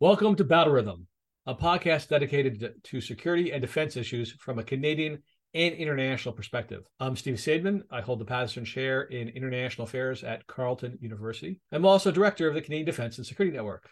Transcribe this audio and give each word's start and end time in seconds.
Welcome 0.00 0.34
to 0.36 0.44
Battle 0.44 0.72
Rhythm, 0.72 1.08
a 1.44 1.54
podcast 1.54 2.08
dedicated 2.08 2.72
to 2.84 3.00
security 3.02 3.52
and 3.52 3.60
defense 3.60 3.98
issues 3.98 4.32
from 4.32 4.58
a 4.58 4.64
Canadian 4.64 5.22
and 5.52 5.74
international 5.74 6.32
perspective. 6.32 6.84
I'm 6.98 7.16
Steve 7.16 7.34
Saideman. 7.34 7.82
I 7.90 8.00
hold 8.00 8.18
the 8.18 8.24
Paterson 8.24 8.64
Chair 8.64 9.02
in 9.02 9.28
International 9.28 9.86
Affairs 9.86 10.24
at 10.24 10.46
Carleton 10.46 10.96
University. 11.02 11.60
I'm 11.70 11.84
also 11.84 12.10
director 12.10 12.48
of 12.48 12.54
the 12.54 12.62
Canadian 12.62 12.86
Defense 12.86 13.18
and 13.18 13.26
Security 13.26 13.54
Network. 13.54 13.90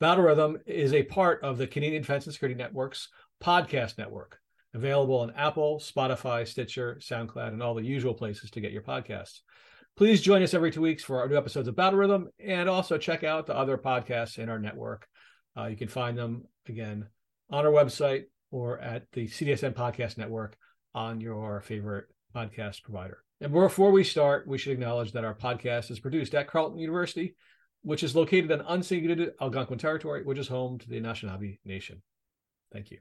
Battle 0.00 0.24
Rhythm 0.24 0.58
is 0.66 0.92
a 0.92 1.04
part 1.04 1.42
of 1.42 1.56
the 1.56 1.66
Canadian 1.66 2.02
Defense 2.02 2.26
and 2.26 2.34
Security 2.34 2.54
Network's 2.54 3.08
podcast 3.42 3.96
network, 3.96 4.38
available 4.74 5.20
on 5.20 5.32
Apple, 5.34 5.80
Spotify, 5.80 6.46
Stitcher, 6.46 6.98
SoundCloud, 7.00 7.54
and 7.54 7.62
all 7.62 7.72
the 7.72 7.82
usual 7.82 8.12
places 8.12 8.50
to 8.50 8.60
get 8.60 8.72
your 8.72 8.82
podcasts. 8.82 9.38
Please 9.96 10.20
join 10.20 10.42
us 10.42 10.52
every 10.52 10.70
two 10.70 10.82
weeks 10.82 11.02
for 11.02 11.22
our 11.22 11.28
new 11.28 11.38
episodes 11.38 11.68
of 11.68 11.74
Battle 11.74 11.98
Rhythm 11.98 12.28
and 12.38 12.68
also 12.68 12.98
check 12.98 13.24
out 13.24 13.46
the 13.46 13.56
other 13.56 13.78
podcasts 13.78 14.38
in 14.38 14.50
our 14.50 14.58
network 14.58 15.08
uh, 15.58 15.66
you 15.66 15.76
can 15.76 15.88
find 15.88 16.16
them 16.16 16.44
again 16.68 17.06
on 17.50 17.66
our 17.66 17.72
website 17.72 18.24
or 18.50 18.78
at 18.78 19.04
the 19.12 19.26
CDSN 19.26 19.74
Podcast 19.74 20.18
Network 20.18 20.56
on 20.94 21.20
your 21.20 21.60
favorite 21.60 22.06
podcast 22.34 22.82
provider. 22.82 23.18
And 23.40 23.52
before 23.52 23.90
we 23.90 24.04
start, 24.04 24.46
we 24.46 24.58
should 24.58 24.72
acknowledge 24.72 25.12
that 25.12 25.24
our 25.24 25.34
podcast 25.34 25.90
is 25.90 26.00
produced 26.00 26.34
at 26.34 26.48
Carleton 26.48 26.78
University, 26.78 27.36
which 27.82 28.02
is 28.02 28.16
located 28.16 28.50
on 28.52 28.80
unceded 28.80 29.30
Algonquin 29.40 29.78
territory, 29.78 30.24
which 30.24 30.38
is 30.38 30.48
home 30.48 30.78
to 30.78 30.88
the 30.88 31.00
Anishinaabe 31.00 31.58
Nation. 31.64 32.02
Thank 32.72 32.90
you. 32.90 32.98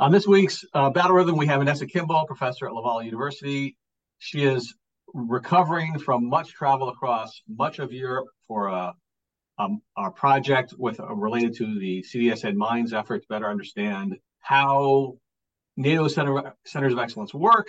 On 0.00 0.10
this 0.10 0.26
week's 0.26 0.64
uh, 0.72 0.88
Battle 0.88 1.14
Rhythm, 1.14 1.36
we 1.36 1.46
have 1.48 1.60
Anessa 1.60 1.86
Kimball, 1.86 2.24
professor 2.24 2.66
at 2.66 2.72
Laval 2.72 3.02
University. 3.02 3.76
She 4.16 4.44
is 4.44 4.72
recovering 5.12 5.98
from 5.98 6.26
much 6.26 6.54
travel 6.54 6.88
across 6.88 7.42
much 7.46 7.80
of 7.80 7.92
Europe 7.92 8.28
for 8.48 8.68
a, 8.68 8.94
um, 9.58 9.82
our 9.98 10.10
project 10.10 10.72
with 10.78 11.00
uh, 11.00 11.14
related 11.14 11.54
to 11.56 11.78
the 11.78 12.02
CDSN 12.02 12.54
Minds 12.54 12.94
effort 12.94 13.20
to 13.20 13.28
better 13.28 13.50
understand 13.50 14.16
how 14.38 15.18
NATO 15.76 16.08
Center, 16.08 16.54
Centers 16.64 16.94
of 16.94 16.98
Excellence 16.98 17.34
work, 17.34 17.68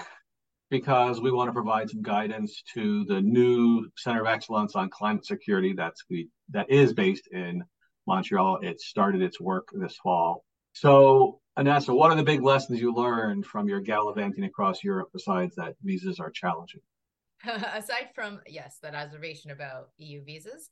because 0.69 1.19
we 1.19 1.33
want 1.33 1.49
to 1.49 1.53
provide 1.53 1.89
some 1.89 2.01
guidance 2.01 2.63
to 2.75 3.03
the 3.03 3.19
new 3.19 3.89
Center 3.97 4.21
of 4.21 4.27
Excellence 4.27 4.73
on 4.77 4.89
Climate 4.89 5.25
Security 5.25 5.73
that's 5.73 6.05
we, 6.09 6.29
that 6.51 6.71
is 6.71 6.93
based 6.93 7.27
in 7.27 7.61
Montreal. 8.07 8.59
It 8.61 8.79
started 8.79 9.21
its 9.21 9.41
work 9.41 9.67
this 9.73 9.97
fall. 10.01 10.45
So 10.73 11.41
Anessa, 11.57 11.95
what 11.95 12.11
are 12.11 12.15
the 12.15 12.23
big 12.23 12.41
lessons 12.41 12.79
you 12.79 12.93
learned 12.93 13.45
from 13.45 13.67
your 13.67 13.81
gallivanting 13.81 14.45
across 14.45 14.83
Europe 14.83 15.09
besides 15.13 15.55
that 15.55 15.75
visas 15.83 16.19
are 16.19 16.31
challenging? 16.31 16.81
Aside 17.43 18.09
from, 18.15 18.39
yes, 18.47 18.77
that 18.81 18.95
observation 18.95 19.51
about 19.51 19.89
EU 19.97 20.23
visas. 20.23 20.69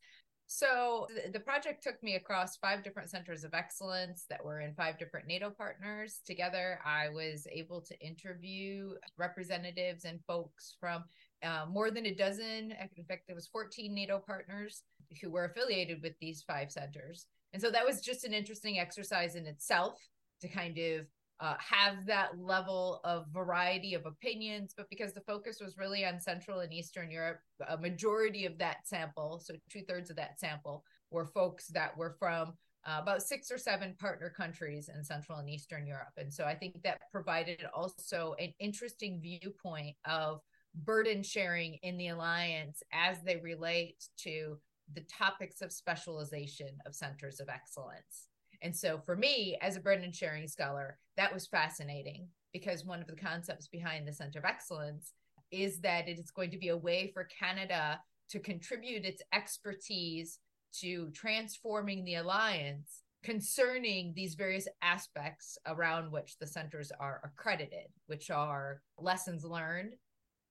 So 0.52 1.06
the 1.32 1.40
project 1.40 1.84
took 1.84 2.02
me 2.02 2.16
across 2.16 2.58
five 2.58 2.84
different 2.84 3.12
centers 3.12 3.44
of 3.44 3.54
excellence 3.54 4.26
that 4.32 4.44
were 4.44 4.62
in 4.62 4.74
five 4.74 4.98
different 4.98 5.28
NATO 5.28 5.52
partners. 5.52 6.22
Together, 6.26 6.80
I 6.84 7.10
was 7.10 7.46
able 7.52 7.82
to 7.82 8.00
interview 8.00 8.96
representatives 9.16 10.06
and 10.06 10.20
folks 10.26 10.76
from 10.80 11.04
uh, 11.44 11.66
more 11.70 11.92
than 11.92 12.08
a 12.08 12.16
dozen, 12.16 12.74
in 12.98 13.06
fact, 13.06 13.28
there 13.28 13.36
was 13.36 13.48
14 13.48 13.94
NATO 13.94 14.18
partners 14.18 14.82
who 15.22 15.30
were 15.30 15.46
affiliated 15.46 16.02
with 16.02 16.14
these 16.20 16.44
five 16.44 16.72
centers. 16.72 17.28
And 17.54 17.62
so 17.62 17.72
that 17.72 17.86
was 17.86 18.02
just 18.02 18.24
an 18.26 18.34
interesting 18.34 18.80
exercise 18.80 19.36
in 19.36 19.46
itself 19.46 20.00
to 20.42 20.48
kind 20.48 20.78
of 20.78 21.08
uh, 21.42 21.56
have 21.58 22.06
that 22.06 22.38
level 22.38 23.00
of 23.04 23.26
variety 23.32 23.94
of 23.94 24.06
opinions, 24.06 24.74
but 24.76 24.90
because 24.90 25.14
the 25.14 25.22
focus 25.22 25.60
was 25.62 25.78
really 25.78 26.06
on 26.06 26.20
Central 26.20 26.60
and 26.60 26.74
Eastern 26.74 27.10
Europe, 27.10 27.40
a 27.70 27.78
majority 27.78 28.46
of 28.46 28.58
that 28.58 28.86
sample, 28.86 29.42
so 29.44 29.54
two 29.72 29.82
thirds 29.88 30.10
of 30.10 30.18
that 30.18 30.38
sample, 30.38 30.84
were 31.12 31.26
folks 31.26 31.68
that 31.68 31.96
were 31.98 32.16
from 32.20 32.54
uh, 32.86 33.00
about 33.02 33.22
six 33.24 33.52
or 33.52 33.58
seven 33.58 33.96
partner 34.00 34.30
countries 34.36 34.90
in 34.94 35.04
Central 35.04 35.38
and 35.38 35.50
Eastern 35.50 35.88
Europe. 35.88 36.14
And 36.18 36.34
so 36.34 36.44
I 36.44 36.56
think 36.56 36.82
that 36.84 37.02
provided 37.12 37.66
also 37.74 38.36
an 38.40 38.54
interesting 38.60 39.22
viewpoint 39.22 39.96
of 40.06 40.40
burden 40.76 41.24
sharing 41.24 41.76
in 41.84 41.98
the 41.98 42.10
alliance 42.10 42.84
as 42.92 43.18
they 43.24 43.38
relate 43.38 43.96
to 44.18 44.58
the 44.94 45.02
topics 45.02 45.62
of 45.62 45.72
specialization 45.72 46.78
of 46.86 46.96
centers 46.96 47.40
of 47.40 47.50
excellence. 47.50 48.28
And 48.62 48.76
so 48.76 49.00
for 49.00 49.16
me, 49.16 49.58
as 49.62 49.76
a 49.76 49.82
burden 49.82 50.12
sharing 50.12 50.48
scholar, 50.48 50.98
that 51.18 51.34
was 51.34 51.48
fascinating 51.48 52.28
because 52.54 52.86
one 52.86 53.02
of 53.02 53.08
the 53.08 53.16
concepts 53.16 53.68
behind 53.68 54.08
the 54.08 54.14
Center 54.14 54.40
of 54.40 54.46
Excellence 54.46 55.14
is 55.52 55.80
that 55.82 56.08
it 56.08 56.20
is 56.20 56.32
going 56.32 56.52
to 56.52 56.58
be 56.58 56.70
a 56.70 56.78
way 56.78 57.12
for 57.14 57.26
Canada 57.26 58.00
to 58.30 58.40
contribute 58.40 59.06
its 59.06 59.22
expertise 59.34 60.40
to 60.80 61.10
transforming 61.12 62.04
the 62.04 62.16
alliance 62.16 63.04
concerning 63.24 64.14
these 64.16 64.36
various 64.36 64.68
aspects 64.82 65.58
around 65.68 66.12
which 66.12 66.38
the 66.40 66.48
centers 66.48 66.92
are 67.00 67.22
accredited, 67.24 67.88
which 68.08 68.30
are 68.30 68.82
lessons 68.98 69.44
learned, 69.44 69.94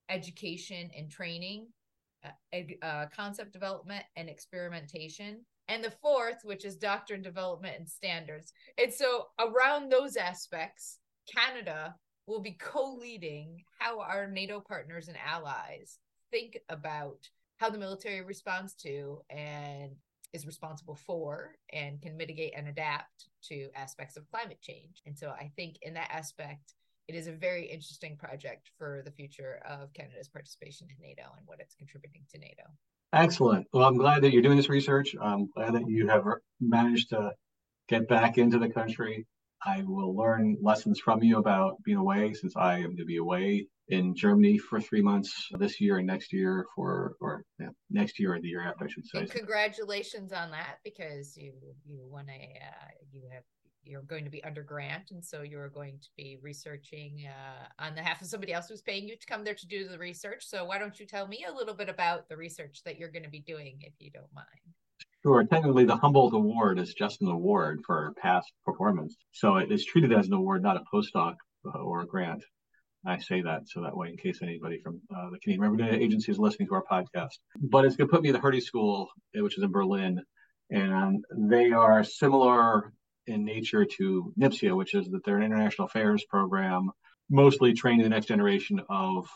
education 0.08 0.90
and 0.96 1.10
training, 1.10 1.68
uh, 2.24 2.58
uh, 2.82 3.06
concept 3.14 3.52
development, 3.52 4.04
and 4.16 4.28
experimentation, 4.28 5.44
and 5.68 5.84
the 5.84 5.92
fourth, 6.02 6.38
which 6.42 6.64
is 6.64 6.76
doctrine 6.76 7.22
development 7.22 7.76
and 7.78 7.88
standards. 7.88 8.52
And 8.78 8.92
so, 8.92 9.26
around 9.38 9.90
those 9.90 10.16
aspects, 10.16 10.98
Canada 11.34 11.94
will 12.26 12.40
be 12.40 12.56
co 12.60 12.94
leading 12.94 13.62
how 13.78 14.00
our 14.00 14.26
NATO 14.26 14.60
partners 14.66 15.08
and 15.08 15.16
allies 15.24 15.98
think 16.30 16.58
about 16.68 17.18
how 17.58 17.70
the 17.70 17.78
military 17.78 18.22
responds 18.22 18.74
to 18.74 19.20
and 19.30 19.92
is 20.32 20.46
responsible 20.46 20.94
for 20.94 21.54
and 21.72 22.02
can 22.02 22.16
mitigate 22.16 22.52
and 22.56 22.68
adapt 22.68 23.28
to 23.42 23.68
aspects 23.74 24.16
of 24.16 24.28
climate 24.30 24.60
change. 24.60 25.02
And 25.06 25.18
so, 25.18 25.30
I 25.30 25.50
think 25.56 25.76
in 25.82 25.94
that 25.94 26.10
aspect, 26.10 26.74
it 27.08 27.14
is 27.14 27.26
a 27.26 27.32
very 27.32 27.64
interesting 27.64 28.16
project 28.16 28.70
for 28.76 29.02
the 29.04 29.10
future 29.10 29.60
of 29.66 29.92
Canada's 29.94 30.28
participation 30.28 30.88
in 30.90 30.96
NATO 31.00 31.22
and 31.36 31.46
what 31.46 31.58
it's 31.58 31.74
contributing 31.74 32.22
to 32.32 32.38
NATO. 32.38 32.64
Excellent. 33.14 33.66
Well, 33.72 33.88
I'm 33.88 33.96
glad 33.96 34.22
that 34.22 34.32
you're 34.32 34.42
doing 34.42 34.58
this 34.58 34.68
research. 34.68 35.16
I'm 35.20 35.48
glad 35.56 35.72
that 35.72 35.88
you 35.88 36.06
have 36.08 36.24
managed 36.60 37.08
to 37.10 37.32
get 37.88 38.06
back 38.08 38.36
into 38.36 38.58
the 38.58 38.68
country. 38.68 39.26
I 39.64 39.82
will 39.86 40.14
learn 40.14 40.58
lessons 40.60 41.00
from 41.00 41.22
you 41.22 41.38
about 41.38 41.82
being 41.82 41.96
away 41.96 42.34
since 42.34 42.54
I 42.54 42.76
am 42.76 42.82
going 42.82 42.96
to 42.98 43.04
be 43.06 43.16
away 43.16 43.66
in 43.88 44.14
Germany 44.14 44.58
for 44.58 44.78
three 44.78 45.00
months 45.00 45.48
this 45.58 45.80
year 45.80 45.96
and 45.96 46.06
next 46.06 46.34
year 46.34 46.66
for, 46.76 47.14
or 47.22 47.42
yeah, 47.58 47.70
next 47.90 48.20
year 48.20 48.34
or 48.34 48.40
the 48.40 48.48
year 48.48 48.62
after, 48.62 48.84
I 48.84 48.88
should 48.88 49.06
say. 49.06 49.20
And 49.20 49.30
congratulations 49.30 50.32
on 50.32 50.50
that 50.50 50.78
because 50.84 51.36
you 51.38 51.54
you 51.86 52.06
won 52.06 52.28
a 52.28 52.60
uh, 52.60 52.88
you 53.10 53.22
have 53.32 53.44
you're 53.88 54.02
going 54.02 54.24
to 54.24 54.30
be 54.30 54.42
under 54.44 54.62
grant 54.62 55.10
and 55.10 55.24
so 55.24 55.42
you're 55.42 55.68
going 55.68 55.98
to 55.98 56.08
be 56.16 56.38
researching 56.42 57.26
uh, 57.26 57.84
on 57.84 57.94
behalf 57.94 58.20
of 58.20 58.26
somebody 58.28 58.52
else 58.52 58.68
who's 58.68 58.82
paying 58.82 59.08
you 59.08 59.16
to 59.16 59.26
come 59.26 59.44
there 59.44 59.54
to 59.54 59.66
do 59.66 59.88
the 59.88 59.98
research 59.98 60.44
so 60.46 60.64
why 60.64 60.78
don't 60.78 61.00
you 61.00 61.06
tell 61.06 61.26
me 61.26 61.44
a 61.48 61.54
little 61.54 61.74
bit 61.74 61.88
about 61.88 62.28
the 62.28 62.36
research 62.36 62.82
that 62.84 62.98
you're 62.98 63.10
going 63.10 63.24
to 63.24 63.30
be 63.30 63.40
doing 63.40 63.78
if 63.80 63.94
you 63.98 64.10
don't 64.10 64.32
mind 64.34 64.46
Sure. 65.22 65.44
Technically, 65.44 65.84
the 65.84 65.96
Humboldt 65.96 66.32
Award 66.32 66.78
is 66.78 66.94
just 66.94 67.20
an 67.22 67.28
award 67.28 67.80
for 67.84 68.14
past 68.22 68.52
performance. 68.64 69.16
So 69.32 69.56
it 69.56 69.70
is 69.72 69.84
treated 69.84 70.12
as 70.12 70.28
an 70.28 70.32
award, 70.32 70.62
not 70.62 70.76
a 70.76 70.84
postdoc 70.94 71.34
uh, 71.66 71.78
or 71.78 72.02
a 72.02 72.06
grant. 72.06 72.44
I 73.04 73.18
say 73.18 73.42
that 73.42 73.62
so 73.66 73.82
that 73.82 73.96
way, 73.96 74.10
in 74.10 74.16
case 74.16 74.40
anybody 74.42 74.80
from 74.80 75.00
uh, 75.14 75.30
the 75.30 75.38
Canadian 75.38 75.60
Revenue 75.62 75.92
Agency 75.92 76.30
is 76.30 76.38
listening 76.38 76.68
to 76.68 76.74
our 76.74 76.84
podcast. 76.90 77.30
But 77.60 77.84
it's 77.84 77.96
going 77.96 78.08
to 78.08 78.12
put 78.12 78.22
me 78.22 78.28
at 78.28 78.32
the 78.32 78.40
Hertie 78.40 78.60
School, 78.60 79.08
which 79.34 79.56
is 79.56 79.64
in 79.64 79.72
Berlin. 79.72 80.20
And 80.70 81.24
they 81.36 81.72
are 81.72 82.04
similar 82.04 82.92
in 83.28 83.44
nature 83.44 83.84
to 83.84 84.32
NPSIA, 84.40 84.76
which 84.76 84.94
is 84.94 85.08
that 85.10 85.24
they're 85.24 85.38
an 85.38 85.44
international 85.44 85.86
affairs 85.86 86.24
program, 86.28 86.90
mostly 87.30 87.72
training 87.72 88.02
the 88.02 88.08
next 88.08 88.26
generation 88.26 88.80
of 88.88 89.28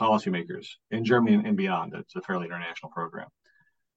policymakers 0.00 0.66
in 0.90 1.04
Germany 1.04 1.42
and 1.44 1.56
beyond. 1.56 1.94
It's 1.94 2.16
a 2.16 2.22
fairly 2.22 2.46
international 2.46 2.90
program. 2.92 3.28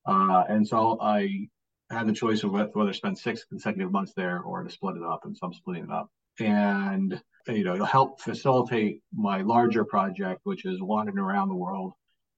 Uh, 0.05 0.43
and 0.49 0.67
so 0.67 0.97
I 1.01 1.47
had 1.89 2.07
the 2.07 2.13
choice 2.13 2.43
of 2.43 2.51
whether 2.51 2.91
to 2.91 2.93
spend 2.93 3.17
six 3.17 3.45
consecutive 3.45 3.91
months 3.91 4.13
there 4.15 4.41
or 4.41 4.63
to 4.63 4.69
split 4.69 4.97
it 4.97 5.03
up, 5.03 5.21
and 5.23 5.37
so 5.37 5.47
I'm 5.47 5.53
splitting 5.53 5.85
it 5.85 5.91
up. 5.91 6.09
And 6.39 7.21
you 7.47 7.63
know, 7.63 7.75
it'll 7.75 7.85
help 7.85 8.19
facilitate 8.19 9.01
my 9.13 9.41
larger 9.41 9.85
project, 9.85 10.41
which 10.43 10.65
is 10.65 10.81
wandering 10.81 11.19
around 11.19 11.49
the 11.49 11.55
world, 11.55 11.93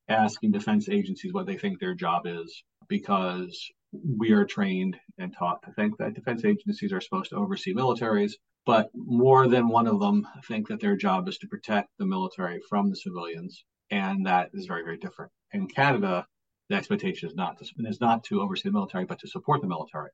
asking 0.09 0.51
defense 0.51 0.89
agencies 0.89 1.33
what 1.33 1.45
they 1.45 1.57
think 1.57 1.79
their 1.79 1.95
job 1.95 2.23
is, 2.25 2.63
because 2.87 3.71
we 3.91 4.31
are 4.31 4.45
trained 4.45 4.97
and 5.17 5.33
taught 5.33 5.61
to 5.63 5.71
think 5.73 5.97
that 5.97 6.13
defense 6.13 6.43
agencies 6.45 6.91
are 6.91 7.01
supposed 7.01 7.29
to 7.29 7.37
oversee 7.37 7.73
militaries, 7.73 8.33
but 8.65 8.89
more 8.93 9.47
than 9.47 9.67
one 9.67 9.87
of 9.87 9.99
them 9.99 10.27
think 10.47 10.67
that 10.67 10.81
their 10.81 10.95
job 10.95 11.27
is 11.27 11.37
to 11.39 11.47
protect 11.47 11.89
the 11.97 12.05
military 12.05 12.59
from 12.69 12.89
the 12.89 12.95
civilians, 12.95 13.63
and 13.91 14.25
that 14.25 14.49
is 14.53 14.65
very, 14.65 14.83
very 14.83 14.97
different. 14.97 15.31
In 15.51 15.67
Canada, 15.67 16.25
the 16.69 16.75
expectation 16.75 17.29
is 17.29 17.35
not 17.35 17.59
to, 17.59 17.65
is 17.87 18.01
not 18.01 18.23
to 18.25 18.41
oversee 18.41 18.69
the 18.69 18.73
military, 18.73 19.05
but 19.05 19.19
to 19.19 19.27
support 19.27 19.61
the 19.61 19.67
military, 19.67 20.09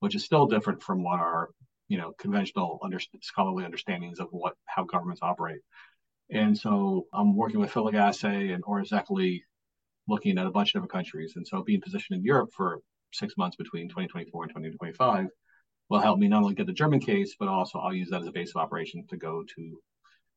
which 0.00 0.14
is 0.14 0.24
still 0.24 0.46
different 0.46 0.82
from 0.82 1.02
what 1.02 1.18
our 1.18 1.50
you 1.88 1.98
know 1.98 2.12
conventional 2.18 2.78
under, 2.82 2.98
scholarly 3.20 3.64
understandings 3.64 4.20
of 4.20 4.28
what 4.30 4.54
how 4.66 4.84
governments 4.84 5.22
operate. 5.22 5.60
And 6.30 6.56
so 6.56 7.06
I'm 7.12 7.36
working 7.36 7.60
with 7.60 7.70
Phil 7.70 7.84
Lagasse 7.84 8.54
and 8.54 8.62
Ora 8.66 8.84
Szekely, 8.84 9.42
looking 10.08 10.38
at 10.38 10.46
a 10.46 10.50
bunch 10.50 10.70
of 10.70 10.72
different 10.74 10.92
countries. 10.92 11.34
And 11.36 11.46
so 11.46 11.62
being 11.62 11.80
positioned 11.80 12.18
in 12.18 12.24
Europe 12.24 12.50
for 12.52 12.80
six 13.12 13.34
months 13.36 13.56
between 13.56 13.88
2024 13.88 14.44
and 14.44 14.50
2025 14.50 15.26
will 15.88 16.00
help 16.00 16.18
me 16.18 16.28
not 16.28 16.42
only 16.42 16.54
get 16.54 16.66
the 16.66 16.72
German 16.72 17.00
case, 17.00 17.34
but 17.38 17.48
also 17.48 17.78
I'll 17.78 17.94
use 17.94 18.10
that 18.10 18.22
as 18.22 18.26
a 18.26 18.32
base 18.32 18.52
of 18.54 18.62
operations 18.62 19.06
to 19.10 19.16
go 19.16 19.44
to 19.56 19.80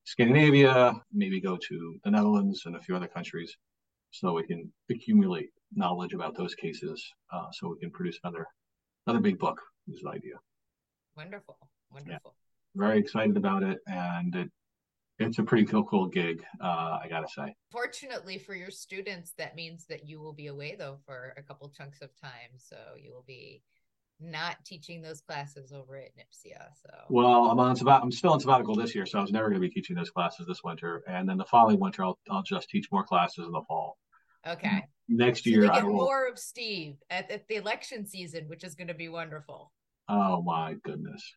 Scandinavia, 0.05 0.93
maybe 1.13 1.39
go 1.39 1.57
to 1.57 1.99
the 2.03 2.11
Netherlands 2.11 2.63
and 2.65 2.75
a 2.75 2.81
few 2.81 2.95
other 2.95 3.07
countries, 3.07 3.55
so 4.11 4.33
we 4.33 4.43
can 4.43 4.71
accumulate 4.89 5.49
knowledge 5.73 6.13
about 6.13 6.35
those 6.35 6.55
cases, 6.55 7.03
uh, 7.31 7.47
so 7.51 7.69
we 7.69 7.79
can 7.79 7.91
produce 7.91 8.19
another 8.23 8.47
another 9.05 9.21
big 9.21 9.37
book. 9.37 9.61
Is 9.87 10.01
the 10.01 10.09
idea. 10.09 10.35
Wonderful, 11.17 11.57
wonderful. 11.91 12.35
Yeah. 12.75 12.87
Very 12.87 12.99
excited 12.99 13.37
about 13.37 13.63
it, 13.63 13.79
and 13.87 14.35
it 14.35 14.51
it's 15.19 15.37
a 15.39 15.43
pretty 15.43 15.65
cool, 15.65 15.83
cool 15.83 16.07
gig. 16.07 16.43
Uh, 16.61 16.99
I 17.03 17.07
gotta 17.09 17.27
say. 17.27 17.55
Fortunately 17.71 18.37
for 18.37 18.55
your 18.55 18.71
students, 18.71 19.33
that 19.37 19.55
means 19.55 19.85
that 19.87 20.07
you 20.07 20.19
will 20.19 20.33
be 20.33 20.47
away 20.47 20.75
though 20.77 20.97
for 21.05 21.33
a 21.37 21.43
couple 21.43 21.69
chunks 21.69 22.01
of 22.01 22.09
time, 22.19 22.51
so 22.57 22.77
you 22.97 23.11
will 23.11 23.25
be 23.27 23.61
not 24.21 24.57
teaching 24.65 25.01
those 25.01 25.21
classes 25.21 25.71
over 25.71 25.95
at 25.95 26.11
NPSIA. 26.17 26.67
So 26.81 26.89
well, 27.09 27.49
I'm 27.49 27.59
on 27.59 27.75
sabbat- 27.75 28.01
I'm 28.01 28.11
still 28.11 28.33
on 28.33 28.39
sabbatical 28.39 28.75
this 28.75 28.93
year, 28.95 29.05
so 29.05 29.19
I 29.19 29.21
was 29.21 29.31
never 29.31 29.49
going 29.49 29.61
to 29.61 29.67
be 29.67 29.73
teaching 29.73 29.95
those 29.95 30.09
classes 30.09 30.47
this 30.47 30.63
winter, 30.63 31.03
and 31.07 31.27
then 31.27 31.37
the 31.37 31.45
following 31.45 31.79
winter 31.79 32.03
I'll 32.03 32.19
I'll 32.29 32.43
just 32.43 32.69
teach 32.69 32.87
more 32.91 33.03
classes 33.03 33.45
in 33.45 33.51
the 33.51 33.61
fall. 33.67 33.97
Okay. 34.47 34.83
Next 35.07 35.43
so 35.43 35.49
year, 35.49 35.61
get 35.63 35.71
I 35.71 35.83
will... 35.83 35.93
more 35.93 36.27
of 36.27 36.39
Steve 36.39 36.95
at, 37.09 37.29
at 37.31 37.47
the 37.47 37.55
election 37.55 38.05
season, 38.05 38.45
which 38.47 38.63
is 38.63 38.75
going 38.75 38.87
to 38.87 38.93
be 38.93 39.09
wonderful. 39.09 39.71
Oh 40.07 40.41
my 40.41 40.75
goodness. 40.83 41.35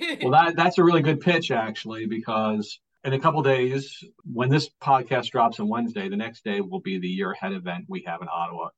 well, 0.22 0.32
that 0.32 0.56
that's 0.56 0.78
a 0.78 0.84
really 0.84 1.02
good 1.02 1.20
pitch 1.20 1.50
actually, 1.50 2.06
because 2.06 2.78
in 3.04 3.12
a 3.12 3.20
couple 3.20 3.42
days, 3.42 4.04
when 4.30 4.50
this 4.50 4.68
podcast 4.82 5.30
drops 5.30 5.58
on 5.58 5.68
Wednesday, 5.68 6.08
the 6.08 6.16
next 6.16 6.44
day 6.44 6.60
will 6.60 6.80
be 6.80 6.98
the 6.98 7.08
year 7.08 7.32
ahead 7.32 7.52
event 7.52 7.86
we 7.88 8.04
have 8.06 8.20
in 8.22 8.28
Ottawa. 8.30 8.68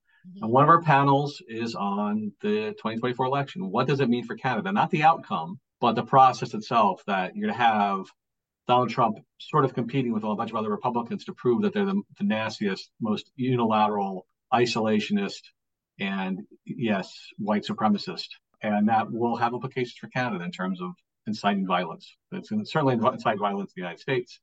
And 0.40 0.50
one 0.50 0.62
of 0.62 0.68
our 0.68 0.80
panels 0.80 1.42
is 1.48 1.74
on 1.74 2.32
the 2.40 2.70
2024 2.78 3.26
election. 3.26 3.70
What 3.70 3.88
does 3.88 4.00
it 4.00 4.08
mean 4.08 4.24
for 4.24 4.36
Canada? 4.36 4.70
Not 4.70 4.90
the 4.90 5.02
outcome, 5.02 5.58
but 5.80 5.94
the 5.94 6.04
process 6.04 6.54
itself 6.54 7.02
that 7.06 7.34
you're 7.34 7.48
going 7.48 7.58
to 7.58 7.64
have 7.64 8.06
Donald 8.68 8.90
Trump 8.90 9.18
sort 9.38 9.64
of 9.64 9.74
competing 9.74 10.12
with 10.12 10.22
a 10.22 10.34
bunch 10.36 10.50
of 10.50 10.56
other 10.56 10.70
Republicans 10.70 11.24
to 11.24 11.32
prove 11.32 11.62
that 11.62 11.74
they're 11.74 11.84
the, 11.84 12.00
the 12.18 12.24
nastiest, 12.24 12.90
most 13.00 13.32
unilateral, 13.34 14.26
isolationist, 14.54 15.42
and 15.98 16.42
yes, 16.64 17.12
white 17.38 17.64
supremacist. 17.64 18.28
And 18.62 18.88
that 18.88 19.10
will 19.10 19.36
have 19.36 19.54
implications 19.54 19.96
for 20.00 20.06
Canada 20.06 20.44
in 20.44 20.52
terms 20.52 20.80
of 20.80 20.92
inciting 21.26 21.66
violence. 21.66 22.16
It's 22.32 22.50
certainly 22.70 22.94
incite 22.94 23.38
violence 23.38 23.70
in 23.70 23.80
the 23.80 23.82
United 23.82 24.00
States. 24.00 24.40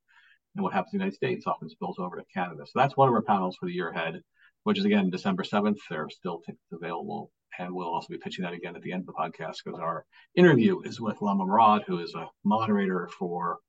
And 0.55 0.63
what 0.63 0.73
happens 0.73 0.93
in 0.93 0.99
the 0.99 1.03
United 1.05 1.17
States 1.17 1.47
often 1.47 1.69
spills 1.69 1.99
over 1.99 2.15
to 2.17 2.23
Canada. 2.33 2.63
So 2.65 2.71
that's 2.75 2.97
one 2.97 3.07
of 3.07 3.13
our 3.13 3.21
panels 3.21 3.55
for 3.59 3.67
the 3.67 3.73
year 3.73 3.89
ahead, 3.89 4.21
which 4.63 4.79
is 4.79 4.85
again 4.85 5.09
December 5.09 5.43
7th. 5.43 5.77
There 5.89 6.03
are 6.03 6.09
still 6.09 6.39
tickets 6.39 6.71
available. 6.71 7.31
And 7.57 7.73
we'll 7.73 7.89
also 7.89 8.07
be 8.09 8.17
pitching 8.17 8.43
that 8.43 8.53
again 8.53 8.75
at 8.75 8.81
the 8.83 8.93
end 8.93 9.01
of 9.01 9.07
the 9.07 9.13
podcast 9.13 9.57
because 9.63 9.79
our 9.79 10.05
interview 10.35 10.81
is 10.81 11.01
with 11.01 11.21
Lama 11.21 11.45
Mourad, 11.45 11.83
who 11.85 11.99
is 11.99 12.13
a 12.13 12.27
moderator 12.45 13.09
for 13.17 13.59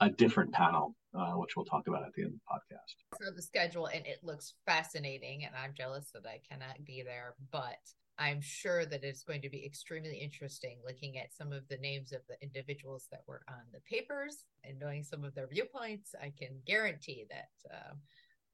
a 0.00 0.10
different 0.10 0.52
panel, 0.52 0.94
uh, 1.14 1.32
which 1.32 1.56
we'll 1.56 1.64
talk 1.64 1.86
about 1.88 2.04
at 2.04 2.12
the 2.14 2.22
end 2.22 2.34
of 2.34 2.40
the 2.40 2.74
podcast. 2.74 3.24
So 3.24 3.32
the 3.34 3.42
schedule, 3.42 3.86
and 3.86 4.06
it 4.06 4.18
looks 4.22 4.54
fascinating, 4.66 5.44
and 5.44 5.54
I'm 5.56 5.74
jealous 5.74 6.10
that 6.12 6.26
I 6.26 6.40
cannot 6.48 6.84
be 6.84 7.02
there, 7.02 7.34
but 7.50 7.78
I'm 8.18 8.40
sure 8.40 8.84
that 8.86 9.04
it's 9.04 9.24
going 9.24 9.42
to 9.42 9.50
be 9.50 9.64
extremely 9.64 10.16
interesting 10.16 10.78
looking 10.86 11.18
at 11.18 11.34
some 11.34 11.52
of 11.52 11.66
the 11.68 11.78
names 11.78 12.12
of 12.12 12.20
the 12.28 12.36
individuals 12.42 13.08
that 13.10 13.22
were 13.26 13.42
on 13.48 13.64
the 13.72 13.80
papers 13.80 14.44
and 14.64 14.78
knowing 14.78 15.02
some 15.02 15.24
of 15.24 15.34
their 15.34 15.48
viewpoints. 15.48 16.14
I 16.20 16.32
can 16.38 16.60
guarantee 16.66 17.26
that 17.30 17.74
uh, 17.74 17.94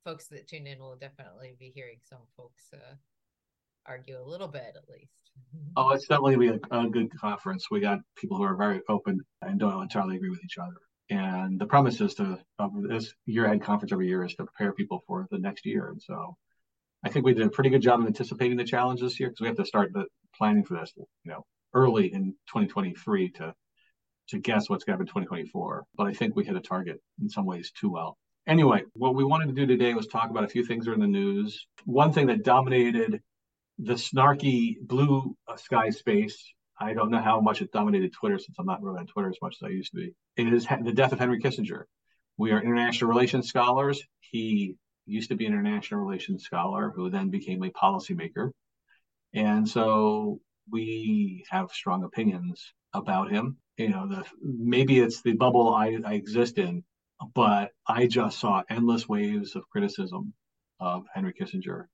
folks 0.05 0.29
that 0.29 0.49
tune 0.49 0.67
in 0.67 0.79
will 0.79 0.97
definitely 0.97 1.57
be 1.59 1.73
hearing 1.75 1.99
some 2.03 2.23
folks 2.37 2.63
uh, 2.73 2.95
argue 3.85 4.19
a 4.19 4.23
little 4.23 4.49
bit 4.49 4.75
at 4.77 4.89
least. 4.89 5.31
Oh, 5.77 5.91
it's 5.91 6.07
definitely 6.07 6.37
be 6.37 6.49
a, 6.49 6.77
a 6.77 6.89
good 6.89 7.11
conference. 7.19 7.71
We 7.71 7.81
got 7.81 7.99
people 8.17 8.37
who 8.37 8.45
are 8.45 8.57
very 8.57 8.81
open 8.89 9.21
and 9.43 9.59
don't 9.59 9.83
entirely 9.83 10.17
agree 10.17 10.31
with 10.31 10.45
each 10.45 10.59
other. 10.59 10.77
And 11.11 11.59
the 11.59 11.67
premise 11.67 12.01
is 12.01 12.15
to 12.15 12.39
of 12.59 12.71
this 12.89 13.13
year-end 13.27 13.63
conference 13.63 13.93
every 13.93 14.09
year 14.09 14.25
is 14.25 14.35
to 14.35 14.45
prepare 14.45 14.73
people 14.73 15.03
for 15.07 15.27
the 15.31 15.39
next 15.39 15.65
year. 15.65 15.89
And 15.89 16.03
so 16.03 16.37
I 17.05 17.11
think 17.11 17.25
we 17.25 17.35
did 17.35 17.47
a 17.47 17.51
pretty 17.51 17.71
good 17.71 17.83
job 17.83 18.01
of 18.01 18.07
anticipating 18.07 18.57
the 18.57 18.65
challenge 18.65 19.01
this 19.01 19.21
year 19.21 19.29
because 19.29 19.41
we 19.41 19.47
have 19.47 19.57
to 19.57 19.65
start 19.65 19.93
the 19.93 20.07
planning 20.35 20.65
for 20.65 20.75
this, 20.75 20.93
you 20.97 21.31
know, 21.31 21.45
early 21.75 22.13
in 22.13 22.35
2023 22.49 23.31
to 23.33 23.55
to 24.29 24.39
guess 24.39 24.69
what's 24.69 24.85
going 24.85 24.99
to 24.99 25.05
happen 25.05 25.23
in 25.23 25.27
2024. 25.27 25.85
But 25.97 26.07
I 26.07 26.13
think 26.13 26.37
we 26.37 26.45
hit 26.45 26.55
a 26.55 26.61
target 26.61 27.01
in 27.21 27.31
some 27.31 27.47
ways 27.47 27.73
too 27.73 27.91
well. 27.91 28.19
Anyway, 28.47 28.83
what 28.95 29.15
we 29.15 29.25
wanted 29.25 29.47
to 29.47 29.55
do 29.55 29.67
today 29.67 29.95
was 29.95 30.07
talk 30.07 30.31
about 30.31 30.45
a 30.45 30.49
few 30.49 30.65
things 30.65 30.85
that 30.85 30.91
are 30.91 30.95
in 30.95 31.01
the 31.01 31.07
news. 31.07 31.67
One 31.85 32.13
thing 32.13 32.27
that 32.27 32.45
dominated 32.45 33.21
the 33.79 33.95
snarky 33.95 34.77
blue 34.81 35.37
uh, 35.47 35.57
sky 35.57 35.91
space. 35.91 36.53
I 36.81 36.95
don't 36.95 37.11
know 37.11 37.21
how 37.21 37.41
much 37.41 37.63
it 37.63 37.73
dominated 37.73 38.13
Twitter 38.13 38.39
since 38.39 38.57
I'm 38.59 38.67
not 38.67 38.83
really 38.83 38.99
on 38.99 39.07
Twitter 39.07 39.29
as 39.29 39.39
much 39.43 39.57
as 39.61 39.67
I 39.67 39.71
used 39.71 39.93
to 39.93 39.97
be. 39.97 40.15
It 40.37 40.53
is 40.53 40.67
the 40.67 40.93
death 40.93 41.13
of 41.13 41.19
Henry 41.19 41.41
Kissinger. 41.41 41.85
We 42.37 42.53
are 42.53 42.63
international 42.63 43.11
relations 43.11 43.49
scholars. 43.49 44.03
He 44.21 44.77
used 45.09 45.31
to 45.31 45.37
be 45.37 45.47
an 45.47 45.53
international 45.53 46.01
relations 46.01 46.45
scholar 46.45 46.93
who 46.95 47.11
then 47.11 47.31
became 47.31 47.63
a 47.63 47.71
policymaker. 47.71 48.51
And 49.35 49.69
so 49.69 50.41
we 50.71 51.45
have 51.51 51.71
strong 51.71 52.05
opinions 52.05 52.73
about 52.93 53.31
him. 53.31 53.57
You 53.77 53.89
know, 53.89 54.09
the 54.09 54.25
maybe 54.43 54.99
it's 54.99 55.23
the 55.23 55.33
bubble 55.33 55.75
I, 55.75 55.99
I 56.05 56.15
exist 56.15 56.59
in, 56.59 56.85
but 57.35 57.71
I 57.87 58.07
just 58.07 58.39
saw 58.39 58.63
endless 58.69 59.09
waves 59.09 59.57
of 59.57 59.69
criticism 59.71 60.35
of 60.81 61.05
Henry 61.15 61.33
Kissinger. 61.33 61.87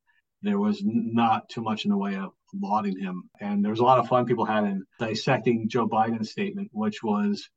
There 0.43 0.59
was 0.59 0.83
not 0.85 1.49
too 1.49 1.63
much 1.63 1.85
in 1.85 1.91
the 1.91 1.97
way 1.97 2.17
of 2.17 2.33
lauding 2.53 2.99
him. 2.99 3.31
And 3.41 3.65
there 3.65 3.71
was 3.71 3.81
a 3.81 3.85
lot 3.85 3.99
of 3.99 4.09
fun 4.09 4.27
people 4.27 4.45
had 4.45 4.65
in 4.65 4.85
dissecting 4.99 5.69
Joe 5.69 5.89
Biden's 5.89 6.31
statement, 6.31 6.69
which 6.73 7.03
was 7.03 7.49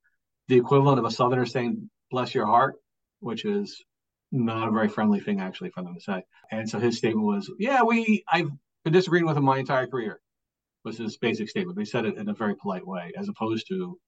the 0.47 0.57
equivalent 0.57 0.99
of 0.99 1.05
a 1.05 1.11
Southerner 1.11 1.45
saying, 1.45 1.89
bless 2.09 2.33
your 2.33 2.45
heart, 2.45 2.75
which 3.19 3.43
is 3.45 3.83
not 4.31 4.67
a 4.67 4.71
very 4.71 4.89
friendly 4.89 5.19
thing 5.19 5.39
actually 5.39 5.69
for 5.71 5.83
them 5.83 5.95
to 5.95 6.01
say. 6.01 6.23
And 6.51 6.69
so 6.69 6.79
his 6.79 6.97
statement 6.97 7.25
was, 7.25 7.51
"Yeah, 7.59 7.83
we 7.83 8.23
I've 8.31 8.51
been 8.83 8.93
disagreeing 8.93 9.25
with 9.25 9.37
him 9.37 9.45
my 9.45 9.57
entire 9.59 9.87
career." 9.87 10.21
Was 10.83 10.97
his 10.97 11.17
basic 11.17 11.49
statement. 11.49 11.77
They 11.77 11.85
said 11.85 12.05
it 12.05 12.17
in 12.17 12.29
a 12.29 12.33
very 12.33 12.55
polite 12.55 12.87
way, 12.87 13.11
as 13.17 13.27
opposed 13.27 13.67
to 13.67 13.99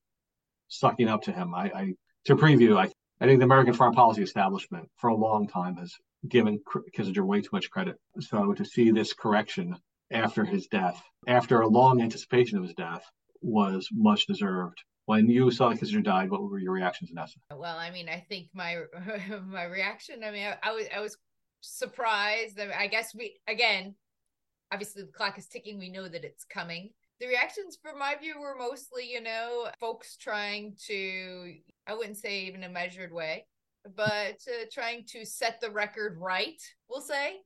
sucking 0.70 1.10
up 1.10 1.24
to 1.24 1.32
him. 1.32 1.54
I, 1.54 1.72
I 1.76 1.94
to 2.26 2.36
preview, 2.36 2.78
I 2.78 2.92
I 3.22 3.26
think 3.26 3.40
the 3.40 3.46
American 3.46 3.74
foreign 3.74 3.94
policy 3.94 4.24
establishment 4.24 4.90
for 4.96 5.10
a 5.10 5.16
long 5.16 5.48
time 5.48 5.76
has 5.76 5.94
given 6.28 6.60
Kissinger 6.96 7.26
way 7.26 7.42
too 7.42 7.50
much 7.52 7.70
credit. 7.70 7.98
So 8.20 8.54
to 8.54 8.64
see 8.64 8.92
this 8.92 9.14
correction 9.14 9.76
after 10.12 10.46
his 10.46 10.68
death, 10.68 11.02
after 11.28 11.62
a 11.62 11.68
long 11.68 12.02
anticipation 12.02 12.58
of 12.58 12.64
his 12.64 12.74
death, 12.74 13.04
was 13.42 13.90
much 13.92 14.26
deserved 14.28 14.82
when 15.10 15.28
you 15.28 15.50
saw 15.50 15.70
the 15.70 15.76
Kissinger 15.76 16.04
died, 16.04 16.30
what 16.30 16.44
were 16.44 16.60
your 16.60 16.72
reactions, 16.72 17.10
Nessa? 17.12 17.40
Well, 17.52 17.80
I 17.80 17.90
mean, 17.90 18.08
I 18.08 18.24
think 18.30 18.50
my 18.54 18.84
my 19.48 19.64
reaction. 19.64 20.24
I 20.24 20.30
mean, 20.30 20.46
I, 20.46 20.70
I 20.70 20.72
was 20.72 20.86
I 20.96 21.00
was 21.00 21.18
surprised. 21.62 22.60
I, 22.60 22.66
mean, 22.66 22.76
I 22.78 22.86
guess 22.86 23.16
we 23.16 23.40
again, 23.48 23.96
obviously 24.72 25.02
the 25.02 25.12
clock 25.12 25.40
is 25.40 25.48
ticking. 25.48 25.80
We 25.80 25.90
know 25.90 26.08
that 26.08 26.24
it's 26.24 26.46
coming. 26.46 26.92
The 27.20 27.26
reactions, 27.26 27.76
from 27.82 27.98
my 27.98 28.18
view, 28.22 28.40
were 28.40 28.56
mostly, 28.56 29.12
you 29.12 29.22
know, 29.22 29.70
folks 29.80 30.16
trying 30.16 30.76
to, 30.86 31.56
I 31.88 31.96
wouldn't 31.96 32.18
say 32.18 32.42
even 32.42 32.64
a 32.64 32.70
measured 32.70 33.12
way, 33.12 33.48
but 33.96 34.38
uh, 34.48 34.66
trying 34.72 35.06
to 35.08 35.26
set 35.26 35.60
the 35.60 35.72
record 35.72 36.18
right, 36.20 36.62
we'll 36.88 37.02
say. 37.02 37.42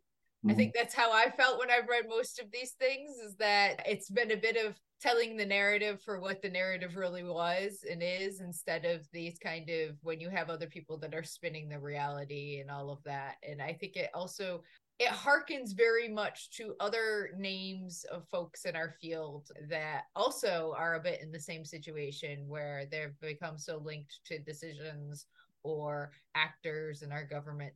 Mm-hmm. 0.45 0.51
I 0.51 0.53
think 0.53 0.73
that's 0.75 0.93
how 0.93 1.13
I 1.13 1.29
felt 1.29 1.59
when 1.59 1.71
I've 1.71 1.87
read 1.87 2.05
most 2.09 2.39
of 2.39 2.51
these 2.51 2.71
things 2.71 3.15
is 3.25 3.35
that 3.37 3.81
it's 3.87 4.09
been 4.09 4.31
a 4.31 4.37
bit 4.37 4.57
of 4.57 4.77
telling 5.03 5.35
the 5.35 5.45
narrative 5.45 6.01
for 6.01 6.21
what 6.21 6.41
the 6.41 6.49
narrative 6.49 6.95
really 6.95 7.23
was 7.23 7.83
and 7.91 8.01
is 8.01 8.39
instead 8.39 8.85
of 8.85 9.05
these 9.11 9.37
kind 9.37 9.69
of 9.69 9.97
when 10.01 10.21
you 10.21 10.29
have 10.29 10.49
other 10.49 10.67
people 10.67 10.97
that 10.97 11.13
are 11.13 11.23
spinning 11.23 11.67
the 11.67 11.77
reality 11.77 12.59
and 12.61 12.71
all 12.71 12.89
of 12.89 13.03
that. 13.03 13.35
And 13.47 13.61
i 13.61 13.73
think 13.73 13.97
it 13.97 14.09
also 14.13 14.63
it 14.99 15.09
harkens 15.09 15.75
very 15.75 16.07
much 16.07 16.51
to 16.51 16.75
other 16.79 17.31
names 17.37 18.05
of 18.11 18.25
folks 18.29 18.63
in 18.63 18.75
our 18.77 18.93
field 19.01 19.49
that 19.67 20.03
also 20.15 20.73
are 20.77 20.95
a 20.95 21.01
bit 21.01 21.19
in 21.21 21.31
the 21.31 21.39
same 21.39 21.65
situation 21.65 22.47
where 22.47 22.85
they've 22.89 23.19
become 23.19 23.57
so 23.57 23.81
linked 23.83 24.19
to 24.25 24.39
decisions 24.39 25.25
or 25.63 26.11
actors 26.35 27.01
in 27.01 27.11
our 27.11 27.25
government 27.25 27.73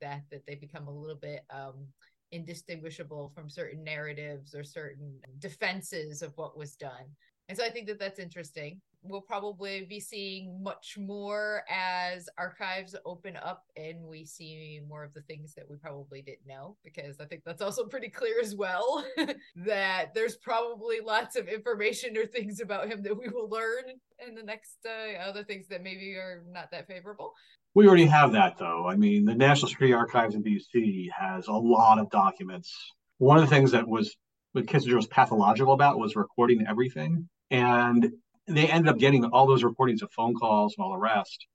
that 0.00 0.22
that 0.30 0.46
they 0.46 0.54
become 0.54 0.86
a 0.86 0.92
little 0.92 1.16
bit 1.16 1.40
um 1.50 1.86
indistinguishable 2.32 3.30
from 3.34 3.48
certain 3.48 3.84
narratives 3.84 4.54
or 4.54 4.64
certain 4.64 5.20
defenses 5.38 6.22
of 6.22 6.36
what 6.36 6.56
was 6.56 6.74
done. 6.74 7.06
And 7.48 7.58
so 7.58 7.64
I 7.64 7.70
think 7.70 7.86
that 7.88 7.98
that's 7.98 8.18
interesting. 8.18 8.80
We'll 9.02 9.20
probably 9.20 9.84
be 9.84 9.98
seeing 9.98 10.62
much 10.62 10.96
more 10.96 11.64
as 11.68 12.28
archives 12.38 12.94
open 13.04 13.36
up 13.36 13.64
and 13.76 14.00
we 14.04 14.24
see 14.24 14.80
more 14.88 15.02
of 15.02 15.12
the 15.12 15.22
things 15.22 15.52
that 15.54 15.68
we 15.68 15.76
probably 15.76 16.22
didn't 16.22 16.46
know, 16.46 16.76
because 16.84 17.20
I 17.20 17.24
think 17.24 17.42
that's 17.44 17.60
also 17.60 17.84
pretty 17.84 18.08
clear 18.08 18.40
as 18.40 18.54
well 18.54 19.04
that 19.56 20.14
there's 20.14 20.36
probably 20.36 21.00
lots 21.00 21.36
of 21.36 21.48
information 21.48 22.16
or 22.16 22.26
things 22.26 22.60
about 22.60 22.88
him 22.88 23.02
that 23.02 23.18
we 23.18 23.28
will 23.28 23.50
learn 23.50 23.84
in 24.26 24.34
the 24.36 24.42
next 24.42 24.78
uh, 24.86 25.18
other 25.18 25.42
things 25.42 25.66
that 25.68 25.82
maybe 25.82 26.14
are 26.14 26.44
not 26.48 26.70
that 26.70 26.86
favorable. 26.86 27.34
We 27.74 27.86
already 27.86 28.06
have 28.06 28.32
that, 28.32 28.58
though. 28.58 28.86
I 28.86 28.96
mean, 28.96 29.24
the 29.24 29.34
National 29.34 29.68
Security 29.68 29.94
Archives 29.94 30.34
in 30.34 30.42
DC 30.42 31.08
has 31.18 31.46
a 31.46 31.52
lot 31.52 31.98
of 31.98 32.10
documents. 32.10 32.92
One 33.18 33.38
of 33.38 33.44
the 33.44 33.50
things 33.50 33.72
that 33.72 33.88
was 33.88 34.14
what 34.52 34.66
Kissinger 34.66 34.96
was 34.96 35.06
pathological 35.06 35.72
about 35.72 35.98
was 35.98 36.14
recording 36.14 36.66
everything. 36.68 37.28
And 37.50 38.12
they 38.46 38.66
ended 38.66 38.92
up 38.92 38.98
getting 38.98 39.24
all 39.24 39.46
those 39.46 39.64
recordings 39.64 40.02
of 40.02 40.12
phone 40.12 40.34
calls 40.34 40.74
and 40.76 40.84
all 40.84 40.92
the 40.92 40.98
rest. 40.98 41.46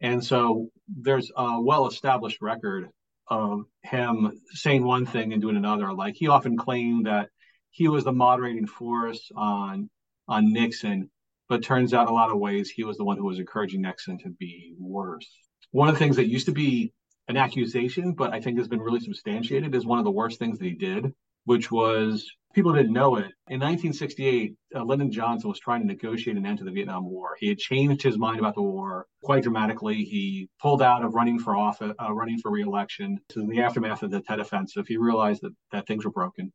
And 0.00 0.24
so 0.24 0.68
there's 0.88 1.30
a 1.36 1.60
well 1.60 1.86
established 1.86 2.40
record 2.40 2.88
of 3.28 3.64
him 3.82 4.40
saying 4.50 4.84
one 4.84 5.06
thing 5.06 5.32
and 5.32 5.42
doing 5.42 5.56
another. 5.56 5.92
Like 5.92 6.14
he 6.14 6.28
often 6.28 6.56
claimed 6.56 7.06
that 7.06 7.30
he 7.70 7.88
was 7.88 8.04
the 8.04 8.12
moderating 8.12 8.66
force 8.66 9.30
on 9.34 9.90
on 10.28 10.52
Nixon, 10.52 11.10
but 11.48 11.62
turns 11.62 11.94
out 11.94 12.08
a 12.08 12.12
lot 12.12 12.30
of 12.30 12.38
ways 12.38 12.70
he 12.70 12.84
was 12.84 12.96
the 12.96 13.04
one 13.04 13.16
who 13.16 13.24
was 13.24 13.38
encouraging 13.38 13.82
Nixon 13.82 14.18
to 14.18 14.30
be 14.30 14.74
worse. 14.78 15.28
One 15.70 15.88
of 15.88 15.94
the 15.94 15.98
things 15.98 16.16
that 16.16 16.28
used 16.28 16.46
to 16.46 16.52
be 16.52 16.92
an 17.28 17.36
accusation, 17.36 18.12
but 18.12 18.32
I 18.32 18.40
think 18.40 18.58
has 18.58 18.68
been 18.68 18.80
really 18.80 19.00
substantiated, 19.00 19.74
is 19.74 19.84
one 19.84 19.98
of 19.98 20.04
the 20.04 20.10
worst 20.10 20.38
things 20.38 20.58
that 20.58 20.64
he 20.64 20.74
did, 20.74 21.12
which 21.44 21.70
was 21.70 22.30
people 22.54 22.72
didn't 22.72 22.92
know 22.92 23.16
it. 23.16 23.32
In 23.48 23.60
1968, 23.60 24.54
uh, 24.74 24.82
Lyndon 24.82 25.12
Johnson 25.12 25.50
was 25.50 25.58
trying 25.58 25.82
to 25.82 25.86
negotiate 25.86 26.36
an 26.36 26.46
end 26.46 26.58
to 26.58 26.64
the 26.64 26.70
Vietnam 26.70 27.04
War. 27.04 27.36
He 27.38 27.48
had 27.48 27.58
changed 27.58 28.02
his 28.02 28.16
mind 28.16 28.38
about 28.38 28.54
the 28.54 28.62
war 28.62 29.06
quite 29.22 29.42
dramatically. 29.42 30.04
He 30.04 30.48
pulled 30.60 30.80
out 30.80 31.04
of 31.04 31.14
running 31.14 31.38
for 31.38 31.54
office, 31.54 31.92
uh, 32.02 32.12
running 32.12 32.38
for 32.38 32.50
reelection. 32.50 33.18
So 33.30 33.40
in 33.40 33.48
the 33.48 33.60
aftermath 33.60 34.02
of 34.02 34.10
the 34.10 34.20
Tet 34.20 34.40
Offensive, 34.40 34.86
he 34.86 34.96
realized 34.96 35.42
that, 35.42 35.52
that 35.72 35.86
things 35.86 36.04
were 36.04 36.10
broken. 36.10 36.52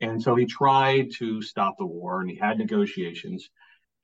And 0.00 0.22
so 0.22 0.34
he 0.34 0.46
tried 0.46 1.10
to 1.18 1.42
stop 1.42 1.76
the 1.78 1.86
war 1.86 2.20
and 2.20 2.30
he 2.30 2.36
had 2.36 2.58
negotiations. 2.58 3.48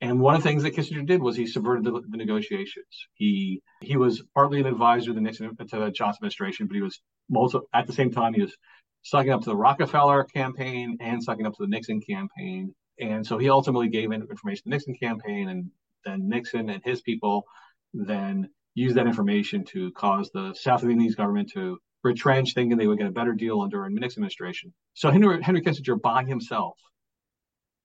And 0.01 0.19
one 0.19 0.35
of 0.35 0.43
the 0.43 0.49
things 0.49 0.63
that 0.63 0.75
Kissinger 0.75 1.05
did 1.05 1.21
was 1.21 1.35
he 1.35 1.47
subverted 1.47 1.85
the, 1.85 2.01
the 2.09 2.17
negotiations. 2.17 2.85
He 3.13 3.61
he 3.81 3.97
was 3.97 4.21
partly 4.33 4.59
an 4.59 4.65
advisor 4.65 5.07
to 5.07 5.13
the 5.13 5.21
Nixon 5.21 5.55
to 5.55 5.65
the 5.65 5.91
Johnson 5.91 6.19
administration, 6.19 6.67
but 6.67 6.75
he 6.75 6.81
was 6.81 6.99
also 7.33 7.61
at 7.73 7.87
the 7.87 7.93
same 7.93 8.11
time 8.11 8.33
he 8.33 8.41
was 8.41 8.55
sucking 9.03 9.31
up 9.31 9.41
to 9.41 9.49
the 9.49 9.55
Rockefeller 9.55 10.23
campaign 10.25 10.97
and 10.99 11.23
sucking 11.23 11.45
up 11.45 11.53
to 11.53 11.63
the 11.63 11.69
Nixon 11.69 12.01
campaign. 12.01 12.73
And 12.99 13.25
so 13.25 13.37
he 13.37 13.49
ultimately 13.49 13.87
gave 13.87 14.11
information 14.11 14.63
to 14.63 14.63
the 14.65 14.69
Nixon 14.69 14.95
campaign, 14.95 15.49
and 15.49 15.71
then 16.05 16.27
Nixon 16.27 16.69
and 16.69 16.81
his 16.83 17.01
people 17.01 17.45
then 17.93 18.49
used 18.73 18.95
that 18.95 19.07
information 19.07 19.63
to 19.65 19.91
cause 19.91 20.29
the 20.33 20.53
South 20.53 20.83
Vietnamese 20.83 21.15
government 21.15 21.51
to 21.53 21.77
retrench, 22.03 22.53
thinking 22.53 22.77
they 22.77 22.87
would 22.87 22.97
get 22.97 23.07
a 23.07 23.11
better 23.11 23.33
deal 23.33 23.61
under 23.61 23.85
a 23.85 23.89
Nixon 23.89 24.21
administration. 24.21 24.73
So 24.93 25.09
Henry, 25.09 25.41
Henry 25.41 25.61
Kissinger 25.61 26.01
by 26.01 26.23
himself 26.23 26.77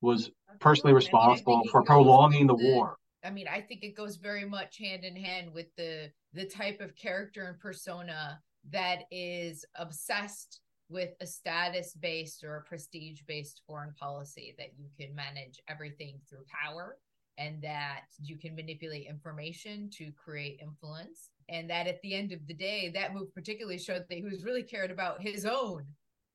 was 0.01 0.31
personally 0.59 0.95
responsible 0.95 1.63
for 1.71 1.83
prolonging 1.83 2.47
the, 2.47 2.57
the 2.57 2.65
war. 2.65 2.97
I 3.25 3.31
mean, 3.31 3.47
I 3.49 3.61
think 3.61 3.85
it 3.85 3.97
goes 3.97 4.17
very 4.17 4.45
much 4.45 4.79
hand 4.79 5.05
in 5.05 5.17
hand 5.17 5.53
with 5.53 5.67
the 5.77 6.11
the 6.33 6.45
type 6.45 6.81
of 6.81 6.97
character 6.97 7.45
and 7.45 7.59
persona 7.59 8.41
that 8.71 9.03
is 9.11 9.65
obsessed 9.77 10.61
with 10.89 11.11
a 11.21 11.27
status 11.27 11.95
based 11.95 12.45
or 12.45 12.57
a 12.57 12.63
prestige 12.63 13.21
based 13.27 13.63
foreign 13.67 13.95
policy 13.95 14.55
that 14.59 14.71
you 14.77 14.89
can 14.99 15.15
manage 15.15 15.61
everything 15.69 16.19
through 16.29 16.45
power 16.49 16.99
and 17.39 17.63
that 17.63 18.03
you 18.21 18.37
can 18.37 18.55
manipulate 18.55 19.07
information 19.09 19.89
to 19.91 20.11
create 20.13 20.61
influence 20.61 21.31
and 21.49 21.71
that 21.71 21.87
at 21.87 22.01
the 22.03 22.15
end 22.15 22.33
of 22.33 22.45
the 22.47 22.55
day 22.55 22.91
that 22.93 23.15
move 23.15 23.33
particularly 23.35 23.79
showed 23.79 24.05
that 24.09 24.19
he 24.19 24.25
was 24.25 24.45
really 24.45 24.63
cared 24.63 24.91
about 24.91 25.23
his 25.23 25.47
own 25.47 25.85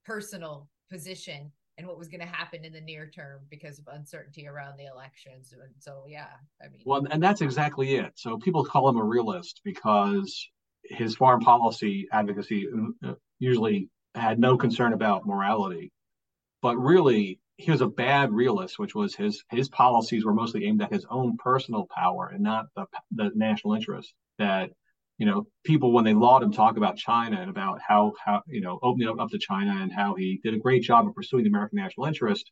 personal 0.05 0.67
position 0.89 1.51
and 1.77 1.85
what 1.87 1.97
was 1.97 2.07
going 2.07 2.21
to 2.21 2.25
happen 2.25 2.63
in 2.63 2.71
the 2.71 2.81
near 2.81 3.07
term 3.07 3.41
because 3.49 3.79
of 3.79 3.87
uncertainty 3.91 4.47
around 4.47 4.77
the 4.77 4.85
elections 4.85 5.53
and 5.53 5.73
so 5.79 6.05
yeah 6.07 6.27
i 6.63 6.67
mean 6.69 6.81
well 6.85 7.05
and 7.11 7.21
that's 7.21 7.41
exactly 7.41 7.95
it 7.95 8.11
so 8.15 8.37
people 8.37 8.63
call 8.63 8.87
him 8.87 8.97
a 8.97 9.03
realist 9.03 9.61
because 9.63 10.47
his 10.89 11.15
foreign 11.15 11.41
policy 11.41 12.07
advocacy 12.11 12.67
uh, 13.03 13.13
usually 13.39 13.89
had 14.13 14.39
no 14.39 14.57
concern 14.57 14.93
about 14.93 15.25
morality, 15.25 15.91
but 16.61 16.77
really 16.77 17.39
he 17.57 17.71
was 17.71 17.81
a 17.81 17.87
bad 17.87 18.31
realist, 18.31 18.79
which 18.79 18.95
was 18.95 19.15
his 19.15 19.43
his 19.49 19.69
policies 19.69 20.25
were 20.25 20.33
mostly 20.33 20.65
aimed 20.65 20.81
at 20.81 20.91
his 20.91 21.05
own 21.09 21.37
personal 21.37 21.85
power 21.85 22.29
and 22.33 22.43
not 22.43 22.65
the 22.75 22.85
the 23.11 23.31
national 23.35 23.73
interest. 23.73 24.13
That 24.39 24.71
you 25.17 25.25
know 25.25 25.47
people 25.63 25.91
when 25.93 26.03
they 26.03 26.13
laud 26.13 26.43
him 26.43 26.51
talk 26.51 26.77
about 26.77 26.97
China 26.97 27.39
and 27.39 27.49
about 27.49 27.79
how 27.85 28.13
how 28.23 28.41
you 28.47 28.61
know 28.61 28.79
opening 28.81 29.07
up, 29.07 29.19
up 29.19 29.29
to 29.29 29.39
China 29.39 29.71
and 29.81 29.91
how 29.91 30.15
he 30.15 30.39
did 30.43 30.53
a 30.53 30.59
great 30.59 30.83
job 30.83 31.07
of 31.07 31.15
pursuing 31.15 31.43
the 31.43 31.49
American 31.49 31.77
national 31.77 32.05
interest, 32.05 32.51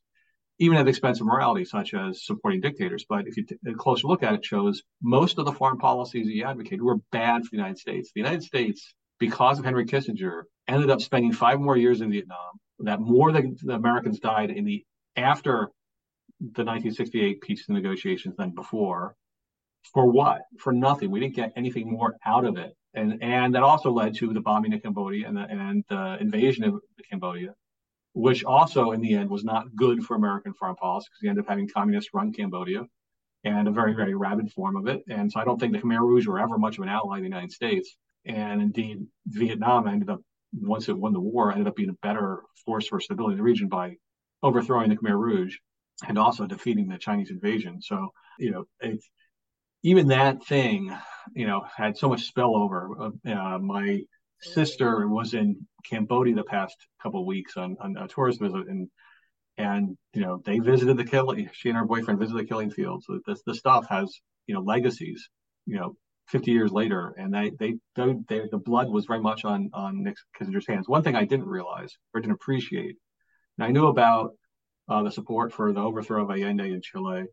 even 0.60 0.78
at 0.78 0.84
the 0.84 0.90
expense 0.90 1.20
of 1.20 1.28
morality, 1.28 1.66
such 1.66 1.94
as 1.94 2.26
supporting 2.26 2.62
dictators. 2.62 3.06
But 3.08 3.28
if 3.28 3.38
you 3.38 3.46
t- 3.46 3.58
a 3.68 3.74
closer 3.74 4.08
look 4.08 4.24
at 4.24 4.34
it, 4.34 4.46
shows 4.46 4.84
most 5.02 5.38
of 5.38 5.46
the 5.46 5.52
foreign 5.52 5.78
policies 5.78 6.28
he 6.28 6.44
advocated 6.44 6.82
were 6.82 6.98
bad 7.12 7.44
for 7.44 7.50
the 7.52 7.58
United 7.58 7.80
States. 7.80 8.12
The 8.14 8.22
United 8.22 8.44
States, 8.44 8.94
because 9.20 9.60
of 9.60 9.66
Henry 9.66 9.86
Kissinger, 9.86 10.44
ended 10.68 10.90
up 10.90 11.02
spending 11.02 11.34
five 11.34 11.60
more 11.60 11.78
years 11.78 12.02
in 12.02 12.12
Vietnam. 12.12 12.60
That 12.80 13.00
more 13.00 13.32
than 13.32 13.56
the 13.62 13.76
Americans 13.76 14.20
died 14.20 14.52
in 14.52 14.66
the 14.66 14.84
after 15.16 15.70
the 16.40 16.66
1968 16.66 17.42
peace 17.42 17.66
negotiations 17.70 18.36
than 18.38 18.52
before. 18.52 19.16
For 19.92 20.10
what? 20.10 20.42
For 20.60 20.72
nothing. 20.72 21.12
We 21.12 21.20
didn't 21.20 21.36
get 21.36 21.54
anything 21.56 21.92
more 21.92 22.16
out 22.26 22.46
of 22.46 22.58
it, 22.58 22.76
and 22.94 23.22
and 23.22 23.54
that 23.56 23.64
also 23.64 23.92
led 23.92 24.16
to 24.16 24.34
the 24.34 24.42
bombing 24.42 24.74
of 24.74 24.82
Cambodia 24.82 25.28
and 25.28 25.38
the 25.38 25.42
and 25.42 25.84
the 25.90 26.18
invasion 26.22 26.64
of 26.64 26.82
Cambodia, 27.10 27.54
which 28.14 28.44
also 28.44 28.92
in 28.92 29.02
the 29.02 29.14
end 29.16 29.30
was 29.30 29.44
not 29.44 29.76
good 29.76 30.04
for 30.04 30.16
American 30.16 30.54
foreign 30.54 30.76
policy 30.76 31.08
because 31.10 31.22
we 31.22 31.30
ended 31.30 31.44
up 31.44 31.50
having 31.50 31.68
communists 31.68 32.14
run 32.14 32.32
Cambodia, 32.34 32.88
and 33.44 33.68
a 33.68 33.72
very 33.72 33.94
very 33.94 34.16
rabid 34.16 34.52
form 34.52 34.78
of 34.78 34.88
it. 34.88 35.04
And 35.10 35.32
so 35.32 35.40
I 35.40 35.44
don't 35.44 35.60
think 35.60 35.74
the 35.74 35.80
Khmer 35.80 36.00
Rouge 36.00 36.28
were 36.28 36.40
ever 36.40 36.58
much 36.58 36.78
of 36.78 36.84
an 36.84 36.90
ally 36.90 37.18
of 37.18 37.24
the 37.24 37.30
United 37.30 37.52
States. 37.52 37.96
And 38.26 38.62
indeed, 38.62 39.06
Vietnam 39.28 39.88
ended 39.88 40.10
up 40.10 40.22
once 40.54 40.88
it 40.88 40.98
won 40.98 41.14
the 41.14 41.20
war, 41.20 41.52
ended 41.52 41.68
up 41.68 41.76
being 41.76 41.90
a 41.90 42.08
better 42.08 42.44
force 42.66 42.88
for 42.88 43.00
stability 43.02 43.34
in 43.34 43.38
the 43.38 43.44
region 43.44 43.68
by 43.68 43.96
overthrowing 44.42 44.90
the 44.90 44.96
Khmer 44.96 45.20
Rouge 45.20 45.58
and 46.08 46.18
also 46.18 46.46
defeating 46.46 46.88
the 46.88 46.98
Chinese 46.98 47.32
invasion. 47.32 47.82
So, 47.82 48.14
you 48.40 48.52
know, 48.52 48.66
it's, 48.80 49.10
even 49.84 50.08
that 50.08 50.46
thing, 50.46 50.96
you 51.36 51.46
know, 51.46 51.66
had 51.76 51.98
so 51.98 52.10
much 52.10 52.34
spillover. 52.34 53.12
Uh, 53.26 53.60
my 53.60 54.02
sister 54.42 55.08
was 55.08 55.34
in 55.34 55.68
Cambodia 55.90 56.36
the 56.36 56.44
past 56.44 56.76
couple 57.02 57.26
weeks 57.26 57.58
on, 57.58 57.76
on 57.80 57.96
a 57.98 58.08
tourist 58.08 58.40
visit, 58.40 58.68
and 58.68 58.90
and 59.58 59.98
you 60.14 60.22
know 60.22 60.42
they 60.46 60.60
visited 60.60 60.98
the 60.98 61.06
killing. 61.06 61.50
She 61.54 61.70
and 61.70 61.78
her 61.78 61.86
boyfriend 61.86 62.20
visited 62.20 62.40
the 62.40 62.48
killing 62.48 62.72
fields. 62.72 63.06
So 63.08 63.20
this 63.26 63.42
the 63.46 63.56
stuff 63.56 63.86
has 63.90 64.20
you 64.48 64.56
know 64.56 64.62
legacies. 64.62 65.30
You 65.66 65.80
know, 65.80 65.96
50 66.28 66.52
years 66.52 66.72
later, 66.72 67.14
and 67.18 67.34
they, 67.34 67.52
they, 67.60 67.76
they, 67.96 68.16
they 68.28 68.42
the 68.52 68.58
blood 68.58 68.90
was 68.90 69.06
very 69.06 69.22
much 69.22 69.46
on 69.46 69.70
on 69.74 70.04
Nick 70.04 70.16
Kissinger's 70.38 70.68
hands. 70.68 70.88
One 70.88 71.04
thing 71.04 71.16
I 71.16 71.26
didn't 71.26 71.48
realize 71.48 71.98
or 72.14 72.22
didn't 72.22 72.34
appreciate, 72.34 72.96
and 73.58 73.66
I 73.66 73.72
knew 73.72 73.88
about 73.88 74.32
uh, 74.90 75.04
the 75.04 75.12
support 75.12 75.54
for 75.54 75.72
the 75.72 75.82
overthrow 75.82 76.24
of 76.24 76.30
Allende 76.30 76.72
in 76.72 76.82
Chile. 76.82 77.26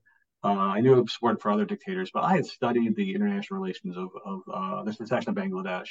Uh, 0.42 0.48
I 0.48 0.80
knew 0.80 0.98
of 0.98 1.10
support 1.10 1.42
for 1.42 1.50
other 1.50 1.66
dictators, 1.66 2.10
but 2.12 2.24
I 2.24 2.34
had 2.34 2.46
studied 2.46 2.96
the 2.96 3.14
international 3.14 3.60
relations 3.60 3.96
of, 3.96 4.08
of 4.24 4.40
uh, 4.52 4.82
the 4.84 4.92
secession 4.92 5.30
of 5.30 5.36
Bangladesh, 5.36 5.88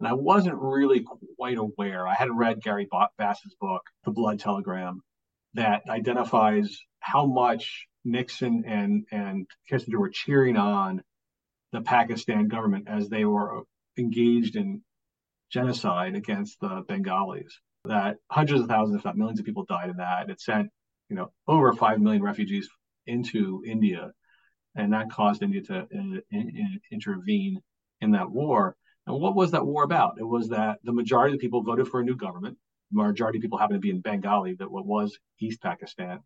and 0.00 0.08
I 0.08 0.14
wasn't 0.14 0.56
really 0.56 1.04
quite 1.36 1.58
aware. 1.58 2.06
I 2.06 2.14
hadn't 2.14 2.36
read 2.36 2.62
Gary 2.62 2.88
Bass's 3.18 3.54
book, 3.60 3.82
The 4.04 4.10
Blood 4.10 4.40
Telegram, 4.40 5.00
that 5.54 5.82
identifies 5.88 6.76
how 7.00 7.26
much 7.26 7.86
Nixon 8.04 8.64
and 8.66 9.04
and 9.12 9.46
Kissinger 9.70 9.98
were 9.98 10.10
cheering 10.10 10.56
on 10.56 11.02
the 11.72 11.80
Pakistan 11.80 12.48
government 12.48 12.88
as 12.88 13.08
they 13.08 13.24
were 13.24 13.62
engaged 13.96 14.56
in 14.56 14.82
genocide 15.50 16.16
against 16.16 16.58
the 16.60 16.84
Bengalis. 16.88 17.60
That 17.84 18.16
hundreds 18.30 18.62
of 18.62 18.68
thousands, 18.68 18.98
if 18.98 19.04
not 19.04 19.16
millions, 19.16 19.38
of 19.38 19.46
people 19.46 19.64
died 19.64 19.90
in 19.90 19.96
that. 19.98 20.30
It 20.30 20.40
sent, 20.40 20.70
you 21.08 21.16
know, 21.16 21.30
over 21.46 21.72
five 21.72 22.00
million 22.00 22.22
refugees 22.22 22.68
into 23.08 23.62
India, 23.66 24.12
and 24.74 24.92
that 24.92 25.10
caused 25.10 25.42
India 25.42 25.62
to 25.62 25.78
uh, 25.80 25.84
in, 25.90 26.22
in, 26.30 26.80
intervene 26.90 27.60
in 28.00 28.12
that 28.12 28.30
war. 28.30 28.76
And 29.06 29.18
what 29.18 29.34
was 29.34 29.50
that 29.52 29.66
war 29.66 29.82
about? 29.82 30.16
It 30.18 30.28
was 30.28 30.48
that 30.50 30.78
the 30.84 30.92
majority 30.92 31.34
of 31.34 31.40
the 31.40 31.44
people 31.44 31.62
voted 31.62 31.88
for 31.88 32.00
a 32.00 32.04
new 32.04 32.16
government. 32.16 32.58
The 32.92 33.02
majority 33.02 33.38
of 33.38 33.42
people 33.42 33.58
happened 33.58 33.76
to 33.76 33.86
be 33.86 33.90
in 33.90 34.00
Bengali, 34.00 34.54
that 34.54 34.70
what 34.70 34.86
was 34.86 35.18
East 35.40 35.60
Pakistan, 35.60 36.20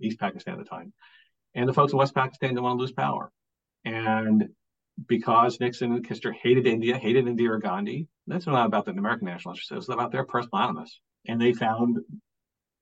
East 0.00 0.18
Pakistan 0.18 0.54
at 0.54 0.58
the 0.58 0.68
time. 0.68 0.92
And 1.54 1.68
the 1.68 1.72
folks 1.72 1.92
in 1.92 1.98
West 1.98 2.14
Pakistan 2.14 2.50
didn't 2.50 2.62
want 2.62 2.78
to 2.78 2.80
lose 2.80 2.92
power. 2.92 3.32
And 3.84 4.48
because 5.06 5.60
Nixon 5.60 5.92
and 5.92 6.06
Kissinger 6.06 6.34
hated 6.34 6.66
India, 6.66 6.96
hated 6.96 7.26
Indira 7.26 7.60
Gandhi. 7.60 8.08
That's 8.26 8.46
not 8.46 8.66
about 8.66 8.84
the 8.84 8.92
American 8.92 9.26
national 9.26 9.54
interest. 9.54 9.72
It's 9.72 9.88
about 9.88 10.12
their 10.12 10.24
personal 10.24 10.62
animus. 10.62 11.00
And 11.26 11.40
they 11.40 11.52
found 11.52 11.98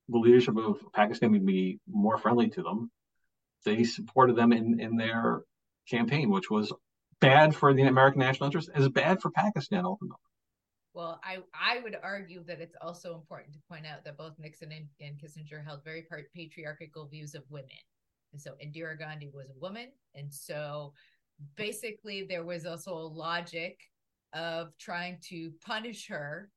the 0.09 0.19
leadership 0.19 0.57
of 0.57 0.79
Pakistan 0.95 1.33
would 1.33 1.45
be 1.45 1.79
more 1.89 2.17
friendly 2.17 2.49
to 2.51 2.63
them 2.63 2.91
they 3.65 3.85
supported 3.85 4.37
them 4.37 4.53
in, 4.53 4.81
in 4.81 4.97
their 4.97 5.43
campaign, 5.89 6.31
which 6.31 6.51
was 6.51 6.73
bad 7.21 7.55
for 7.55 7.73
the 7.73 7.83
American 7.83 8.21
national 8.21 8.47
interest, 8.47 8.71
as 8.75 8.89
bad 8.89 9.21
for 9.21 9.31
Pakistan 9.31 9.85
ultimately. 9.85 10.19
Well, 10.95 11.21
I, 11.23 11.39
I 11.53 11.81
would 11.81 11.97
argue 12.03 12.43
that 12.45 12.61
it's 12.61 12.77
also 12.81 13.15
important 13.15 13.53
to 13.53 13.59
point 13.69 13.85
out 13.87 14.03
that 14.05 14.17
both 14.17 14.33
Nixon 14.39 14.73
and, 14.73 14.87
and 15.01 15.19
Kissinger 15.19 15.63
held 15.63 15.85
very 15.85 16.07
patriarchal 16.35 17.07
views 17.07 17.35
of 17.35 17.43
women. 17.51 17.69
And 18.33 18.41
so 18.41 18.53
Indira 18.65 18.99
Gandhi 18.99 19.31
was 19.33 19.51
a 19.51 19.61
woman. 19.61 19.89
And 20.15 20.33
so 20.33 20.95
basically, 21.57 22.27
there 22.27 22.45
was 22.45 22.65
also 22.65 22.95
a 22.95 23.09
logic 23.09 23.79
of 24.33 24.77
trying 24.79 25.19
to 25.29 25.53
punish 25.65 26.09
her 26.09 26.51